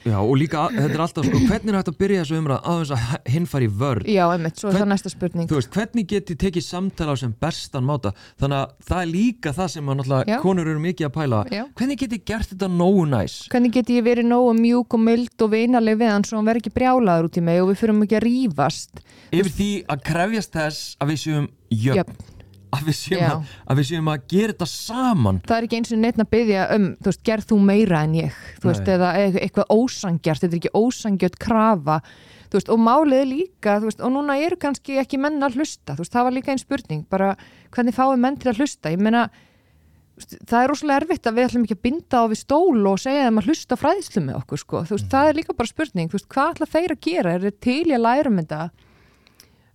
Já, 0.00 0.16
og 0.16 0.32
líka, 0.40 0.62
þetta 0.72 0.94
er 0.96 1.02
alltaf 1.04 1.26
sko, 1.28 1.38
hvernig 1.50 1.72
er 1.74 1.76
hægt 1.76 1.90
að 1.92 1.96
byrja 2.00 2.20
þessu 2.22 2.36
umræð 2.40 2.60
að 2.70 2.78
þess 2.80 2.92
að 2.96 3.32
hinn 3.34 3.48
fari 3.52 3.66
í 3.68 3.72
vörð 3.82 4.06
Já, 4.08 4.22
einmitt, 4.32 4.56
svo 4.56 4.70
er 4.70 4.72
Hvern- 4.72 4.80
það 4.86 4.90
næsta 4.94 5.12
spurning. 5.12 5.48
Þú 5.50 5.58
veist, 5.58 5.70
hvernig 5.74 6.06
get 6.14 6.32
ég 6.32 6.38
tekið 6.40 6.64
samtala 6.64 7.12
á 7.12 7.16
sem 7.20 7.34
bestan 7.44 7.84
máta 7.84 8.14
þannig 8.40 8.56
að 8.62 8.72
það 8.88 9.02
er 9.04 9.10
líka 9.12 9.52
það 9.58 9.68
sem 9.74 9.92
konur 10.40 10.70
eru 10.72 10.80
mikið 10.86 11.08
að 11.10 11.14
pæla 11.18 11.42
Já. 11.52 11.62
hvernig 11.76 12.00
get 12.00 12.16
ég 12.16 12.24
gert 12.32 12.48
þetta 12.54 12.70
nógu 12.72 13.04
næs 13.12 13.36
Hvernig 13.52 13.74
get 13.76 13.92
ég 13.92 14.04
verið 14.08 14.28
nógu 14.30 14.56
mjúk 14.56 14.96
og 14.96 15.04
mild 15.04 15.44
og 15.44 15.52
vinaleg 15.52 16.00
við 16.00 16.12
hann 16.14 16.24
svo 16.24 16.40
hann 16.40 16.48
verði 16.48 16.64
ekki 16.64 16.74
brjálaður 16.80 17.28
út 17.28 17.36
í 17.36 17.44
mig 17.44 17.60
og 17.60 17.68
við 17.74 17.80
fyrum 17.84 18.02
ekki 18.06 18.16
að 18.20 18.24
rífast. 18.28 19.04
yfir 19.30 19.52
því 19.60 19.70
að 19.92 20.04
krefjast 20.08 20.52
þess 20.56 20.96
að 21.00 21.12
við 21.12 21.20
séum 21.26 21.48
jöfn, 21.70 22.00
Jöfn. 22.00 22.39
Að, 22.70 22.82
við 22.86 22.96
séum 23.00 23.24
að, 23.26 23.54
að 23.66 23.80
við 23.80 23.88
séum 23.88 24.10
að 24.12 24.26
gera 24.30 24.54
þetta 24.54 24.68
saman. 24.70 25.40
Það 25.46 25.56
er 25.56 25.66
ekki 25.66 25.78
eins 25.80 25.92
og 25.94 26.02
neitt 26.02 26.20
að 26.22 26.28
byggja 26.34 26.66
um 26.76 26.88
þú 27.00 27.10
veist, 27.10 27.22
gerð 27.26 27.48
þú 27.50 27.58
meira 27.70 28.02
en 28.06 28.18
ég 28.18 28.40
þú 28.62 28.70
veist, 28.70 28.90
eða 28.94 29.12
eitthvað 29.26 29.72
ósangjart, 29.74 30.44
þetta 30.44 30.54
er 30.54 30.60
ekki 30.60 30.74
ósangjart 30.78 31.40
krafa. 31.42 32.00
Veist, 32.50 32.70
og 32.70 32.80
málið 32.82 33.28
líka 33.30 33.76
þú 33.78 33.90
veist, 33.90 34.00
og 34.02 34.14
núna 34.14 34.38
eru 34.42 34.58
kannski 34.58 34.98
ekki 35.02 35.20
menn 35.22 35.42
að 35.42 35.60
hlusta 35.60 35.94
þú 35.94 36.04
veist, 36.04 36.14
það 36.14 36.26
var 36.26 36.36
líka 36.38 36.54
einn 36.54 36.62
spurning, 36.62 37.04
bara 37.10 37.34
hvernig 37.74 37.94
fáið 37.94 38.22
menn 38.24 38.38
til 38.42 38.50
að 38.50 38.62
hlusta, 38.62 38.90
ég 38.90 39.02
meina 39.02 39.28
það 40.20 40.58
er 40.58 40.70
rosalega 40.70 41.00
erfitt 41.00 41.28
að 41.28 41.36
við 41.36 41.46
ætlum 41.48 41.64
ekki 41.66 41.76
að 41.76 41.84
binda 41.86 42.20
á 42.20 42.24
við 42.30 42.40
stól 42.42 42.88
og 42.90 43.00
segja 43.00 43.26
þeim 43.26 43.40
að 43.40 43.50
hlusta 43.50 43.76
á 43.76 43.82
fræðslu 43.82 44.22
með 44.24 44.38
okkur 44.40 44.62
sko, 44.62 44.82
þú 44.88 44.96
veist, 44.96 45.08
það 45.12 45.28
er 45.30 45.38
líka 45.38 45.56
bara 45.56 45.70
spurning 45.70 46.10
þú 46.10 46.18
veist, 46.18 46.28
hvað 46.34 46.50
ætla 46.54 46.70
þeir 46.74 46.94
að 46.94 47.02
gera, 47.06 47.34
er 47.34 47.46
þeir 47.46 47.56
til 47.66 47.84
í 47.86 47.94
að 47.96 48.04
læra 48.04 48.32
um 48.32 48.40
þetta? 48.40 48.60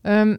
Um, 0.05 0.35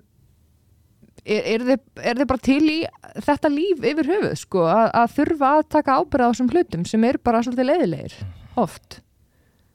er, 1.27 1.43
er, 1.55 1.65
þið, 1.71 1.85
er 2.13 2.23
bara 2.25 2.45
til 2.47 2.63
í 2.71 2.79
þetta 3.27 3.53
líf 3.53 3.87
yfir 3.93 4.11
höfuð 4.13 4.37
sko, 4.41 4.67
að, 4.71 4.89
að 5.03 5.15
þurfa 5.19 5.53
að 5.57 5.65
taka 5.77 5.99
ábyrða 6.01 6.29
á 6.29 6.31
þessum 6.33 6.51
hlutum 6.55 6.89
sem 6.89 7.07
eru 7.11 7.23
bara 7.27 7.43
svolítið 7.45 7.71
leiðilegir 7.73 8.19
oft? 8.63 9.01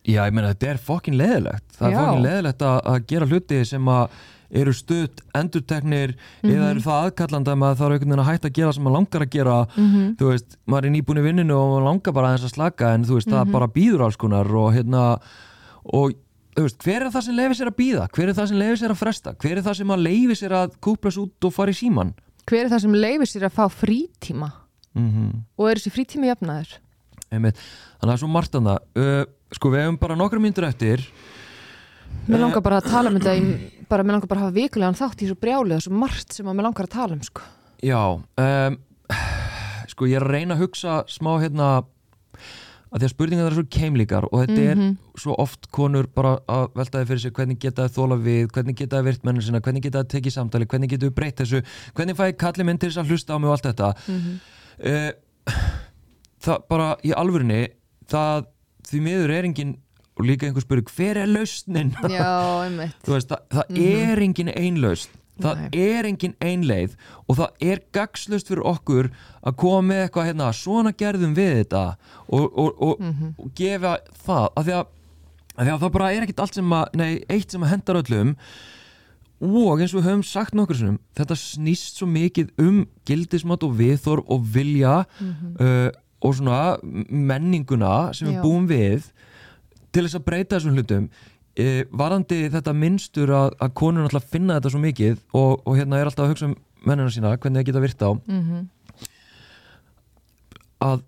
Já, 0.02 0.24
ég 0.26 0.34
meina 0.34 0.54
þetta 0.54 0.70
er 0.72 0.82
fokkin 0.82 1.18
leðilegt 1.20 1.76
það 1.78 1.88
er 1.88 1.96
Já. 1.96 2.00
fokkin 2.02 2.28
leðilegt 2.28 2.64
að, 2.66 2.78
að 2.94 3.10
gera 3.12 3.32
hluti 3.32 3.66
sem 3.70 3.92
að 3.94 4.22
eru 4.52 4.74
stutt, 4.76 5.22
endurteknir 5.38 6.16
eða 6.44 6.72
eru 6.74 6.82
það 6.84 7.06
aðkallandi 7.06 7.54
að 7.54 7.60
maður 7.62 7.78
þarf 7.80 7.96
einhvern 7.96 8.10
veginn 8.12 8.24
að 8.24 8.30
hætta 8.32 8.50
að 8.50 8.58
gera 8.58 8.74
sem 8.76 8.84
maður 8.84 8.98
langar 8.98 9.24
að 9.24 9.30
gera. 9.32 9.54
Þú 10.20 10.32
veist, 10.32 10.58
maður 10.68 10.88
er 10.90 10.94
nýbúin 10.96 11.22
í 11.22 11.24
vinninu 11.24 11.56
og 11.56 11.70
maður 11.70 11.86
langar 11.88 12.16
bara 12.18 12.32
aðeins 12.32 12.48
að 12.50 12.56
slaka 12.58 12.90
en 12.96 13.06
þú 13.08 13.16
veist, 13.16 13.32
það 13.32 13.54
bara 13.56 13.70
býður 13.78 14.04
alls 14.08 14.20
konar 14.20 14.52
og 14.62 14.68
hérna 14.76 15.06
og 15.88 16.18
veist, 16.66 16.82
hver 16.86 17.06
er 17.06 17.14
það 17.14 17.28
sem 17.28 17.38
leifir 17.38 17.58
sér 17.60 17.72
að 17.72 17.80
býða? 17.80 18.10
Hver 18.16 18.30
er 18.32 18.38
það 18.38 18.52
sem 18.52 18.62
leifir 18.62 18.82
sér 18.82 18.94
að 18.96 19.02
fresta? 19.02 19.34
Hver 19.42 19.58
er 19.58 19.66
það 19.66 19.80
sem 19.82 19.96
að 19.96 20.04
leifir 20.08 20.40
sér 20.40 20.56
að 20.58 20.76
kúplas 20.84 21.18
út 21.22 21.48
og 21.48 21.56
fara 21.56 21.74
í 21.74 21.78
síman? 21.78 22.14
hver 22.50 22.66
er 22.66 22.72
það 22.72 22.84
sem 22.86 22.96
leifir 22.98 23.30
sér 23.30 23.48
að 23.48 23.58
fá 23.60 23.66
frítíma 23.82 24.52
Mm 24.92 25.46
og 25.56 25.70
er 25.70 25.80
þessi 25.80 25.94
frítími 25.94 26.28
jafnaður 26.28 26.74
Einmitt. 27.32 27.56
Þannig 27.56 28.02
að 28.02 28.10
það 28.10 28.14
er 28.14 28.20
svo 28.20 28.32
margt 28.32 28.58
annað 28.60 28.80
uh, 29.00 29.22
Sko, 29.56 29.70
við 29.72 29.84
hefum 29.86 30.00
bara 30.02 30.18
nokkra 30.20 30.42
myndur 30.44 30.68
eftir 30.68 31.06
mér 32.28 32.44
langar 32.44 32.64
bara 32.66 32.82
að 32.82 32.90
tala 32.92 33.12
um 33.12 33.20
þetta 33.20 33.36
bara, 33.92 34.04
mér 34.04 34.18
langar 34.18 34.32
bara 34.32 34.42
að 34.42 34.50
hafa 34.50 34.58
vikulegan 34.58 35.00
þátt 35.00 35.24
í 35.24 35.30
svo 35.30 35.38
brjálið 35.40 35.78
og 35.78 35.86
svo 35.86 36.02
margt 36.02 36.36
sem 36.36 36.50
að 36.50 36.58
mér 36.58 36.68
langar 36.68 36.90
að 36.90 36.96
tala 36.98 37.16
um 37.16 37.24
sko. 37.24 37.46
Já 37.80 38.02
um, 38.20 38.78
Sko 39.94 40.10
ég 40.12 40.20
er 40.20 40.28
að 40.28 40.36
reyna 40.36 40.58
að 40.58 40.66
hugsa 40.66 40.98
smá 41.12 41.32
hérna 41.40 41.70
að 42.92 43.00
því 43.00 43.08
að 43.08 43.14
spurningar 43.14 43.46
það 43.46 43.52
er 43.52 43.58
svo 43.58 43.68
keimlíkar 43.76 44.26
og 44.28 44.42
þetta 44.42 44.64
er 44.72 44.82
svo 45.24 45.36
oft 45.40 45.70
konur 45.72 46.10
bara 46.12 46.34
að 46.52 46.66
velta 46.76 47.00
þið 47.00 47.12
fyrir 47.12 47.22
sig 47.24 47.36
hvernig 47.38 47.60
geta 47.64 47.86
þið 47.88 47.98
þóla 47.98 48.18
við, 48.26 48.42
hvernig 48.56 48.80
geta 48.82 49.00
þið 49.00 49.08
virt 49.08 49.28
mennum 49.28 49.46
sinna, 49.46 49.62
hvernig 49.64 49.86
geta 49.86 50.02
þið 50.02 50.10
tekið 50.16 50.36
samtali, 50.36 50.68
hvernig 50.74 50.92
geta 50.92 51.08
þið 51.08 51.14
breytt 51.22 51.40
þessu, 51.40 51.62
hvernig 51.96 52.20
fæ 52.20 52.26
ég 52.28 52.42
kalli 52.42 52.68
minn 52.68 52.82
til 52.82 52.90
þess 52.92 53.04
að 53.04 53.14
hlusta 53.14 53.32
á 53.32 53.38
mig 53.40 53.52
og 53.52 53.56
allt 53.56 53.70
þetta? 53.70 53.94
Uh, 54.82 55.62
það 56.44 56.68
bara 56.74 56.90
í 57.08 57.16
alvörinni 57.16 57.62
það 58.12 58.52
því 58.92 59.02
miður 59.08 59.36
er 59.38 59.48
engin 59.48 59.74
og 60.20 60.28
líka 60.28 60.50
einhver 60.50 60.66
spurning 60.66 60.92
hver 60.92 61.22
er 61.24 61.32
lausnin? 61.32 61.96
Já, 62.12 62.28
einmitt. 62.66 63.00
Það, 63.08 63.40
það 63.56 63.82
er 63.88 64.22
engin 64.28 64.52
einlaust 64.52 65.21
það 65.42 65.62
Nei. 65.62 65.70
er 65.96 66.06
engin 66.10 66.34
ein 66.42 66.64
leið 66.68 66.96
og 67.28 67.38
það 67.40 67.64
er 67.72 67.80
gagslust 67.96 68.48
fyrir 68.52 68.66
okkur 68.68 69.12
að 69.48 69.56
koma 69.62 69.82
með 69.94 70.04
eitthvað 70.08 70.28
hérna, 70.32 70.50
svona 70.54 70.92
gerðum 70.98 71.34
við 71.38 71.54
þetta 71.64 71.86
og, 72.28 72.52
og, 72.58 72.76
og, 72.82 73.00
Mhm. 73.00 73.32
og 73.40 73.54
gefa 73.56 73.98
það 74.26 74.50
af 74.56 74.66
því 74.66 74.84
því 75.62 75.72
að 75.72 75.80
það 75.82 75.92
bara 75.92 76.12
er 76.14 76.22
ekkit 76.26 76.40
allt 76.40 76.56
sem 76.56 76.70
að, 76.74 76.86
nei, 76.96 77.24
eitt 77.30 77.52
sem 77.52 77.62
að 77.64 77.70
hendar 77.74 78.00
öllum 78.02 78.36
og 79.42 79.82
eins 79.82 79.94
og 79.96 80.02
við 80.04 80.08
höfum 80.12 80.24
sagt 80.26 80.54
nokkur 80.54 80.78
sinnum, 80.78 81.00
þetta 81.18 81.36
snýst 81.38 81.98
svo 81.98 82.06
mikið 82.08 82.52
um 82.62 82.84
gildismat 83.10 83.64
og 83.66 83.74
viðþorf 83.80 84.28
og 84.30 84.44
vilja 84.54 85.00
uh, 85.02 85.90
og 86.22 86.36
svona 86.38 86.78
menninguna 87.10 88.12
sem 88.14 88.30
við 88.30 88.42
búum 88.44 88.68
við 88.70 89.08
til 89.92 90.06
þess 90.06 90.20
að 90.20 90.26
breyta 90.28 90.58
þessum 90.60 90.78
hlutum 90.78 91.08
uh, 91.60 91.82
varandi 91.92 92.44
þetta 92.54 92.74
minnstur 92.78 93.30
að, 93.36 93.56
að 93.62 93.74
konur 93.82 94.06
náttúrulega 94.06 94.32
finna 94.36 94.60
þetta 94.60 94.72
svo 94.74 94.82
mikið 94.84 95.18
og, 95.34 95.62
og 95.66 95.78
hérna 95.80 96.00
er 96.02 96.10
alltaf 96.12 96.26
að 96.28 96.34
hugsa 96.36 96.50
um 96.52 96.56
mennina 96.86 97.12
sína 97.14 97.36
hvernig 97.38 97.62
það 97.62 97.68
geta 97.72 97.84
virta 97.84 98.10
á 98.10 98.14
Mhm. 98.28 98.62
að 100.82 101.04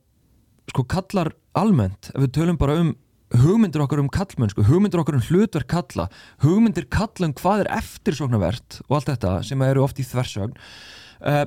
sko 0.73 0.83
kallar 0.89 1.31
almennt 1.57 2.11
ef 2.13 2.19
við 2.23 2.31
tölum 2.37 2.57
bara 2.61 2.77
um 2.81 2.93
hugmyndir 3.33 3.81
okkar 3.81 3.97
um 4.03 4.09
kallmennsku, 4.13 4.61
hugmyndir 4.67 5.01
okkar 5.01 5.15
um 5.17 5.23
hlutverk 5.25 5.65
kalla, 5.71 6.05
hugmyndir 6.43 6.85
kalla 6.93 7.25
um 7.29 7.33
hvað 7.33 7.63
er 7.63 7.71
eftirsóknarvert 7.79 8.81
og 8.87 8.99
allt 8.99 9.09
þetta 9.09 9.31
sem 9.47 9.63
eru 9.65 9.81
oft 9.85 9.97
í 9.97 10.05
þversögn 10.05 10.53
uh, 10.53 11.45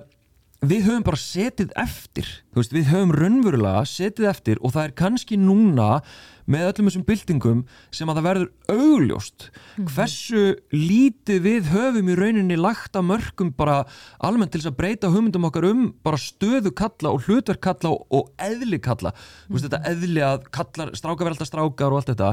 við 0.71 0.89
höfum 0.89 1.05
bara 1.07 1.21
setið 1.21 1.75
eftir 1.79 2.31
veist, 2.57 2.75
við 2.75 2.91
höfum 2.93 3.13
raunverulega 3.15 3.85
setið 3.89 4.31
eftir 4.31 4.63
og 4.63 4.75
það 4.75 4.89
er 4.89 4.97
kannski 5.03 5.39
núna 5.41 6.01
með 6.47 6.69
öllum 6.69 6.89
þessum 6.89 7.05
byltingum 7.07 7.63
sem 7.95 8.11
að 8.11 8.19
það 8.19 8.27
verður 8.29 8.77
augljóst 8.77 9.49
hversu 9.95 10.43
lítið 10.75 11.41
við 11.47 11.71
höfum 11.73 12.11
í 12.13 12.19
rauninni 12.19 12.59
lagt 12.61 12.99
að 12.99 13.09
mörgum 13.11 13.51
bara 13.57 13.81
almennt 14.25 14.55
til 14.55 14.63
þess 14.63 14.71
að 14.71 14.79
breyta 14.79 15.11
hugmyndum 15.13 15.49
okkar 15.49 15.67
um 15.71 15.89
bara 16.07 16.21
stöðu 16.23 16.73
kalla 16.77 17.15
og 17.17 17.27
hlutverk 17.27 17.63
kalla 17.67 17.93
og, 17.93 18.07
og 18.15 18.31
eðli 18.43 18.79
kalla. 18.83 19.13
Þú 19.49 19.57
veist 19.57 19.67
þetta 19.69 19.83
eðli 19.91 20.23
að 20.25 20.47
kallar, 20.55 20.95
strákar 20.99 21.29
verða 21.29 21.37
alltaf 21.37 21.51
strákar 21.51 21.93
og 21.97 22.01
allt 22.01 22.13
þetta. 22.15 22.31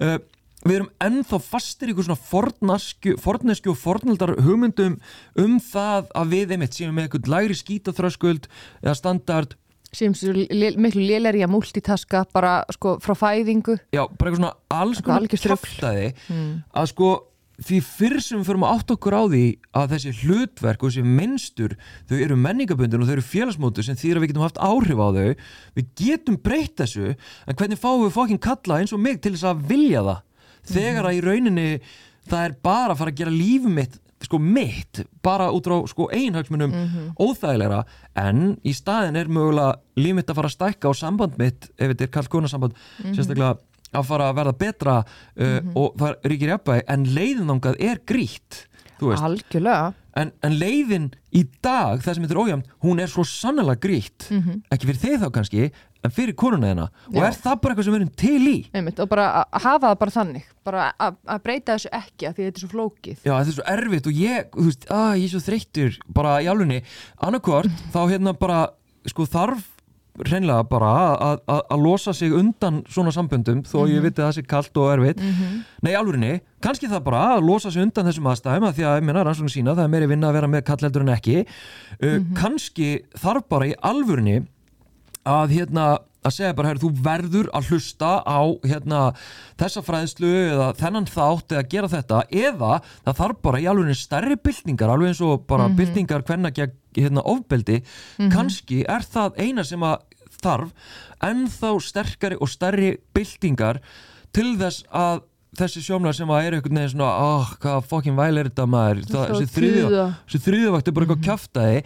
Uh, 0.00 0.18
við 0.64 0.78
erum 0.78 0.92
ennþá 1.04 1.40
fastir 1.44 1.92
í 1.92 1.96
svona 1.98 2.16
fornasku, 2.18 3.18
fornesku 3.20 3.72
og 3.72 3.80
fornaldar 3.80 4.34
hugmyndum 4.44 4.96
um 5.40 5.58
það 5.60 6.08
að 6.16 6.32
við 6.32 6.56
einmitt 6.56 6.78
séum 6.78 6.96
með 6.96 7.08
eitthvað 7.08 7.30
lægri 7.34 7.58
skítaþröskuld 7.60 8.48
eða 8.82 8.96
standard. 8.98 9.54
Sem 9.94 10.10
miklu 10.10 11.04
lélæri 11.04 11.44
að 11.46 11.52
multitaska 11.52 12.24
bara 12.34 12.56
sko 12.74 12.96
frá 13.04 13.14
fæðingu. 13.14 13.76
Já, 13.94 14.02
bara 14.08 14.32
eitthvað 14.32 14.40
svona 14.40 14.56
alls 14.74 15.04
konar 15.04 15.28
kjaftaði 15.30 16.10
mm. 16.32 16.50
að 16.74 16.90
sko 16.90 17.12
því 17.62 17.78
fyrr 17.86 18.18
sem 18.24 18.40
við 18.40 18.48
förum 18.48 18.64
að 18.66 18.72
átta 18.74 18.94
okkur 18.96 19.14
á 19.14 19.22
því 19.30 19.44
að 19.78 19.92
þessi 19.94 20.12
hlutverk 20.24 20.82
og 20.82 20.90
þessi 20.90 21.04
minnstur 21.06 21.76
þau 22.10 22.16
eru 22.18 22.38
menningabundin 22.40 23.04
og 23.04 23.06
þau 23.06 23.14
eru 23.14 23.26
félagsmótu 23.28 23.84
sem 23.86 23.98
þýr 24.00 24.18
að 24.18 24.24
við 24.24 24.32
getum 24.32 24.46
haft 24.48 24.58
áhrif 24.58 24.98
á 24.98 25.08
þau. 25.14 25.30
Við 25.78 25.92
getum 26.00 26.40
breytt 26.42 26.80
þessu 26.82 27.12
en 27.14 27.58
hvernig 27.60 27.78
fáum 27.78 28.02
við 28.02 28.16
fokkin 28.16 28.42
kalla 28.42 28.80
eins 28.80 28.94
og 28.96 29.04
mig 29.04 29.20
til 29.22 29.36
þess 29.36 29.52
að 29.52 29.66
vilja 29.70 30.02
það 30.08 30.22
þegar 30.70 31.10
að 31.10 31.18
í 31.18 31.20
rauninni 31.24 31.68
það 32.30 32.48
er 32.48 32.56
bara 32.64 32.94
að 32.94 33.02
fara 33.02 33.14
að 33.14 33.20
gera 33.22 33.34
lífið 33.34 33.76
mitt 33.80 34.00
sko 34.24 34.38
mitt, 34.40 35.02
bara 35.20 35.50
út 35.52 35.66
frá 35.68 35.76
sko 35.90 36.06
einhagsmunum 36.14 36.72
óþægilegra 37.20 37.82
en 38.22 38.54
í 38.64 38.72
staðin 38.72 39.18
er 39.20 39.28
mögulega 39.28 39.74
líf 40.00 40.16
mitt 40.16 40.30
að 40.30 40.38
fara 40.38 40.50
að 40.50 40.54
stækka 40.56 40.88
og 40.88 40.96
samband 40.96 41.36
mitt 41.40 41.68
ef 41.76 41.92
þetta 41.92 42.06
er 42.06 42.12
kallt 42.14 42.32
konasamband 42.32 42.78
sérstaklega 43.10 43.58
að 43.94 44.06
fara 44.08 44.30
að 44.30 44.38
verða 44.40 44.54
betra 44.58 44.94
uh, 45.04 45.58
og 45.78 45.98
það 46.00 46.30
ríkir 46.32 46.54
jafnvægi 46.54 46.86
en 46.94 47.04
leiðin 47.14 47.52
þangað 47.52 47.84
er 47.90 48.00
veist, 49.10 49.22
algjörlega 49.28 49.92
en, 50.20 50.30
en 50.46 50.54
leiðin 50.60 51.08
í 51.34 51.42
dag, 51.64 51.98
það 52.04 52.14
sem 52.16 52.24
þetta 52.26 52.36
er 52.36 52.42
ójæmt 52.44 52.70
hún 52.84 53.02
er 53.02 53.10
svo 53.10 53.24
sannlega 53.26 53.80
grýtt. 53.82 54.28
Ekki 54.72 54.88
fyrir 54.90 55.00
þig 55.02 55.18
þá 55.24 55.26
kannski, 55.34 55.68
en 56.04 56.14
fyrir 56.14 56.36
konuna 56.38 56.70
þeina 56.70 56.86
og 57.10 57.18
er 57.24 57.36
það 57.40 57.60
bara 57.62 57.74
eitthvað 57.74 57.88
sem 57.88 57.94
við 57.94 58.00
erum 58.00 58.14
til 58.22 58.48
í? 58.50 58.56
Einmitt, 58.76 59.02
og 59.02 59.10
bara 59.10 59.26
að 59.40 59.66
hafa 59.66 59.88
það 59.88 59.98
bara 60.04 60.16
þannig. 60.18 60.48
Bara 60.64 60.86
að 61.00 61.20
að 61.34 61.44
breyta 61.48 61.76
þessu 61.78 61.92
ekki 61.98 62.28
af 62.28 62.36
því 62.36 62.48
þetta 62.48 62.60
er 62.60 62.64
svo 62.64 62.72
flókið. 62.74 63.20
Já, 63.24 63.32
þetta 63.34 63.52
er 63.54 63.58
svo 63.58 63.68
erfitt 63.74 64.10
og 64.10 64.22
ég, 64.22 64.48
þú 64.54 64.66
veist, 64.70 64.88
að 65.00 65.12
ég 65.18 65.26
er 65.28 65.34
svo 65.34 65.44
þreyttur 65.48 66.00
bara 66.20 66.38
í 66.44 66.50
alvegni, 66.52 66.80
annarkvort 67.28 67.86
þá 67.94 68.00
hérna 68.12 68.36
bara, 68.38 68.60
sko 69.10 69.26
þarf 69.28 69.70
hreinlega 70.22 70.62
bara 70.70 70.90
að, 71.16 71.72
losa 71.82 72.14
sig 72.14 72.32
undan 72.34 72.82
svona 72.90 73.10
samböndum 73.14 73.64
þó 73.66 73.84
ég 73.90 74.04
viti 74.04 74.22
að 74.22 74.28
það 74.28 74.36
sé 74.36 74.44
kalt 74.46 74.78
og 74.78 74.92
erfitt. 74.92 75.22
Nei, 75.82 75.90
í 75.90 75.98
alvegni, 75.98 76.32
kannski 76.62 76.90
það 76.90 77.04
bara 77.08 77.22
að 77.34 77.46
losa 77.48 77.72
sig 77.74 77.82
undan 77.82 78.06
þessum 78.06 78.30
aðstæðum 78.30 78.68
að 78.68 78.78
því 78.78 78.86
að, 78.86 78.96
ég 79.00 79.08
meina, 79.08 79.24
rannsókn 79.26 79.52
sína 79.52 79.74
það 79.74 79.88
er 79.88 79.94
meiri 79.96 80.10
vinna 80.12 80.30
að 80.30 80.38
vera 80.38 80.50
með 80.52 80.66
kalleldur 80.70 81.06
en 81.06 81.14
ekki. 81.16 81.44
Uh, 81.98 82.18
kannski 82.38 82.90
þarf 83.18 83.48
bara 83.50 83.70
í 83.72 83.74
alvörni 83.82 84.40
að 85.24 85.56
hérna 85.58 85.88
að 86.24 86.36
segja 86.38 86.56
bara, 86.56 86.74
þú 86.80 86.90
verður 87.04 87.50
að 87.56 87.70
hlusta 87.72 88.10
á 88.24 88.40
hérna, 88.64 89.00
þessa 89.60 89.82
fræðslu 89.84 90.32
eða 90.54 90.70
þennan 90.78 91.08
þátt 91.10 91.54
eða 91.56 91.66
gera 91.74 91.90
þetta 91.92 92.22
eða 92.30 92.72
það 93.04 93.20
þarf 93.20 93.42
bara 93.48 93.60
í 93.60 93.68
alveg 93.70 93.98
stærri 93.98 94.38
byltingar, 94.40 94.94
alveg 94.94 95.12
eins 95.12 95.22
og 95.24 95.44
bara 95.48 95.68
mm 95.68 95.74
byltingar 95.74 96.22
hvenna 96.22 96.52
gegn 96.54 96.74
hérna, 96.94 97.24
ofbeldi. 97.26 97.80
Kannski 98.30 98.84
er 98.86 99.02
það 99.02 99.40
eina 99.42 99.64
sem 99.66 99.82
að 99.82 100.04
þarf 100.44 100.90
ennþá 101.24 101.70
sterkari 101.82 102.38
og 102.38 102.50
stærri 102.52 102.94
byltingar 103.16 103.80
til 104.34 104.54
þess 104.60 104.84
að 104.94 105.24
þessi 105.58 105.82
sjómlar 105.86 106.16
sem 106.16 106.30
að 106.34 106.46
er 106.46 106.56
einhvern 106.56 106.80
veginn 106.80 106.94
svona 106.96 107.10
oh, 107.22 107.52
hvað 107.62 107.90
fokkin 107.90 108.16
væl 108.18 108.40
er 108.40 108.50
þetta 108.50 108.66
maður? 108.70 109.04
Þessi 109.10 109.50
þriðja 109.54 109.84
þriðja. 109.84 110.06
þessi 110.24 110.40
þriðjavakt 110.48 110.88
er 110.88 110.96
bara 110.96 111.06
eitthvað 111.06 111.26
kjaftaði 111.28 111.84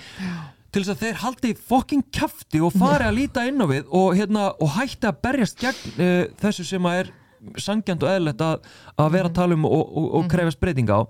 til 0.72 0.82
þess 0.82 0.92
að 0.94 1.02
þeir 1.04 1.20
haldi 1.22 1.54
fokkin 1.70 2.04
kjafti 2.12 2.60
og 2.64 2.74
fari 2.76 3.08
að 3.08 3.18
líta 3.18 3.46
inn 3.48 3.62
á 3.64 3.66
við 3.70 3.88
og, 3.88 4.12
hérna, 4.18 4.50
og 4.60 4.74
hætti 4.76 5.08
að 5.08 5.20
berjast 5.24 5.60
gegn 5.62 5.98
uh, 5.98 6.22
þessu 6.42 6.66
sem 6.68 6.88
að 6.88 7.02
er 7.02 7.12
sangjant 7.62 8.02
og 8.04 8.10
eðlilegt 8.12 8.42
að, 8.44 8.64
að 8.98 9.12
vera 9.14 9.30
að 9.30 9.36
tala 9.38 9.56
um 9.58 9.68
og, 9.68 9.84
og, 9.84 10.08
og 10.18 10.32
krefast 10.32 10.60
breytinga 10.60 11.00
á. 11.00 11.02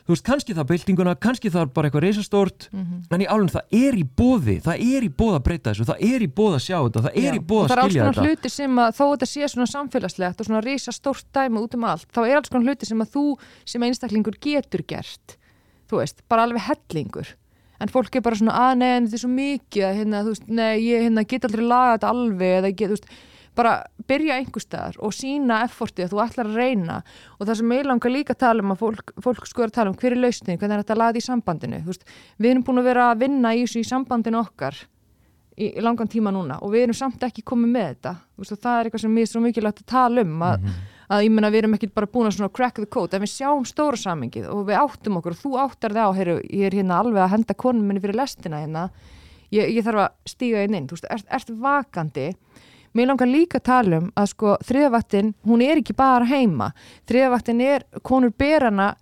Þú 0.00 0.14
veist, 0.14 0.24
kannski 0.26 0.54
það 0.56 0.66
byltinguna, 0.70 1.12
kannski 1.22 1.50
það 1.52 1.62
er 1.62 1.68
bara 1.76 1.86
eitthvað 1.86 2.02
reisastórt, 2.06 2.64
en 2.74 3.22
í 3.22 3.26
alveg 3.30 3.52
það 3.54 3.74
er 3.78 3.98
í 4.00 4.04
bóði, 4.18 4.56
það 4.64 4.84
er 4.96 5.06
í 5.06 5.10
bóð 5.20 5.36
að 5.36 5.44
breyta 5.46 5.70
þessu 5.70 5.86
það 5.86 6.00
er 6.08 6.24
í 6.24 6.28
bóð 6.40 6.56
að 6.56 6.64
sjá 6.64 6.76
þetta, 6.78 7.02
það 7.04 7.18
er 7.20 7.36
í 7.36 7.42
bóð 7.52 7.60
og 7.60 7.66
að 7.66 7.70
það 7.70 7.76
er 7.76 7.82
alls 7.84 7.92
skilja 7.92 8.06
konar 8.08 8.16
þetta. 8.16 8.24
hluti 8.32 8.52
sem 8.56 8.80
að 8.82 8.96
þó 8.96 9.04
þetta 9.04 9.28
sé 9.30 9.50
svona 9.52 9.68
samfélagslegt 9.70 10.40
og 10.42 10.48
svona 10.48 10.62
risa 10.64 10.96
stórt 10.96 11.28
dæmi 11.36 11.62
út 11.62 11.76
um 11.78 11.86
allt 11.92 12.08
þá 12.10 12.20
er 12.24 12.40
alls 12.40 12.50
konar 12.50 12.72
hluti 12.72 12.88
sem 12.90 13.04
að 13.04 13.12
þú 13.14 13.24
sem 13.74 13.86
einstaklingur 13.86 14.40
getur 14.48 14.82
gert 14.88 15.36
þú 15.92 16.00
veist, 16.00 16.24
bara 16.32 16.48
alveg 16.48 16.66
hellingur 16.66 17.34
en 17.80 17.90
fólk 17.90 18.16
er 18.16 18.24
bara 18.24 18.38
svona 18.38 18.58
að 18.68 18.76
nei, 18.82 18.90
en 18.92 19.08
þetta 19.08 19.18
er 19.18 19.24
svo 19.24 19.32
mikið 19.32 19.86
að, 19.88 19.98
hérna, 20.00 20.22
veist, 20.28 20.46
nei, 20.48 20.70
ég 20.84 21.04
hérna, 21.06 21.26
get 21.28 21.48
aldrei 21.48 21.64
lagað 21.64 21.96
þetta 21.96 22.14
alveg 22.14 22.54
eða 22.58 22.72
get, 22.76 22.94
veist, 22.94 23.10
bara 23.58 23.72
byrja 24.08 24.36
einhver 24.38 24.62
staðar 24.62 24.98
og 25.02 25.14
sína 25.14 25.62
effortið 25.66 26.06
að 26.06 26.12
þú 26.12 26.20
ætlar 26.24 26.50
að 26.50 26.60
reyna. 26.60 27.00
Og 27.38 27.48
það 27.48 27.58
sem 27.60 27.74
ég 27.74 27.88
langar 27.88 28.14
líka 28.14 28.36
að 28.36 28.42
tala 28.44 28.64
um 28.64 28.74
að 28.74 28.84
fólk, 28.84 29.12
fólk 29.24 29.50
sko 29.50 29.64
er 29.64 29.72
að 29.72 29.76
tala 29.80 29.92
um 29.92 29.98
hver 29.98 30.14
er 30.14 30.22
lausnin, 30.22 30.60
hvernig 30.60 30.76
er 30.76 30.84
þetta 30.84 30.96
að 30.96 31.02
laga 31.02 31.14
þetta 31.14 31.24
í 31.24 31.26
sambandinu? 31.26 31.82
Veist, 31.88 32.06
við 32.38 32.52
erum 32.52 32.64
búin 32.68 32.82
að 32.82 32.88
vera 32.92 33.10
að 33.10 33.24
vinna 33.24 33.52
í 33.56 33.64
þessu 33.64 33.82
í 33.82 33.90
sambandinu 33.90 34.40
okkar 34.40 34.78
í, 35.56 35.72
langan 35.82 36.10
tíma 36.10 36.32
núna 36.34 36.60
og 36.64 36.74
við 36.74 36.86
erum 36.86 36.98
samt 37.00 37.26
ekki 37.26 37.44
komið 37.46 37.74
með 37.74 37.90
þetta. 37.90 38.14
Það 38.50 38.72
er 38.76 38.88
eitthvað 38.88 39.04
sem 39.04 39.14
mér 39.18 39.26
er 39.26 39.32
svo 39.32 39.44
mikilvægt 39.44 39.82
að 39.84 39.90
tala 39.92 40.24
um 40.26 40.46
að, 40.46 40.70
að 41.10 41.24
ég 41.26 41.32
menna 41.34 41.50
við 41.50 41.64
erum 41.64 41.76
ekki 41.76 41.90
bara 41.92 42.08
búin 42.10 42.28
að 42.28 42.36
svona 42.38 42.52
crack 42.54 42.78
the 42.78 42.86
code 42.86 43.16
en 43.16 43.24
við 43.24 43.32
sjáum 43.32 43.66
stóra 43.66 43.98
samingið 43.98 44.46
og 44.52 44.66
við 44.68 44.78
áttum 44.78 45.18
okkur 45.18 45.34
og 45.34 45.40
þú 45.40 45.52
áttar 45.64 45.96
það 45.96 46.06
á, 46.06 46.18
heyru, 46.18 46.36
ég 46.46 46.68
er 46.68 46.76
hérna 46.78 47.00
alveg 47.02 47.24
að 47.24 47.32
henda 47.34 47.56
konum 47.58 47.88
minni 47.88 48.02
fyrir 48.02 48.20
lestina 48.20 48.62
hérna. 48.62 48.88
Ég, 49.50 49.72
ég 49.74 49.82
þarf 49.82 50.04
að 50.04 50.30
stíga 50.30 50.62
inn 50.62 50.76
inn, 50.78 50.86
þú 50.86 50.96
veist, 50.96 51.08
ert, 51.10 51.26
ert 51.34 51.50
vakandi. 51.58 52.28
Mér 52.94 53.10
langar 53.10 53.30
líka 53.30 53.58
að 53.58 53.66
tala 53.66 53.98
um 53.98 54.08
að 54.18 54.28
sko 54.32 54.54
þriðavaktin, 54.66 55.32
hún 55.46 55.62
er 55.66 55.80
ekki 55.82 55.94
bara 55.98 56.26
heima. 56.26 56.70
Þriðavaktin 57.10 57.62
er, 57.66 57.86
konur 58.06 58.30
berana 58.30 58.92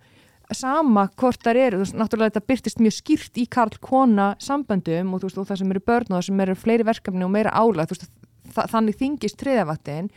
sama 0.53 1.07
hvort 1.17 1.41
þar 1.45 1.59
eru, 1.61 1.77
þú 1.77 1.85
veist, 1.85 1.97
náttúrulega 1.97 2.33
þetta 2.33 2.49
byrtist 2.49 2.81
mjög 2.81 2.95
skýrt 2.97 3.37
í 3.37 3.45
karl-kona 3.53 4.31
samböndum 4.41 5.13
og 5.13 5.21
þú 5.21 5.29
veist, 5.29 5.41
og 5.41 5.49
það 5.49 5.61
sem 5.61 5.73
eru 5.75 5.85
börn 5.85 6.09
og 6.09 6.15
það 6.17 6.27
sem 6.29 6.43
eru 6.45 6.57
fleiri 6.57 6.87
verkefni 6.87 7.25
og 7.25 7.33
meira 7.33 7.53
álag, 7.53 7.89
þú 7.89 7.97
veist, 7.97 8.11
þa 8.55 8.65
þannig 8.73 8.97
þingist 8.97 9.41
þriðavaktin, 9.43 10.09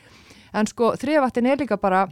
en 0.52 0.68
sko 0.70 0.92
þriðavaktin 1.00 1.48
er 1.50 1.62
líka 1.62 1.78
bara 1.80 2.06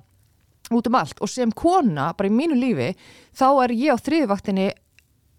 út 0.71 0.87
um 0.87 0.99
allt. 1.01 1.19
Og 1.21 1.31
sem 1.31 1.51
kona, 1.53 2.13
bara 2.17 2.31
í 2.31 2.35
mínu 2.35 2.59
lífi, 2.59 2.93
þá 3.37 3.49
er 3.65 3.75
ég 3.77 3.97
á 3.97 3.97
þriðavaktinni 3.99 4.71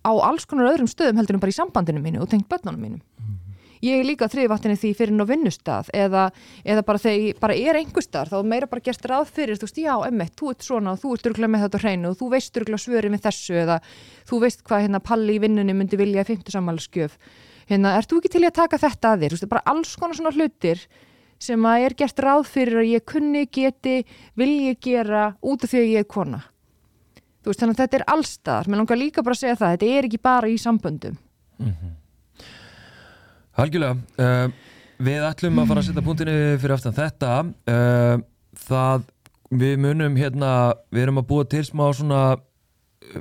á 0.01 0.11
alls 0.11 0.47
konar 0.49 0.71
öðrum 0.73 0.89
stöðum 0.89 1.21
heldur 1.21 1.37
en 1.37 1.43
bara 1.43 1.53
í 1.53 1.57
sambandinu 1.57 2.01
mínu 2.01 2.23
og 2.23 2.29
tengt 2.31 2.49
börnunum 2.49 2.81
mínum. 2.81 3.01
Ég 3.81 3.97
er 3.97 4.05
líka 4.05 4.27
þriðvattinni 4.29 4.77
því 4.77 4.91
fyrir 4.93 5.15
ná 5.17 5.23
vinnustað 5.25 5.87
eða, 5.97 6.27
eða 6.61 6.83
bara 6.85 7.01
þegar 7.01 7.23
ég 7.23 7.39
bara 7.41 7.55
er 7.57 7.79
einhver 7.79 8.05
starf 8.05 8.29
þá 8.29 8.35
er 8.37 8.49
meira 8.51 8.67
bara 8.69 8.83
gert 8.85 9.07
ráð 9.09 9.31
fyrir 9.33 9.57
þú 9.57 9.65
veist, 9.65 9.79
já, 9.81 9.93
emmitt, 10.05 10.35
þú 10.37 10.51
ert 10.53 10.67
svona 10.67 10.93
og 10.93 10.99
þú 11.01 11.13
ert 11.15 11.29
örgulega 11.31 11.53
með 11.55 11.63
þetta 11.65 11.81
hreinu 11.81 12.11
og 12.11 12.19
þú 12.19 12.27
veist 12.35 12.59
örgulega 12.61 12.83
svöri 12.83 13.09
með 13.09 13.23
þessu 13.25 13.57
eða 13.63 13.79
þú 14.29 14.41
veist 14.43 14.61
hvað 14.67 14.85
hérna 14.85 15.01
Palli 15.01 15.37
í 15.39 15.41
vinnunni 15.41 15.73
myndi 15.73 15.97
vilja 15.97 16.21
í 16.21 16.29
50 16.29 16.53
sammálskjöf 16.53 17.17
hérna, 17.71 17.95
ert 17.97 18.11
þú 18.11 18.21
ekki 18.21 18.33
til 18.35 18.43
að 18.45 18.57
taka 18.59 18.81
þetta 18.85 19.15
að 19.15 19.25
þér, 19.25 19.33
þú 19.33 19.39
veist, 19.39 19.51
bara 19.55 19.65
alls 19.73 19.95
konar 19.97 20.19
svona 20.19 20.35
hlutir 20.37 20.85
sem 21.41 21.67
að 21.67 21.85
er 21.87 21.97
gert 21.97 22.23
ráð 22.23 22.47
fyrir 22.51 22.81
að 22.83 22.89
ég 22.91 23.05
kunni, 23.09 23.45
geti, 23.49 24.01
vilji 24.37 24.75
gera 24.87 25.31
út 25.41 25.65
af 25.65 25.71
því 25.71 25.81
að 25.81 25.91
ég 25.91 26.05
er 26.05 26.09
kona. 26.09 26.43
Þú 27.41 27.49
veist 27.49 27.63
þannig 27.63 27.77
að 27.77 27.83
þetta 27.83 27.97
er 27.97 28.09
allstaðar 28.13 28.69
mér 28.69 28.81
langar 28.83 29.01
líka 29.01 29.23
bara 29.25 29.37
að 29.37 29.41
segja 29.41 29.57
það, 29.57 29.71
þetta 29.75 29.97
er 29.97 30.09
ekki 30.09 30.21
bara 30.21 30.51
í 30.51 30.59
samböndum. 30.61 31.17
Algjörlega. 33.61 33.97
Uh, 34.21 34.69
Við 35.01 35.23
ætlum 35.25 35.57
að 35.57 35.71
fara 35.71 35.81
að 35.81 35.87
setja 35.87 36.01
punktinu 36.05 36.33
fyrir 36.61 36.75
aftan 36.75 36.93
þetta. 36.93 37.31
Uh, 37.65 38.21
Það 38.61 39.05
við 39.51 39.77
munum 39.83 40.15
hérna 40.19 40.51
við 40.91 41.05
erum 41.05 41.19
að 41.21 41.27
búa 41.29 41.45
til 41.49 41.63
smá 41.65 41.85
svona 41.95 42.21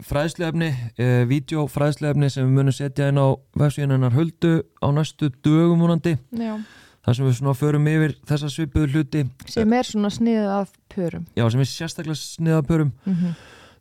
fræðslefni, 0.07 0.69
uh, 1.01 1.23
vídeofræðslefni 1.31 2.29
sem 2.31 2.47
við 2.47 2.59
munum 2.59 2.75
setja 2.75 3.09
inn 3.11 3.19
á 3.23 3.35
vefsíðan 3.59 3.97
hennar 3.97 4.15
höldu 4.15 4.53
á 4.83 4.87
næstu 4.95 5.31
dögum 5.43 5.83
vonandi. 5.87 6.17
Já. 6.37 6.59
Þar 7.07 7.17
sem 7.17 7.29
við 7.29 7.39
svona 7.39 7.57
förum 7.59 7.89
yfir 7.91 8.17
þessa 8.29 8.51
svipuðu 8.53 8.91
hluti. 8.95 9.25
Sem 9.49 9.73
er 9.73 9.89
svona 9.89 10.11
sniðið 10.13 10.51
af 10.59 10.75
pörum. 10.93 11.25
Já, 11.39 11.47
sem 11.51 11.65
er 11.65 11.71
sérstaklega 11.71 12.21
sniðapörum 12.21 12.93
mm 13.07 13.33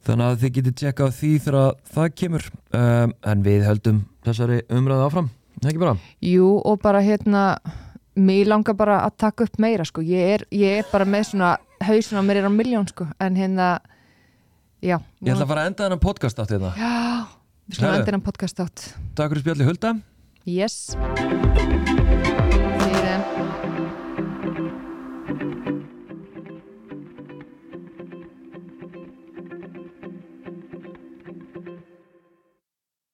þannig 0.07 0.25
að 0.29 0.39
þið 0.43 0.53
getið 0.57 0.75
tjekka 0.79 1.07
á 1.07 1.09
því 1.11 1.31
þegar 1.43 1.73
það 1.93 2.09
kemur. 2.21 2.45
Um, 2.71 3.13
en 3.31 3.43
við 3.45 3.65
höldum 3.67 3.99
þessari 4.25 4.61
umræðu 4.71 5.05
áfram. 5.09 5.29
Ekki 5.59 5.81
bara? 5.81 5.95
Jú 6.23 6.53
og 6.63 6.79
bara 6.83 7.01
hérna 7.03 7.43
mér 8.19 8.49
langar 8.51 8.77
bara 8.79 9.01
að 9.05 9.17
taka 9.25 9.47
upp 9.47 9.59
meira 9.59 9.85
sko. 9.87 10.01
ég, 10.01 10.35
er, 10.39 10.45
ég 10.55 10.79
er 10.81 10.87
bara 10.91 11.07
með 11.07 11.33
svona 11.33 11.57
hausin 11.83 12.19
á 12.19 12.23
mér 12.23 12.41
er 12.41 12.47
á 12.47 12.51
miljón 12.51 12.87
sko. 12.87 13.07
en 13.19 13.35
hérna 13.35 13.79
já, 14.81 14.99
Ég 15.21 15.33
ætla 15.33 15.43
að 15.43 15.51
fara 15.51 15.61
að 15.65 15.71
enda 15.71 15.83
þennan 15.83 16.03
podcast 16.03 16.39
átt 16.39 16.55
hérna. 16.55 16.73
Já 16.79 17.27
við 17.69 17.75
skulum 17.75 17.91
Herðu. 17.91 17.99
endur 18.01 18.17
en 18.17 18.25
podcast 18.25 18.59
átt 18.59 18.87
Takk 19.15 19.35
fyrir 19.35 19.43
spjalli 19.45 19.69
Hulda. 19.69 19.95
Yes 20.47 21.88